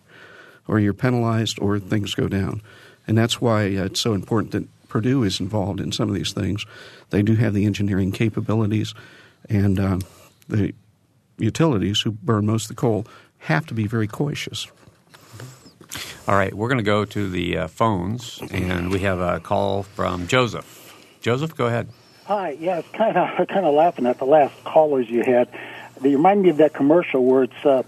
or 0.68 0.80
you're 0.80 0.94
penalized 0.94 1.60
or 1.60 1.80
things 1.80 2.16
go 2.16 2.28
down. 2.28 2.62
And 3.08 3.18
that's 3.18 3.40
why 3.40 3.64
it's 3.64 4.00
so 4.00 4.14
important 4.14 4.52
that 4.54 4.88
Purdue 4.90 5.24
is 5.24 5.40
involved 5.40 5.80
in 5.80 5.92
some 5.92 6.10
of 6.10 6.16
these 6.16 6.34
things. 6.34 6.66
They 7.10 7.22
do 7.22 7.36
have 7.36 7.54
the 7.54 7.66
engineering 7.66 8.12
capabilities, 8.12 8.94
and 9.50 9.80
uh, 9.80 10.00
the 10.48 10.74
utilities 11.38 12.02
who 12.02 12.12
burn 12.12 12.46
most 12.46 12.64
of 12.64 12.70
the 12.70 12.82
coal 12.82 13.06
have 13.40 13.66
to 13.68 13.74
be 13.74 13.86
very 13.86 14.08
cautious. 14.08 14.68
All 16.28 16.36
right, 16.36 16.54
we're 16.54 16.70
going 16.70 16.80
to 16.80 16.84
go 16.84 17.06
to 17.06 17.30
the 17.30 17.58
uh, 17.58 17.68
phones, 17.68 18.42
and 18.52 18.90
we 18.90 19.00
have 19.02 19.20
a 19.20 19.40
call 19.40 19.84
from 19.84 20.28
Joseph. 20.28 20.85
Joseph, 21.26 21.56
go 21.56 21.66
ahead. 21.66 21.90
Hi. 22.26 22.52
Yeah, 22.52 22.78
it's 22.78 22.90
kind 22.90 23.18
of 23.18 23.48
kind 23.48 23.66
of 23.66 23.74
laughing 23.74 24.06
at 24.06 24.20
the 24.20 24.26
last 24.26 24.64
callers 24.64 25.10
you 25.10 25.24
had. 25.24 25.50
They 26.00 26.12
remind 26.12 26.44
me 26.44 26.50
of 26.50 26.58
that 26.58 26.76
commercial 26.76 27.26
where 27.26 27.42
it's 27.42 27.66
uh, 27.66 27.82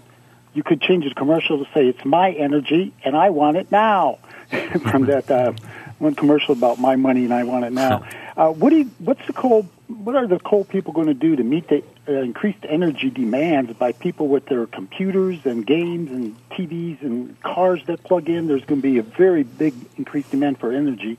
you 0.54 0.64
could 0.64 0.80
change 0.80 1.04
the 1.04 1.14
commercial 1.14 1.64
to 1.64 1.72
say 1.72 1.86
it's 1.86 2.04
my 2.04 2.32
energy 2.32 2.92
and 3.04 3.16
I 3.16 3.30
want 3.30 3.56
it 3.56 3.70
now. 3.70 4.18
From 4.90 5.06
that 5.06 5.30
uh, 5.30 5.52
one 6.00 6.16
commercial 6.16 6.52
about 6.52 6.80
my 6.80 6.96
money 6.96 7.26
and 7.26 7.32
I 7.32 7.44
want 7.44 7.64
it 7.64 7.72
now. 7.72 8.04
Uh, 8.38 8.52
what 8.52 8.70
do 8.70 8.76
you, 8.76 8.90
what's 9.00 9.26
the 9.26 9.32
coal? 9.32 9.62
What 9.88 10.14
are 10.14 10.28
the 10.28 10.38
coal 10.38 10.64
people 10.64 10.92
going 10.92 11.08
to 11.08 11.14
do 11.14 11.34
to 11.34 11.42
meet 11.42 11.66
the 11.66 11.82
uh, 12.06 12.12
increased 12.12 12.64
energy 12.68 13.10
demands 13.10 13.72
by 13.72 13.90
people 13.90 14.28
with 14.28 14.46
their 14.46 14.64
computers 14.64 15.40
and 15.44 15.66
games 15.66 16.12
and 16.12 16.36
TVs 16.50 17.02
and 17.02 17.40
cars 17.42 17.82
that 17.86 18.04
plug 18.04 18.28
in? 18.28 18.46
There's 18.46 18.64
going 18.64 18.80
to 18.80 18.88
be 18.88 18.98
a 18.98 19.02
very 19.02 19.42
big 19.42 19.74
increased 19.96 20.30
demand 20.30 20.60
for 20.60 20.72
energy. 20.72 21.18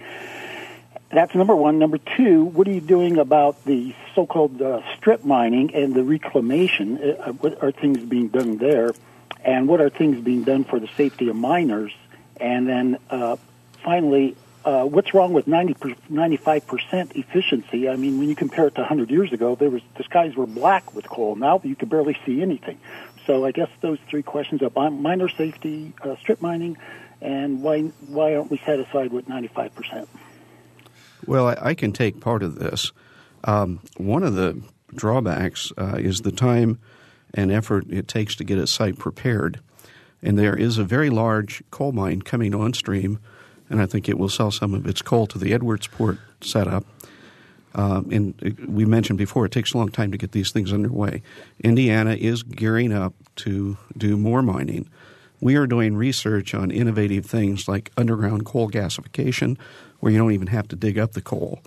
That's 1.11 1.33
number 1.33 1.55
one. 1.55 1.79
Number 1.79 1.97
two, 1.97 2.43
what 2.43 2.67
are 2.67 2.71
you 2.71 2.81
doing 2.81 3.17
about 3.17 3.65
the 3.65 3.95
so-called 4.13 4.61
uh, 4.61 4.81
strip 4.95 5.25
mining 5.25 5.73
and 5.73 5.95
the 5.95 6.03
reclamation? 6.03 6.97
Uh, 6.97 7.31
what 7.33 7.63
are 7.63 7.71
things 7.71 7.97
being 7.99 8.27
done 8.27 8.57
there? 8.57 8.91
And 9.43 9.67
what 9.67 9.81
are 9.81 9.89
things 9.89 10.23
being 10.23 10.43
done 10.43 10.65
for 10.65 10.79
the 10.79 10.89
safety 10.97 11.29
of 11.29 11.35
miners? 11.35 11.91
And 12.39 12.69
then 12.69 12.99
uh, 13.09 13.37
finally, 13.83 14.35
uh, 14.63 14.83
what's 14.83 15.13
wrong 15.15 15.33
with 15.33 15.47
90 15.47 15.73
95% 15.73 17.15
efficiency? 17.15 17.89
I 17.89 17.95
mean, 17.95 18.19
when 18.19 18.29
you 18.29 18.35
compare 18.35 18.67
it 18.67 18.75
to 18.75 18.81
100 18.81 19.09
years 19.09 19.33
ago, 19.33 19.55
there 19.55 19.71
was 19.71 19.81
the 19.97 20.03
skies 20.03 20.35
were 20.35 20.45
black 20.45 20.93
with 20.93 21.09
coal. 21.09 21.35
Now 21.35 21.59
you 21.63 21.75
can 21.75 21.89
barely 21.89 22.17
see 22.23 22.41
anything. 22.43 22.79
So 23.25 23.45
I 23.45 23.51
guess 23.51 23.69
those 23.81 23.97
three 24.09 24.23
questions 24.23 24.61
are 24.61 24.89
miner 24.91 25.29
safety, 25.29 25.93
uh, 26.03 26.17
strip 26.17 26.41
mining, 26.41 26.77
and 27.19 27.63
why 27.63 27.81
why 28.07 28.35
aren't 28.35 28.51
we 28.51 28.57
satisfied 28.63 29.11
with 29.11 29.27
95%? 29.27 30.07
Well, 31.29 31.47
I, 31.49 31.57
I 31.61 31.73
can 31.75 31.91
take 31.91 32.21
part 32.21 32.41
of 32.41 32.55
this. 32.55 32.91
Um, 33.43 33.81
one 33.97 34.23
of 34.23 34.33
the 34.33 34.59
drawbacks 34.95 35.71
uh, 35.77 35.97
is 35.99 36.21
the 36.21 36.31
time 36.31 36.79
and 37.35 37.51
effort 37.51 37.85
it 37.91 38.07
takes 38.07 38.35
to 38.37 38.43
get 38.43 38.57
a 38.57 38.65
site 38.65 38.97
prepared. 38.97 39.59
And 40.23 40.39
there 40.39 40.55
is 40.55 40.79
a 40.79 40.83
very 40.83 41.11
large 41.11 41.61
coal 41.69 41.91
mine 41.91 42.23
coming 42.23 42.55
on 42.55 42.73
stream, 42.73 43.19
and 43.69 43.79
I 43.79 43.85
think 43.85 44.09
it 44.09 44.17
will 44.17 44.27
sell 44.27 44.49
some 44.49 44.73
of 44.73 44.87
its 44.87 45.03
coal 45.03 45.27
to 45.27 45.37
the 45.37 45.51
Edwardsport 45.51 46.17
setup. 46.41 46.83
Um, 47.75 48.09
and 48.11 48.65
we 48.67 48.85
mentioned 48.85 49.19
before, 49.19 49.45
it 49.45 49.51
takes 49.51 49.75
a 49.75 49.77
long 49.77 49.89
time 49.89 50.11
to 50.11 50.17
get 50.17 50.31
these 50.31 50.51
things 50.51 50.73
underway. 50.73 51.21
Indiana 51.63 52.15
is 52.15 52.41
gearing 52.41 52.91
up 52.91 53.13
to 53.35 53.77
do 53.95 54.17
more 54.17 54.41
mining. 54.41 54.89
We 55.41 55.55
are 55.57 55.67
doing 55.67 55.95
research 55.95 56.55
on 56.55 56.71
innovative 56.71 57.27
things 57.27 57.67
like 57.67 57.91
underground 57.95 58.45
coal 58.45 58.69
gasification, 58.69 59.57
where 59.99 60.11
you 60.11 60.17
don't 60.17 60.31
even 60.31 60.47
have 60.47 60.67
to 60.69 60.75
dig 60.75 60.97
up 60.97 61.13
the 61.13 61.21
coal. 61.21 61.59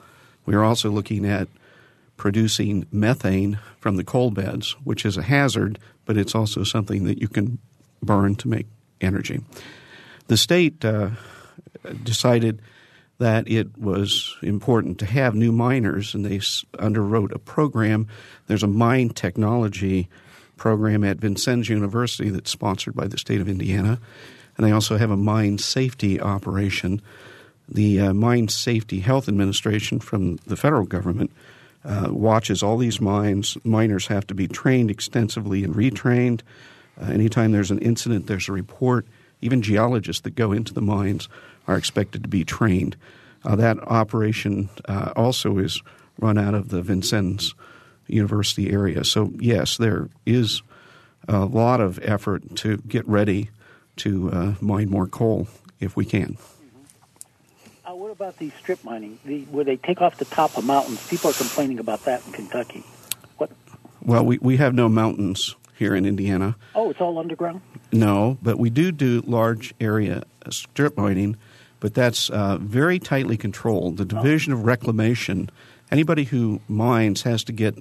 We 0.47 0.55
are 0.55 0.65
also 0.65 0.91
looking 0.91 1.25
at 1.25 1.49
producing 2.17 2.87
methane 2.93 3.59
from 3.79 3.97
the 3.97 4.05
coal 4.05 4.31
beds, 4.31 4.73
which 4.85 5.05
is 5.05 5.17
a 5.17 5.23
hazard, 5.23 5.79
but 6.05 6.17
it's 6.17 6.35
also 6.35 6.65
something 6.65 7.05
that 7.05 7.21
you 7.21 7.29
can 7.29 7.59
burn 8.03 8.35
to 8.37 8.49
make 8.49 8.67
energy. 9.01 9.41
The 10.29 10.37
state 10.37 10.85
uh, 10.85 11.11
decided 12.03 12.61
that 13.19 13.49
it 13.49 13.77
was 13.79 14.37
important 14.43 14.99
to 14.99 15.07
have 15.07 15.35
new 15.35 15.53
miners, 15.53 16.15
and 16.15 16.25
they 16.25 16.39
underwrote 16.39 17.33
a 17.33 17.39
program. 17.39 18.09
There's 18.47 18.63
a 18.63 18.69
mine 18.69 19.11
technology 19.11 20.09
program 20.57 21.05
at 21.05 21.19
Vincennes 21.19 21.69
University 21.69 22.31
that's 22.31 22.51
sponsored 22.51 22.95
by 22.95 23.07
the 23.07 23.19
state 23.19 23.41
of 23.41 23.49
Indiana, 23.49 24.01
and 24.57 24.67
they 24.67 24.73
also 24.73 24.97
have 24.97 25.11
a 25.11 25.17
mine 25.17 25.59
safety 25.59 26.21
operation 26.21 27.01
the 27.69 28.01
uh, 28.01 28.15
Mine 28.15 28.49
Safety 28.49 29.01
Health 29.01 29.29
Administration 29.29 30.01
from 30.01 30.37
the 30.47 30.57
federal 30.57 30.85
government 30.85 31.31
uh, 31.85 32.09
watches 32.11 32.63
all 32.63 32.77
these 32.77 33.01
mines. 33.01 33.57
Miners 33.65 34.07
have 34.07 34.27
to 34.29 34.35
be 34.35 34.49
trained 34.49 34.91
extensively 34.91 35.65
and 35.65 35.75
retrained. 35.75 36.43
Uh, 37.01 37.07
anytime 37.07 37.53
there's 37.53 37.71
an 37.71 37.79
incident, 37.79 38.27
there's 38.27 38.49
a 38.49 38.53
report. 38.53 39.07
Even 39.41 39.63
geologists 39.63 40.23
that 40.23 40.37
go 40.37 40.53
into 40.53 40.73
the 40.73 40.83
mines 40.83 41.29
are 41.67 41.77
expected 41.77 42.23
to 42.23 42.29
be 42.29 42.45
trained. 42.45 42.97
Uh, 43.45 43.57
that 43.57 43.79
operation 43.81 44.69
uh, 44.87 45.13
also 45.17 45.59
is 45.59 45.83
run 46.21 46.39
out 46.39 46.55
of 46.55 46.69
the 46.69 46.83
Vincennes 46.83 47.55
University 48.07 48.71
area. 48.71 49.05
So, 49.05 49.33
yes, 49.39 49.77
there 49.77 50.09
is 50.27 50.63
a 51.27 51.45
lot 51.45 51.81
of 51.81 51.99
effort 52.03 52.57
to 52.57 52.77
get 52.79 53.07
ready 53.09 53.51
to 53.97 54.31
uh, 54.31 54.55
mine 54.61 54.91
more 54.91 55.07
coal 55.09 55.49
if 55.81 55.97
we 55.97 56.05
can 56.05 56.37
about 58.13 58.37
the 58.39 58.51
strip 58.61 58.85
mining? 58.85 59.19
The, 59.25 59.43
where 59.45 59.65
they 59.65 59.77
take 59.77 60.01
off 60.01 60.19
the 60.19 60.27
top 60.27 60.57
of 60.57 60.65
mountains? 60.65 61.05
People 61.09 61.31
are 61.31 61.35
complaining 61.35 61.79
about 61.79 62.05
that 62.05 62.25
in 62.27 62.33
Kentucky. 62.33 62.85
What? 63.39 63.51
Well, 64.03 64.25
we, 64.25 64.39
we 64.39 64.59
have 64.59 64.75
no 64.75 64.89
mountains 64.89 65.57
here 65.75 65.95
in 65.95 66.05
Indiana. 66.05 66.55
Oh, 66.75 66.91
it's 66.91 67.01
all 67.01 67.19
underground? 67.19 67.63
No, 67.91 68.39
but 68.43 68.59
we 68.59 68.71
do 68.71 68.93
do 68.93 69.23
large 69.27 69.75
area 69.81 70.25
strip 70.51 70.97
mining, 70.97 71.37
but 71.81 71.95
that's 71.95 72.29
uh, 72.31 72.59
very 72.59 72.99
tightly 72.99 73.37
controlled. 73.37 73.97
The 73.97 74.03
oh. 74.05 74.23
Division 74.23 74.53
oh. 74.53 74.57
of 74.57 74.65
Reclamation, 74.65 75.51
anybody 75.91 76.25
who 76.25 76.61
mines 76.69 77.23
has 77.23 77.43
to 77.45 77.53
get 77.53 77.77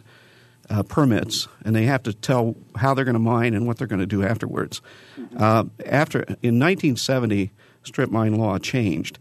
uh, 0.70 0.84
permits, 0.84 1.50
and 1.66 1.76
they 1.76 1.84
have 1.84 2.04
to 2.04 2.14
tell 2.14 2.56
how 2.78 2.94
they're 2.94 3.04
going 3.06 3.14
to 3.14 3.20
mine 3.20 3.54
and 3.54 3.68
what 3.68 3.78
they're 3.78 3.88
going 3.88 4.00
to 4.00 4.06
do 4.06 4.24
afterwards. 4.24 4.82
Mm-hmm. 5.20 5.38
Uh, 5.38 5.66
after 5.86 6.20
in 6.42 6.58
1970, 6.58 7.52
strip 7.84 8.10
mine 8.10 8.36
law 8.36 8.58
changed, 8.58 9.20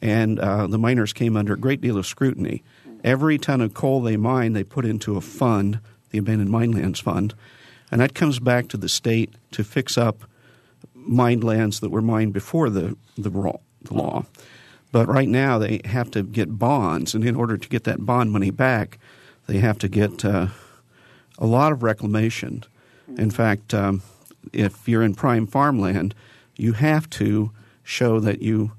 and 0.00 0.38
uh, 0.38 0.66
the 0.66 0.78
miners 0.78 1.12
came 1.12 1.36
under 1.36 1.54
a 1.54 1.58
great 1.58 1.80
deal 1.80 1.98
of 1.98 2.06
scrutiny. 2.06 2.62
Every 3.04 3.38
ton 3.38 3.60
of 3.60 3.74
coal 3.74 4.00
they 4.00 4.16
mine, 4.16 4.52
they 4.52 4.64
put 4.64 4.84
into 4.84 5.16
a 5.16 5.20
fund, 5.20 5.80
the 6.10 6.18
Abandoned 6.18 6.50
Mine 6.50 6.72
Lands 6.72 7.00
Fund, 7.00 7.34
and 7.90 8.00
that 8.00 8.14
comes 8.14 8.38
back 8.38 8.68
to 8.68 8.76
the 8.76 8.88
state 8.88 9.34
to 9.52 9.64
fix 9.64 9.96
up 9.96 10.24
mined 10.94 11.42
lands 11.42 11.80
that 11.80 11.90
were 11.90 12.02
mined 12.02 12.32
before 12.32 12.68
the, 12.68 12.96
the, 13.16 13.30
the 13.30 13.94
law. 13.94 14.24
But 14.90 15.08
right 15.08 15.28
now, 15.28 15.58
they 15.58 15.80
have 15.84 16.10
to 16.12 16.22
get 16.22 16.58
bonds, 16.58 17.14
and 17.14 17.24
in 17.24 17.36
order 17.36 17.56
to 17.56 17.68
get 17.68 17.84
that 17.84 18.04
bond 18.04 18.32
money 18.32 18.50
back, 18.50 18.98
they 19.46 19.58
have 19.58 19.78
to 19.78 19.88
get 19.88 20.24
uh, 20.24 20.48
a 21.38 21.46
lot 21.46 21.72
of 21.72 21.82
reclamation. 21.82 22.64
In 23.16 23.30
fact, 23.30 23.74
um, 23.74 24.02
if 24.52 24.88
you're 24.88 25.02
in 25.02 25.14
prime 25.14 25.46
farmland, 25.46 26.14
you 26.56 26.72
have 26.72 27.08
to 27.10 27.50
show 27.82 28.20
that 28.20 28.42
you 28.42 28.72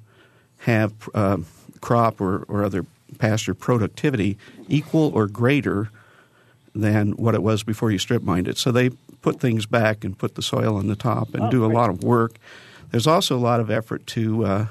have 0.69 0.93
uh, 1.13 1.37
crop 1.81 2.21
or, 2.21 2.43
or 2.47 2.63
other 2.63 2.85
pasture 3.17 3.53
productivity 3.53 4.37
equal 4.67 5.11
or 5.13 5.27
greater 5.27 5.89
than 6.75 7.11
what 7.13 7.35
it 7.35 7.43
was 7.43 7.63
before 7.63 7.91
you 7.91 7.97
strip 7.97 8.23
mined 8.23 8.47
it. 8.47 8.57
So 8.57 8.71
they 8.71 8.89
put 9.21 9.39
things 9.39 9.65
back 9.65 10.03
and 10.03 10.17
put 10.17 10.35
the 10.35 10.41
soil 10.41 10.77
on 10.77 10.87
the 10.87 10.95
top 10.95 11.33
and 11.33 11.43
oh, 11.43 11.51
do 11.51 11.65
a 11.65 11.67
great. 11.67 11.77
lot 11.77 11.89
of 11.89 12.03
work. 12.03 12.37
There's 12.91 13.07
also 13.07 13.35
a 13.35 13.39
lot 13.39 13.59
of 13.59 13.69
effort 13.69 14.07
to 14.07 14.45
uh, 14.45 14.67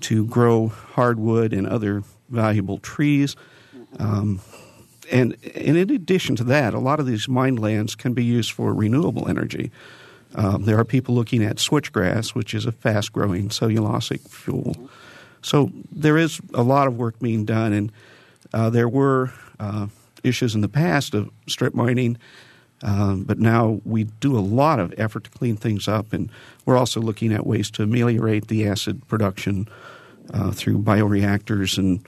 to 0.00 0.26
grow 0.26 0.68
hardwood 0.68 1.52
and 1.52 1.66
other 1.66 2.02
valuable 2.28 2.78
trees. 2.78 3.36
Um, 3.98 4.40
and, 5.10 5.36
and 5.54 5.76
in 5.76 5.90
addition 5.90 6.36
to 6.36 6.44
that, 6.44 6.72
a 6.74 6.78
lot 6.78 7.00
of 7.00 7.06
these 7.06 7.28
mine 7.28 7.56
lands 7.56 7.94
can 7.94 8.14
be 8.14 8.24
used 8.24 8.52
for 8.52 8.72
renewable 8.72 9.28
energy. 9.28 9.70
Um, 10.34 10.64
there 10.64 10.78
are 10.78 10.84
people 10.84 11.14
looking 11.14 11.42
at 11.42 11.56
switchgrass, 11.56 12.34
which 12.34 12.54
is 12.54 12.66
a 12.66 12.72
fast 12.72 13.12
growing 13.12 13.48
cellulosic 13.48 14.28
fuel. 14.28 14.76
So 15.42 15.70
there 15.90 16.16
is 16.18 16.40
a 16.54 16.62
lot 16.62 16.86
of 16.86 16.96
work 16.96 17.18
being 17.18 17.44
done, 17.44 17.72
and 17.72 17.92
Uh, 18.52 18.70
there 18.70 18.88
were 18.88 19.32
uh, 19.60 19.86
issues 20.24 20.54
in 20.54 20.60
the 20.60 20.68
past 20.68 21.14
of 21.14 21.30
strip 21.46 21.74
mining, 21.74 22.18
um, 22.82 23.22
but 23.22 23.38
now 23.38 23.80
we 23.84 24.04
do 24.18 24.36
a 24.36 24.40
lot 24.42 24.80
of 24.80 24.92
effort 24.98 25.24
to 25.24 25.30
clean 25.30 25.56
things 25.56 25.86
up, 25.86 26.12
and 26.12 26.30
we're 26.66 26.76
also 26.76 27.00
looking 27.00 27.32
at 27.32 27.46
ways 27.46 27.70
to 27.70 27.82
ameliorate 27.82 28.48
the 28.48 28.66
acid 28.66 29.06
production 29.06 29.68
uh, 30.34 30.50
through 30.50 30.78
bioreactors 30.82 31.78
and 31.78 32.00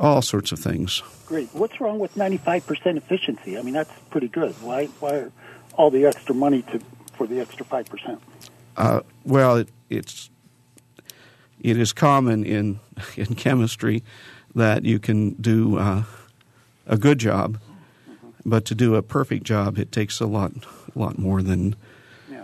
all 0.00 0.22
sorts 0.22 0.52
of 0.52 0.58
things. 0.58 1.02
Great. 1.26 1.48
What's 1.52 1.78
wrong 1.80 1.98
with 1.98 2.14
95% 2.14 2.96
efficiency? 2.96 3.58
I 3.58 3.62
mean, 3.62 3.74
that's 3.74 3.92
pretty 4.10 4.28
good. 4.28 4.54
Why, 4.62 4.86
why 5.00 5.26
all 5.74 5.90
the 5.90 6.06
extra 6.06 6.34
money 6.34 6.62
to 6.72 6.80
for 7.22 7.32
the 7.32 7.40
extra 7.40 7.64
5%? 7.64 8.18
Uh, 8.76 9.00
well, 9.24 9.56
it, 9.56 9.68
it's 9.88 10.28
it 11.60 11.78
is 11.78 11.92
common 11.92 12.44
in 12.44 12.80
in 13.16 13.34
chemistry 13.36 14.02
that 14.56 14.84
you 14.84 14.98
can 14.98 15.34
do 15.34 15.78
uh, 15.78 16.02
a 16.86 16.96
good 16.96 17.18
job, 17.18 17.60
but 18.44 18.64
to 18.64 18.74
do 18.74 18.96
a 18.96 19.02
perfect 19.02 19.44
job, 19.44 19.78
it 19.78 19.92
takes 19.92 20.20
a 20.20 20.26
lot 20.26 20.52
lot 20.96 21.16
more 21.18 21.42
than 21.42 21.76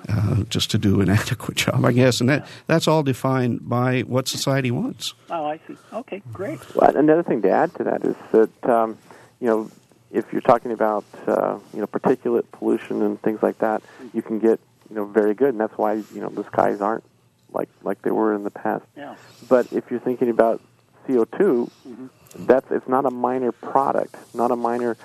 uh, 0.08 0.44
just 0.44 0.70
to 0.70 0.78
do 0.78 1.00
an 1.00 1.08
adequate 1.20 1.56
job, 1.56 1.84
I 1.84 1.92
guess. 1.92 2.20
And 2.20 2.28
that 2.28 2.46
that's 2.66 2.86
all 2.86 3.02
defined 3.02 3.68
by 3.68 4.02
what 4.02 4.28
society 4.28 4.70
wants. 4.70 5.14
Oh, 5.30 5.46
I 5.46 5.58
see. 5.66 5.76
Okay, 5.92 6.22
great. 6.32 6.60
Well, 6.76 6.94
another 6.94 7.24
thing 7.24 7.42
to 7.42 7.50
add 7.50 7.74
to 7.76 7.84
that 7.84 8.04
is 8.04 8.16
that 8.30 8.70
um, 8.70 8.96
you 9.40 9.48
know 9.48 9.70
if 10.10 10.32
you're 10.32 10.40
talking 10.42 10.72
about 10.72 11.04
uh, 11.26 11.58
you 11.72 11.80
know 11.80 11.86
particulate 11.86 12.44
pollution 12.52 13.02
and 13.02 13.20
things 13.22 13.42
like 13.42 13.58
that, 13.58 13.82
you 14.12 14.22
can 14.22 14.38
get 14.38 14.60
you 14.90 14.96
know 14.96 15.04
very 15.04 15.34
good, 15.34 15.50
and 15.50 15.60
that's 15.60 15.76
why 15.76 15.94
you 15.94 16.20
know 16.20 16.28
the 16.28 16.44
skies 16.44 16.80
aren't 16.80 17.04
like 17.52 17.68
like 17.82 18.02
they 18.02 18.10
were 18.10 18.34
in 18.34 18.44
the 18.44 18.50
past. 18.50 18.84
Yeah. 18.96 19.16
But 19.48 19.72
if 19.72 19.90
you're 19.90 20.00
thinking 20.00 20.30
about 20.30 20.60
CO2, 21.06 21.70
Mm-hmm. 21.88 22.06
that's 22.46 22.70
it's 22.70 22.88
not 22.88 23.06
a 23.06 23.10
minor 23.10 23.52
product, 23.52 24.14
not 24.34 24.50
a 24.50 24.56
minor 24.56 24.96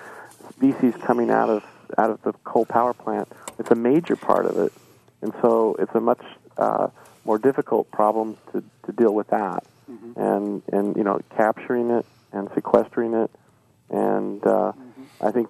species 0.50 0.94
coming 1.06 1.30
out 1.30 1.50
of 1.50 1.64
out 1.98 2.10
of 2.10 2.22
the 2.24 2.34
coal 2.44 2.66
power 2.66 2.94
plant. 2.94 3.28
It's 3.60 3.72
a 3.72 3.76
major 3.76 4.16
part 4.16 4.46
of 4.46 4.58
it, 4.58 4.74
and 5.22 5.34
so 5.42 5.76
it's 5.80 5.94
a 5.96 6.02
much 6.02 6.22
uh, 6.58 6.88
more 7.26 7.38
difficult 7.38 7.90
problem 7.92 8.38
to, 8.52 8.64
to 8.86 8.92
deal 8.92 9.14
with 9.14 9.28
that. 9.28 9.64
Mm-hmm. 9.90 10.20
And 10.20 10.62
and 10.72 10.96
you 10.98 11.04
know 11.04 11.20
capturing 11.36 11.90
it 11.92 12.06
and 12.32 12.50
sequestering 12.56 13.14
it, 13.14 13.32
and 13.90 14.46
uh, 14.46 14.72
Mm-hmm. 14.74 15.26
I 15.28 15.32
think 15.32 15.48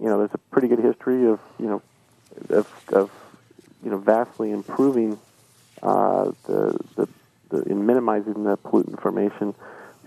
you 0.00 0.06
know 0.08 0.18
there's 0.18 0.34
a 0.34 0.38
pretty 0.50 0.68
good 0.68 0.80
history 0.80 1.26
of 1.26 1.38
you 1.58 1.66
know 1.66 1.82
of, 2.50 2.66
of 2.92 3.10
you 3.84 3.90
know 3.90 3.98
vastly 3.98 4.50
improving 4.50 5.18
uh, 5.82 6.32
the, 6.46 6.78
the 6.96 7.08
the 7.50 7.62
in 7.64 7.86
minimizing 7.86 8.44
the 8.44 8.56
pollutant 8.58 9.00
formation. 9.00 9.54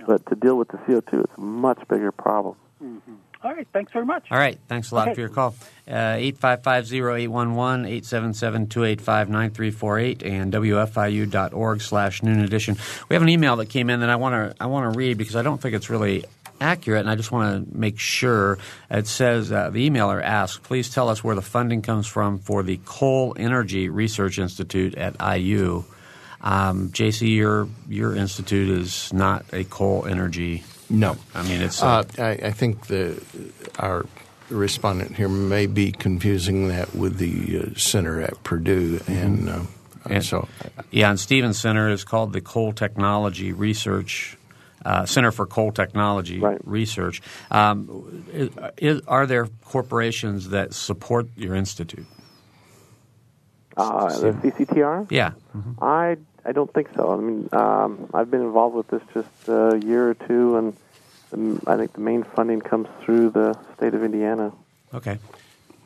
But 0.06 0.26
to 0.28 0.36
deal 0.36 0.58
with 0.58 0.70
the 0.70 0.78
CO2, 0.78 1.24
it's 1.26 1.38
a 1.38 1.42
much 1.42 1.80
bigger 1.88 2.12
problem. 2.12 2.56
Mm-hmm. 2.84 3.14
All 3.44 3.54
right, 3.54 3.68
thanks 3.72 3.92
very 3.92 4.06
much. 4.06 4.26
All 4.32 4.38
right. 4.38 4.58
Thanks 4.68 4.92
a 4.92 4.96
lot 4.96 5.10
Okay. 5.10 5.16
for 5.16 5.22
your 5.22 5.30
call. 5.30 5.56
Uh, 5.88 6.18
855-0811, 6.18 8.02
877-285-9348, 8.02 10.26
and 10.26 10.54
wfiu.org 10.54 11.82
slash 11.82 12.24
noon 12.24 12.40
edition. 12.40 12.78
We 13.10 13.16
have 13.16 13.24
an 13.24 13.30
email 13.30 13.56
that 13.58 13.68
came 13.68 13.90
in 13.90 14.00
that 14.00 14.10
I 14.10 14.16
want 14.16 14.56
to 14.58 14.64
I 14.64 14.66
want 14.66 14.92
to 14.92 14.98
read 14.98 15.18
because 15.18 15.36
I 15.36 15.44
don't 15.44 15.62
think 15.62 15.76
it's 15.76 15.90
really 15.90 16.26
accurate, 16.60 17.02
and 17.02 17.10
I 17.10 17.16
just 17.16 17.32
want 17.32 17.70
to 17.72 17.78
make 17.78 18.00
sure. 18.00 18.58
It 18.90 19.08
says 19.08 19.52
uh, 19.52 19.70
the 19.70 19.90
emailer 19.90 20.22
asks, 20.22 20.58
please 20.60 20.90
tell 20.90 21.10
us 21.10 21.24
where 21.24 21.36
the 21.36 21.42
funding 21.42 21.82
comes 21.82 22.08
from 22.08 22.40
for 22.40 22.64
the 22.64 22.80
Coal 22.86 23.36
Energy 23.38 23.90
Research 23.90 24.40
Institute 24.40 24.96
at 24.96 25.16
IU. 25.40 25.84
Um, 26.42 26.90
JC, 26.90 27.36
your 27.36 27.68
your 27.90 28.16
institute 28.16 28.70
is 28.70 29.12
not 29.12 29.46
a 29.54 29.64
coal 29.64 30.06
energy. 30.06 30.64
No. 30.90 31.18
I 31.34 31.42
mean 31.44 31.62
it's 31.62 31.82
Uh, 31.82 32.04
I, 32.18 32.30
I 32.30 32.52
think 32.52 32.88
the 32.88 33.22
our 33.80 34.06
respondent 34.50 35.16
here 35.16 35.28
may 35.28 35.66
be 35.66 35.92
confusing 35.92 36.68
that 36.70 36.96
with 36.96 37.18
the 37.18 37.60
uh, 37.60 37.78
center 37.78 38.22
at 38.22 38.42
Purdue, 38.44 39.02
and, 39.08 39.50
uh, 39.50 39.60
And- 40.10 40.24
so 40.24 40.48
Yeah, 40.92 41.10
and 41.10 41.20
Stevens 41.20 41.60
Center 41.60 41.90
is 41.90 42.04
called 42.06 42.32
the 42.34 42.40
Coal 42.40 42.72
Technology 42.72 43.52
Research 43.52 44.38
uh, 44.88 45.06
Center 45.06 45.32
for 45.32 45.46
Coal 45.46 45.72
Technology 45.72 46.40
Research. 46.64 47.22
Um, 47.52 48.24
i- 48.34 48.72
is, 48.78 49.02
are 49.08 49.26
there 49.28 49.48
corporations 49.66 50.50
that 50.50 50.74
support 50.74 51.28
your 51.36 51.54
institute? 51.56 52.06
Uh, 53.76 54.08
the 54.20 54.32
CCTR? 54.34 55.08
Yeah. 55.12 55.32
I 55.82 56.18
I 56.46 56.52
don't 56.54 56.74
think 56.74 56.88
so. 56.96 57.12
I 57.14 57.18
mean, 57.18 57.50
um, 57.52 58.10
I've 58.14 58.32
been 58.32 58.42
involved 58.42 58.76
with 58.76 58.88
this 58.88 59.02
just 59.14 59.50
a 59.50 59.78
year 59.84 60.10
or 60.10 60.14
two, 60.14 60.56
and 60.58 60.78
the, 61.32 61.70
I 61.72 61.76
think 61.78 61.94
the 61.94 62.00
main 62.00 62.24
funding 62.24 62.62
comes 62.62 62.88
through 63.04 63.32
the 63.32 63.58
state 63.76 63.94
of 63.94 64.04
Indiana. 64.04 64.54
Okay. 64.94 65.20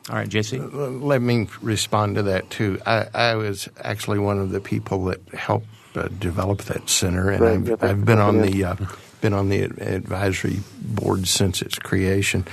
All 0.08 0.16
right, 0.16 0.28
JC. 0.28 0.58
let 1.02 1.20
me 1.20 1.48
respond 1.60 2.14
to 2.16 2.22
that 2.24 2.48
too. 2.50 2.80
I, 2.86 3.06
I 3.14 3.34
was 3.36 3.68
actually 3.82 4.18
one 4.20 4.38
of 4.38 4.50
the 4.50 4.60
people 4.60 5.04
that 5.06 5.20
helped 5.34 5.66
uh, 5.94 6.08
develop 6.08 6.62
that 6.62 6.88
center, 6.88 7.30
and 7.30 7.40
Right, 7.40 7.52
I've, 7.54 7.68
yeah, 7.68 7.76
I've 7.80 8.04
been 8.04 8.18
on 8.18 8.40
the 8.40 8.64
uh, 8.64 8.76
been 9.20 9.32
on 9.32 9.48
the 9.48 9.62
advisory 9.62 10.60
board 10.80 11.28
since 11.28 11.62
its 11.62 11.78
creation. 11.78 12.44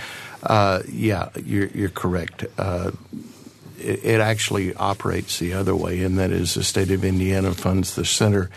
Uh, 0.43 0.81
yeah, 0.87 1.29
you're, 1.43 1.67
you're 1.67 1.89
correct. 1.89 2.45
Uh, 2.57 2.91
it, 3.77 4.05
it 4.05 4.19
actually 4.21 4.73
operates 4.75 5.39
the 5.39 5.53
other 5.53 5.75
way, 5.75 6.03
and 6.03 6.17
that 6.17 6.31
is 6.31 6.53
the 6.53 6.63
state 6.63 6.91
of 6.91 7.03
Indiana 7.03 7.53
funds 7.53 7.95
the 7.95 8.05
center 8.05 8.49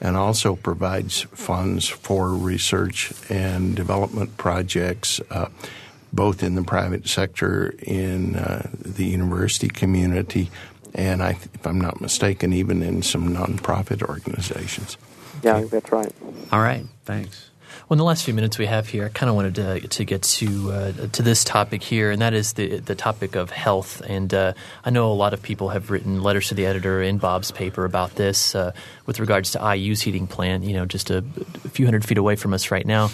and 0.00 0.16
also 0.16 0.56
provides 0.56 1.22
funds 1.32 1.88
for 1.88 2.30
research 2.30 3.12
and 3.28 3.76
development 3.76 4.36
projects, 4.36 5.20
uh, 5.30 5.48
both 6.12 6.42
in 6.42 6.54
the 6.54 6.62
private 6.62 7.06
sector, 7.06 7.74
in 7.82 8.34
uh, 8.34 8.68
the 8.74 9.04
university 9.04 9.68
community, 9.68 10.50
and 10.94 11.22
I, 11.22 11.30
if 11.30 11.66
I'm 11.66 11.80
not 11.80 12.00
mistaken, 12.00 12.52
even 12.52 12.82
in 12.82 13.02
some 13.02 13.34
nonprofit 13.34 14.02
organizations. 14.02 14.96
Yeah, 15.42 15.56
I 15.56 15.64
that's 15.64 15.90
right. 15.92 16.12
All 16.52 16.60
right, 16.60 16.84
thanks. 17.04 17.50
Well, 17.88 17.96
in 17.96 17.98
the 17.98 18.04
last 18.04 18.24
few 18.24 18.34
minutes 18.34 18.56
we 18.56 18.66
have 18.66 18.86
here, 18.88 19.06
I 19.06 19.08
kind 19.08 19.28
of 19.28 19.34
wanted 19.34 19.56
to, 19.56 19.80
to 19.80 20.04
get 20.04 20.22
to 20.22 20.70
uh, 20.70 20.92
to 21.08 21.22
this 21.22 21.42
topic 21.42 21.82
here, 21.82 22.12
and 22.12 22.22
that 22.22 22.34
is 22.34 22.52
the 22.52 22.78
the 22.78 22.94
topic 22.94 23.34
of 23.34 23.50
health. 23.50 24.00
And 24.06 24.32
uh, 24.32 24.52
I 24.84 24.90
know 24.90 25.10
a 25.10 25.14
lot 25.14 25.34
of 25.34 25.42
people 25.42 25.70
have 25.70 25.90
written 25.90 26.22
letters 26.22 26.48
to 26.48 26.54
the 26.54 26.66
editor 26.66 27.02
in 27.02 27.18
Bob's 27.18 27.50
paper 27.50 27.84
about 27.84 28.14
this 28.14 28.54
uh, 28.54 28.72
with 29.06 29.18
regards 29.18 29.50
to 29.52 29.74
IU's 29.74 30.02
heating 30.02 30.28
plant. 30.28 30.62
You 30.62 30.74
know, 30.74 30.86
just 30.86 31.10
a, 31.10 31.18
a 31.64 31.68
few 31.68 31.84
hundred 31.84 32.04
feet 32.04 32.18
away 32.18 32.36
from 32.36 32.54
us 32.54 32.70
right 32.70 32.86
now. 32.86 33.10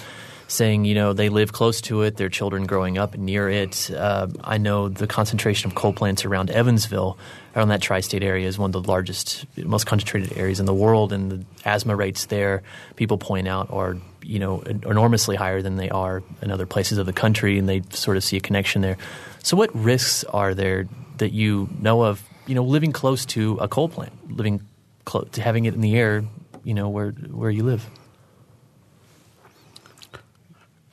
Saying, 0.48 0.84
you 0.84 0.94
know, 0.94 1.12
they 1.12 1.28
live 1.28 1.52
close 1.52 1.80
to 1.82 2.02
it, 2.02 2.16
their 2.16 2.28
children 2.28 2.66
growing 2.66 2.98
up 2.98 3.18
near 3.18 3.48
it. 3.48 3.90
Uh, 3.90 4.28
I 4.44 4.58
know 4.58 4.88
the 4.88 5.08
concentration 5.08 5.68
of 5.68 5.74
coal 5.74 5.92
plants 5.92 6.24
around 6.24 6.50
Evansville, 6.50 7.18
around 7.56 7.68
that 7.68 7.82
tri 7.82 7.98
state 7.98 8.22
area, 8.22 8.46
is 8.46 8.56
one 8.56 8.72
of 8.72 8.84
the 8.84 8.88
largest, 8.88 9.44
most 9.56 9.86
concentrated 9.86 10.38
areas 10.38 10.60
in 10.60 10.66
the 10.66 10.74
world, 10.74 11.12
and 11.12 11.30
the 11.32 11.44
asthma 11.64 11.96
rates 11.96 12.26
there, 12.26 12.62
people 12.94 13.18
point 13.18 13.48
out, 13.48 13.72
are 13.72 13.96
you 14.22 14.38
know 14.38 14.60
enormously 14.60 15.36
higher 15.36 15.62
than 15.62 15.76
they 15.76 15.88
are 15.88 16.22
in 16.42 16.50
other 16.50 16.66
places 16.66 16.98
of 16.98 17.06
the 17.06 17.12
country, 17.12 17.58
and 17.58 17.68
they 17.68 17.82
sort 17.90 18.16
of 18.16 18.24
see 18.24 18.36
a 18.36 18.40
connection 18.40 18.82
there. 18.82 18.98
So, 19.42 19.56
what 19.56 19.74
risks 19.74 20.24
are 20.24 20.54
there 20.54 20.88
that 21.18 21.32
you 21.32 21.68
know 21.80 22.02
of? 22.02 22.22
You 22.46 22.54
know, 22.54 22.62
living 22.62 22.92
close 22.92 23.26
to 23.26 23.58
a 23.60 23.66
coal 23.66 23.88
plant, 23.88 24.12
living 24.36 24.62
close 25.04 25.28
to 25.32 25.42
having 25.42 25.64
it 25.64 25.74
in 25.74 25.80
the 25.80 25.96
air, 25.96 26.24
you 26.62 26.74
know, 26.74 26.88
where 26.88 27.10
where 27.10 27.50
you 27.50 27.64
live. 27.64 27.88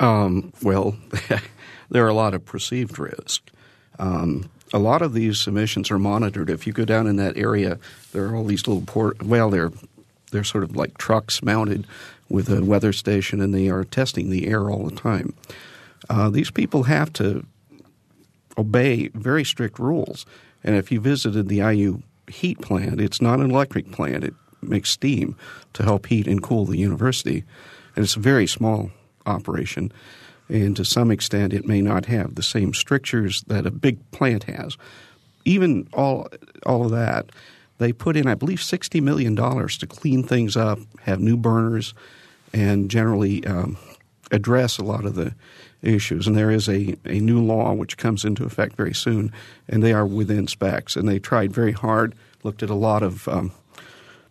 Um, 0.04 0.52
well, 0.62 0.98
there 1.90 2.06
are 2.06 2.10
a 2.10 2.14
lot 2.14 2.34
of 2.34 2.44
perceived 2.44 3.00
risks. 3.00 3.42
Um, 4.00 4.50
a 4.74 4.80
lot 4.80 5.02
of 5.02 5.14
these 5.14 5.48
emissions 5.48 5.90
are 5.92 6.00
monitored. 6.00 6.50
If 6.50 6.68
you 6.68 6.74
go 6.74 6.84
down 6.84 7.08
in 7.08 7.16
that 7.18 7.38
area, 7.38 7.80
there 8.12 8.26
are 8.26 8.36
all 8.36 8.44
these 8.44 8.68
little 8.68 8.84
port. 8.86 9.24
Well, 9.24 9.50
they're 9.50 9.72
they're 10.32 10.44
sort 10.44 10.64
of 10.64 10.76
like 10.76 10.98
trucks 10.98 11.42
mounted 11.42 11.88
with 12.28 12.50
a 12.50 12.64
weather 12.66 12.92
station, 12.92 13.40
and 13.40 13.54
they 13.54 13.70
are 13.70 13.86
testing 13.86 14.30
the 14.30 14.48
air 14.48 14.70
all 14.70 14.84
the 14.84 14.96
time. 14.96 15.34
Uh, 16.10 16.30
these 16.30 16.52
people 16.52 16.84
have 16.84 17.14
to 17.14 17.46
obey 18.58 19.08
very 19.10 19.46
strict 19.46 19.80
rules. 19.80 20.26
And 20.64 20.76
if 20.76 20.92
you 20.92 21.00
visited 21.00 21.48
the 21.48 21.60
IU 21.60 22.02
heat 22.28 22.60
plant, 22.62 23.00
it's 23.00 23.22
not 23.22 23.40
an 23.40 23.52
electric 23.52 23.92
plant. 23.92 24.24
It 24.24 24.34
makes 24.62 24.90
steam 24.90 25.38
to 25.74 25.84
help 25.84 26.08
heat 26.08 26.28
and 26.28 26.42
cool 26.42 26.66
the 26.66 26.78
university. 26.78 27.44
And 27.96 28.04
it's 28.04 28.16
very 28.16 28.48
small 28.48 28.92
operation. 29.26 29.92
And 30.50 30.76
to 30.76 30.86
some 30.86 31.12
extent, 31.12 31.54
it 31.54 31.66
may 31.66 31.82
not 31.82 32.06
have 32.06 32.36
the 32.36 32.44
same 32.44 32.74
strictures 32.74 33.44
that 33.48 33.66
a 33.66 33.72
big 33.72 34.00
plant 34.12 34.44
has. 34.44 34.78
Even 35.46 35.88
all, 35.94 36.28
all 36.66 36.86
of 36.86 36.92
that, 36.92 37.30
they 37.78 37.92
put 37.92 38.16
in, 38.16 38.28
I 38.28 38.36
believe, 38.36 38.60
$60 38.60 39.02
million 39.02 39.36
to 39.36 39.88
clean 39.88 40.24
things 40.24 40.56
up, 40.56 40.80
have 41.02 41.20
new 41.20 41.38
burners, 41.38 41.94
and 42.54 42.90
generally 42.90 43.46
um, 43.46 43.78
address 44.32 44.78
a 44.78 44.84
lot 44.84 45.06
of 45.06 45.16
the 45.16 45.34
issues. 45.82 46.28
And 46.28 46.38
there 46.38 46.52
is 46.52 46.70
a, 46.70 46.96
a 47.06 47.20
new 47.20 47.42
law 47.42 47.74
which 47.74 47.98
comes 47.98 48.24
into 48.24 48.46
effect 48.46 48.76
very 48.76 48.94
soon, 48.94 49.32
and 49.68 49.84
they 49.84 49.94
are 49.94 50.06
within 50.06 50.48
specs. 50.48 50.96
And 50.96 51.08
they 51.08 51.20
tried 51.20 51.52
very 51.52 51.72
hard, 51.72 52.16
looked 52.44 52.64
at 52.64 52.70
a 52.70 52.76
lot 52.76 53.04
of 53.04 53.28
um, 53.28 53.52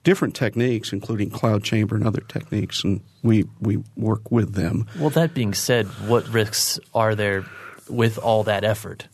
different 0.04 0.34
techniques, 0.34 0.92
including 0.92 1.30
cloud 1.30 1.62
chamber 1.64 1.94
and 1.96 2.06
other 2.06 2.22
techniques, 2.28 2.82
and 2.84 3.00
we 3.22 3.44
we 3.60 3.82
work 3.96 4.30
with 4.30 4.54
them. 4.54 4.86
Well, 4.98 5.10
that 5.10 5.34
being 5.34 5.54
said, 5.54 5.86
what 6.06 6.26
risks 6.28 6.78
are 6.94 7.14
there 7.14 7.44
with 7.88 8.18
all 8.18 8.42
that 8.44 8.64
effort? 8.64 9.06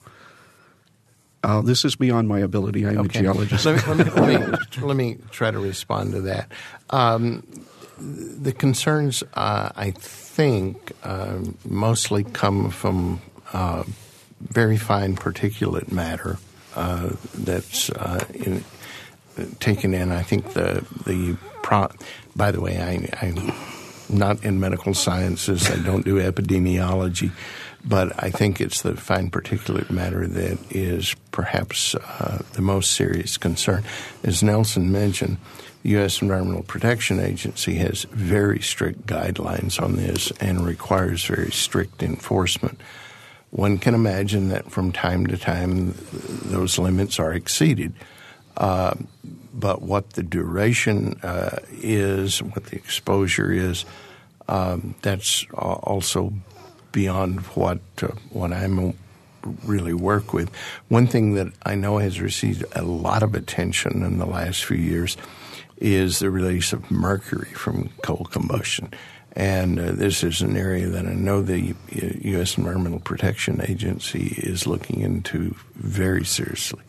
Uh, 1.45 1.63
this 1.63 1.85
is 1.85 1.95
beyond 1.95 2.27
my 2.29 2.41
ability. 2.41 2.85
I 2.87 2.91
am 2.91 3.01
Okay. 3.01 3.21
a 3.21 3.23
geologist. 3.23 3.65
Let 3.65 3.87
me, 3.87 3.95
let, 3.95 3.99
me, 3.99 4.15
let, 4.21 4.51
me, 4.51 4.83
let 4.83 4.97
me 4.97 5.17
try 5.31 5.51
to 5.53 5.59
respond 5.59 6.13
to 6.13 6.21
that. 6.23 6.51
Um, 6.91 7.47
the 8.01 8.53
concerns, 8.53 9.23
uh, 9.35 9.71
I 9.77 9.93
think, 9.93 10.93
uh, 11.05 11.39
mostly 11.65 12.25
come 12.25 12.71
from 12.71 13.21
uh, 13.53 13.85
very 14.41 14.77
fine 14.77 15.17
particulate 15.17 15.93
matter 15.93 16.39
uh, 16.75 17.11
that's 17.35 17.91
uh, 17.91 18.25
in, 18.35 18.65
taken 19.61 19.95
in. 19.95 20.13
I 20.13 20.23
think 20.23 20.53
the 20.53 20.85
the 21.07 21.37
pro. 21.63 21.89
By 22.37 22.51
the 22.51 22.61
way, 22.61 22.79
I, 22.79 23.09
I'm 23.25 23.53
not 24.09 24.45
in 24.45 24.61
medical 24.61 24.95
sciences. 24.95 25.71
I 25.71 25.77
don't 25.77 26.05
do 26.05 26.17
epidemiology, 26.17 27.33
but 27.85 28.13
I 28.23 28.31
think 28.31 28.61
it's 28.61 28.83
the 28.83 28.97
fine 28.97 29.31
particulate 29.31 29.91
matter 29.91 30.27
that 30.27 30.59
is 30.71 31.15
perhaps 31.33 31.95
uh, 31.95 32.43
the 32.53 32.63
most 32.63 32.93
serious 32.93 33.37
concern. 33.37 33.85
As 34.23 34.43
Nelson 34.43 34.91
mentioned, 34.91 35.39
the 35.83 35.91
U.S. 35.91 36.21
Environmental 36.23 36.63
Protection 36.63 37.21
Agency 37.21 37.75
has 37.77 38.05
very 38.05 38.61
strict 38.61 39.07
guidelines 39.07 39.81
on 39.81 39.97
this 39.97 40.31
and 40.41 40.67
requires 40.67 41.25
very 41.25 41.53
strict 41.53 42.03
enforcement. 42.03 42.81
One 43.51 43.79
can 43.79 43.95
imagine 43.95 44.49
that 44.49 44.71
from 44.71 44.93
time 44.93 45.27
to 45.29 45.39
time 45.39 45.95
those 46.13 46.79
limits 46.79 47.19
are 47.19 47.33
exceeded. 47.33 47.95
Uh, 48.59 48.95
but 49.55 49.81
what 49.83 50.11
the 50.11 50.23
duration 50.23 51.19
uh, 51.23 51.59
is, 51.71 52.43
what 52.43 52.67
the 52.67 52.77
exposure 52.77 53.51
is, 53.51 53.85
um, 54.49 54.95
that's 55.03 55.47
also 55.55 56.33
beyond 56.93 57.41
what 57.55 57.81
uh, 58.03 58.09
what 58.31 58.53
I'm 58.53 58.95
really 59.65 59.93
work 59.95 60.33
with. 60.33 60.51
One 60.89 61.07
thing 61.07 61.35
that 61.35 61.53
I 61.65 61.75
know 61.75 61.99
has 61.99 62.21
received 62.21 62.65
a 62.75 62.83
lot 62.83 63.23
of 63.23 63.35
attention 63.35 64.03
in 64.03 64.19
the 64.19 64.27
last 64.27 64.65
few 64.65 64.77
years 64.77 65.17
is 65.77 66.19
the 66.19 66.31
release 66.31 66.73
of 66.73 66.91
mercury 66.91 67.53
from 67.53 67.91
coal 68.03 68.27
combustion. 68.31 68.93
And 69.33 69.79
uh, 69.79 69.93
this 69.93 70.25
is 70.25 70.41
an 70.41 70.57
area 70.57 70.89
that 70.89 71.07
I 71.07 71.15
know 71.15 71.43
the 71.43 71.75
uh, 71.93 72.09
U.S. 72.23 72.59
Environmental 72.59 72.99
Protection 72.99 73.61
Agency 73.63 74.35
is 74.37 74.67
looking 74.67 75.01
into 75.01 75.55
very 75.77 76.25
seriously. 76.25 76.83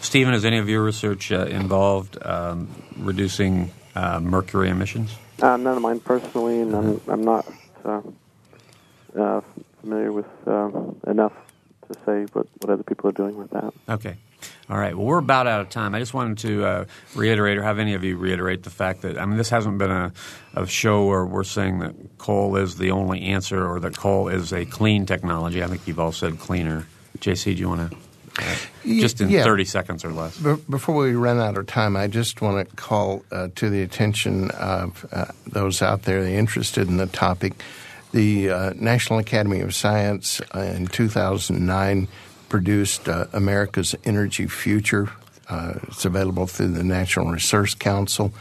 Steven, 0.00 0.34
is 0.34 0.44
any 0.44 0.58
of 0.58 0.68
your 0.68 0.82
research 0.82 1.32
uh, 1.32 1.46
involved 1.46 2.18
um, 2.24 2.68
reducing 2.96 3.70
uh, 3.94 4.20
mercury 4.20 4.70
emissions? 4.70 5.14
Uh, 5.42 5.56
none 5.56 5.76
of 5.76 5.82
mine 5.82 6.00
personally, 6.00 6.60
and 6.60 6.74
I'm, 6.74 7.00
I'm 7.08 7.22
not 7.22 7.46
uh, 7.84 8.00
uh, 9.18 9.40
familiar 9.80 10.12
with 10.12 10.26
uh, 10.46 10.70
enough 11.06 11.32
to 11.88 11.98
say 12.04 12.26
what, 12.32 12.46
what 12.60 12.70
other 12.70 12.82
people 12.82 13.08
are 13.10 13.12
doing 13.12 13.36
with 13.36 13.50
that. 13.50 13.72
Okay. 13.88 14.16
All 14.70 14.78
right. 14.78 14.96
Well, 14.96 15.06
we're 15.06 15.18
about 15.18 15.46
out 15.46 15.62
of 15.62 15.70
time. 15.70 15.94
I 15.94 15.98
just 15.98 16.14
wanted 16.14 16.38
to 16.38 16.64
uh, 16.64 16.84
reiterate, 17.14 17.58
or 17.58 17.62
have 17.62 17.78
any 17.78 17.94
of 17.94 18.04
you 18.04 18.16
reiterate 18.16 18.62
the 18.62 18.70
fact 18.70 19.02
that 19.02 19.18
I 19.18 19.24
mean, 19.24 19.36
this 19.36 19.48
hasn't 19.48 19.78
been 19.78 19.90
a, 19.90 20.12
a 20.54 20.66
show 20.66 21.06
where 21.06 21.24
we're 21.24 21.44
saying 21.44 21.78
that 21.80 22.18
coal 22.18 22.56
is 22.56 22.76
the 22.76 22.90
only 22.90 23.22
answer, 23.22 23.66
or 23.66 23.80
that 23.80 23.96
coal 23.96 24.28
is 24.28 24.52
a 24.52 24.64
clean 24.64 25.06
technology. 25.06 25.62
I 25.62 25.66
think 25.66 25.86
you've 25.88 25.98
all 25.98 26.12
said 26.12 26.38
cleaner. 26.38 26.86
JC, 27.18 27.44
do 27.44 27.52
you 27.54 27.68
want 27.68 27.90
to? 27.90 27.96
Just 28.84 29.20
in 29.20 29.28
Yeah. 29.28 29.44
30 29.44 29.64
seconds 29.64 30.04
or 30.04 30.10
less. 30.12 30.36
Be- 30.38 30.56
Before 30.68 30.94
we 30.94 31.12
run 31.12 31.38
out 31.40 31.56
of 31.58 31.66
time, 31.66 31.96
I 31.96 32.06
just 32.06 32.40
want 32.40 32.68
to 32.68 32.76
call 32.76 33.24
uh, 33.30 33.48
to 33.56 33.68
the 33.70 33.82
attention 33.82 34.50
of 34.52 35.04
uh, 35.12 35.26
those 35.46 35.82
out 35.82 36.02
there 36.04 36.22
interested 36.24 36.88
in 36.88 36.96
the 36.96 37.06
topic. 37.06 37.54
The 38.12 38.50
uh, 38.50 38.72
National 38.76 39.18
Academy 39.18 39.60
of 39.60 39.74
Science 39.74 40.40
uh, 40.54 40.60
in 40.60 40.86
2009 40.86 42.08
produced 42.48 43.08
uh, 43.08 43.26
America's 43.32 43.94
Energy 44.04 44.46
Future. 44.46 45.10
Uh, 45.48 45.74
it's 45.88 46.04
available 46.04 46.46
through 46.46 46.68
the 46.72 46.84
National 46.84 47.26
Research 47.30 47.78
Council. 47.78 48.32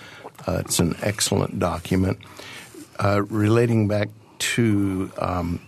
Uh, 0.48 0.62
it's 0.66 0.80
an 0.80 0.96
excellent 1.02 1.60
document. 1.60 2.18
Uh, 3.00 3.24
relating 3.30 3.88
back 3.88 4.10
to 4.40 5.12
um, 5.20 5.60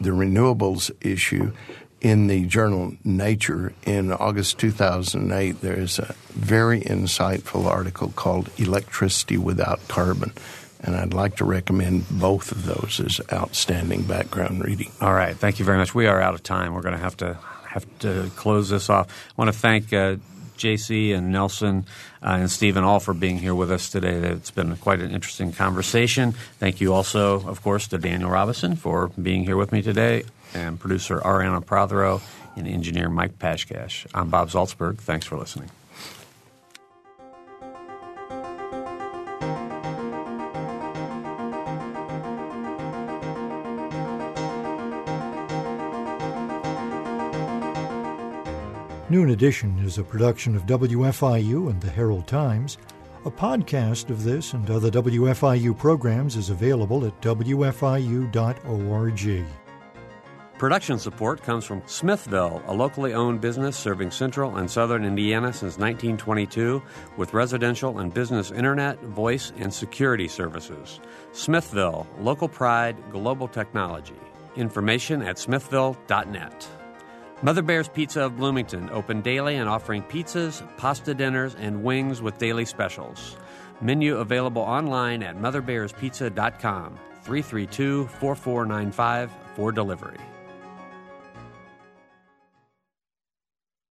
the 0.00 0.10
renewables 0.10 0.90
issue, 1.00 1.52
in 2.00 2.26
the 2.28 2.46
journal 2.46 2.94
Nature 3.04 3.72
in 3.84 4.12
August 4.12 4.58
2008, 4.58 5.60
there 5.60 5.78
is 5.78 5.98
a 5.98 6.14
very 6.30 6.80
insightful 6.80 7.66
article 7.66 8.12
called 8.16 8.50
Electricity 8.56 9.36
Without 9.36 9.86
Carbon. 9.88 10.32
And 10.82 10.96
I'd 10.96 11.12
like 11.12 11.36
to 11.36 11.44
recommend 11.44 12.08
both 12.08 12.52
of 12.52 12.64
those 12.64 13.00
as 13.04 13.20
outstanding 13.30 14.04
background 14.04 14.64
reading. 14.64 14.90
All 15.00 15.12
right. 15.12 15.36
Thank 15.36 15.58
you 15.58 15.64
very 15.64 15.76
much. 15.76 15.94
We 15.94 16.06
are 16.06 16.20
out 16.20 16.32
of 16.32 16.42
time. 16.42 16.72
We're 16.72 16.80
going 16.80 16.96
to 16.96 17.02
have 17.02 17.18
to 17.18 17.38
have 17.68 17.86
to 18.00 18.30
close 18.34 18.70
this 18.70 18.88
off. 18.88 19.08
I 19.08 19.32
want 19.36 19.52
to 19.52 19.58
thank 19.58 19.92
uh, 19.92 20.16
JC 20.56 21.14
and 21.16 21.32
Nelson 21.32 21.86
uh, 22.22 22.36
and 22.40 22.50
Steven 22.50 22.82
all 22.82 22.98
for 22.98 23.14
being 23.14 23.38
here 23.38 23.54
with 23.54 23.70
us 23.70 23.90
today. 23.90 24.14
It's 24.14 24.50
been 24.50 24.76
quite 24.76 25.00
an 25.00 25.10
interesting 25.10 25.52
conversation. 25.52 26.32
Thank 26.58 26.80
you 26.80 26.92
also, 26.92 27.46
of 27.46 27.62
course, 27.62 27.88
to 27.88 27.98
Daniel 27.98 28.30
Robison 28.30 28.76
for 28.76 29.08
being 29.20 29.44
here 29.44 29.56
with 29.56 29.72
me 29.72 29.82
today, 29.82 30.24
and 30.54 30.78
producer 30.78 31.20
Ariana 31.20 31.64
Prothero 31.64 32.20
and 32.56 32.66
engineer 32.66 33.08
Mike 33.08 33.38
Pashkash. 33.38 34.06
I'm 34.14 34.30
Bob 34.30 34.50
Zaltsberg. 34.50 34.98
Thanks 34.98 35.26
for 35.26 35.36
listening. 35.36 35.70
Noon 49.10 49.30
Edition 49.30 49.76
is 49.80 49.98
a 49.98 50.04
production 50.04 50.54
of 50.54 50.66
WFIU 50.66 51.68
and 51.68 51.80
the 51.80 51.90
Herald 51.90 52.28
Times. 52.28 52.78
A 53.24 53.30
podcast 53.30 54.08
of 54.08 54.22
this 54.22 54.52
and 54.52 54.70
other 54.70 54.88
WFIU 54.88 55.76
programs 55.76 56.36
is 56.36 56.48
available 56.50 57.04
at 57.04 57.20
WFIU.org. 57.20 58.30
Production 60.60 60.98
support 60.98 61.42
comes 61.42 61.64
from 61.64 61.82
Smithville, 61.86 62.62
a 62.66 62.74
locally 62.74 63.14
owned 63.14 63.40
business 63.40 63.78
serving 63.78 64.10
central 64.10 64.56
and 64.58 64.70
southern 64.70 65.06
Indiana 65.06 65.54
since 65.54 65.78
1922 65.78 66.82
with 67.16 67.32
residential 67.32 67.98
and 68.00 68.12
business 68.12 68.50
internet, 68.50 69.00
voice, 69.04 69.54
and 69.56 69.72
security 69.72 70.28
services. 70.28 71.00
Smithville, 71.32 72.06
local 72.18 72.46
pride, 72.46 72.94
global 73.10 73.48
technology. 73.48 74.20
Information 74.54 75.22
at 75.22 75.38
smithville.net. 75.38 76.68
Mother 77.40 77.62
Bear's 77.62 77.88
Pizza 77.88 78.20
of 78.26 78.36
Bloomington, 78.36 78.90
open 78.90 79.22
daily 79.22 79.56
and 79.56 79.66
offering 79.66 80.02
pizzas, 80.02 80.60
pasta 80.76 81.14
dinners, 81.14 81.54
and 81.54 81.82
wings 81.82 82.20
with 82.20 82.36
daily 82.36 82.66
specials. 82.66 83.38
Menu 83.80 84.18
available 84.18 84.60
online 84.60 85.22
at 85.22 85.38
motherbearspizza.com, 85.38 86.98
332 87.24 88.08
4495 88.08 89.30
for 89.56 89.72
delivery. 89.72 90.20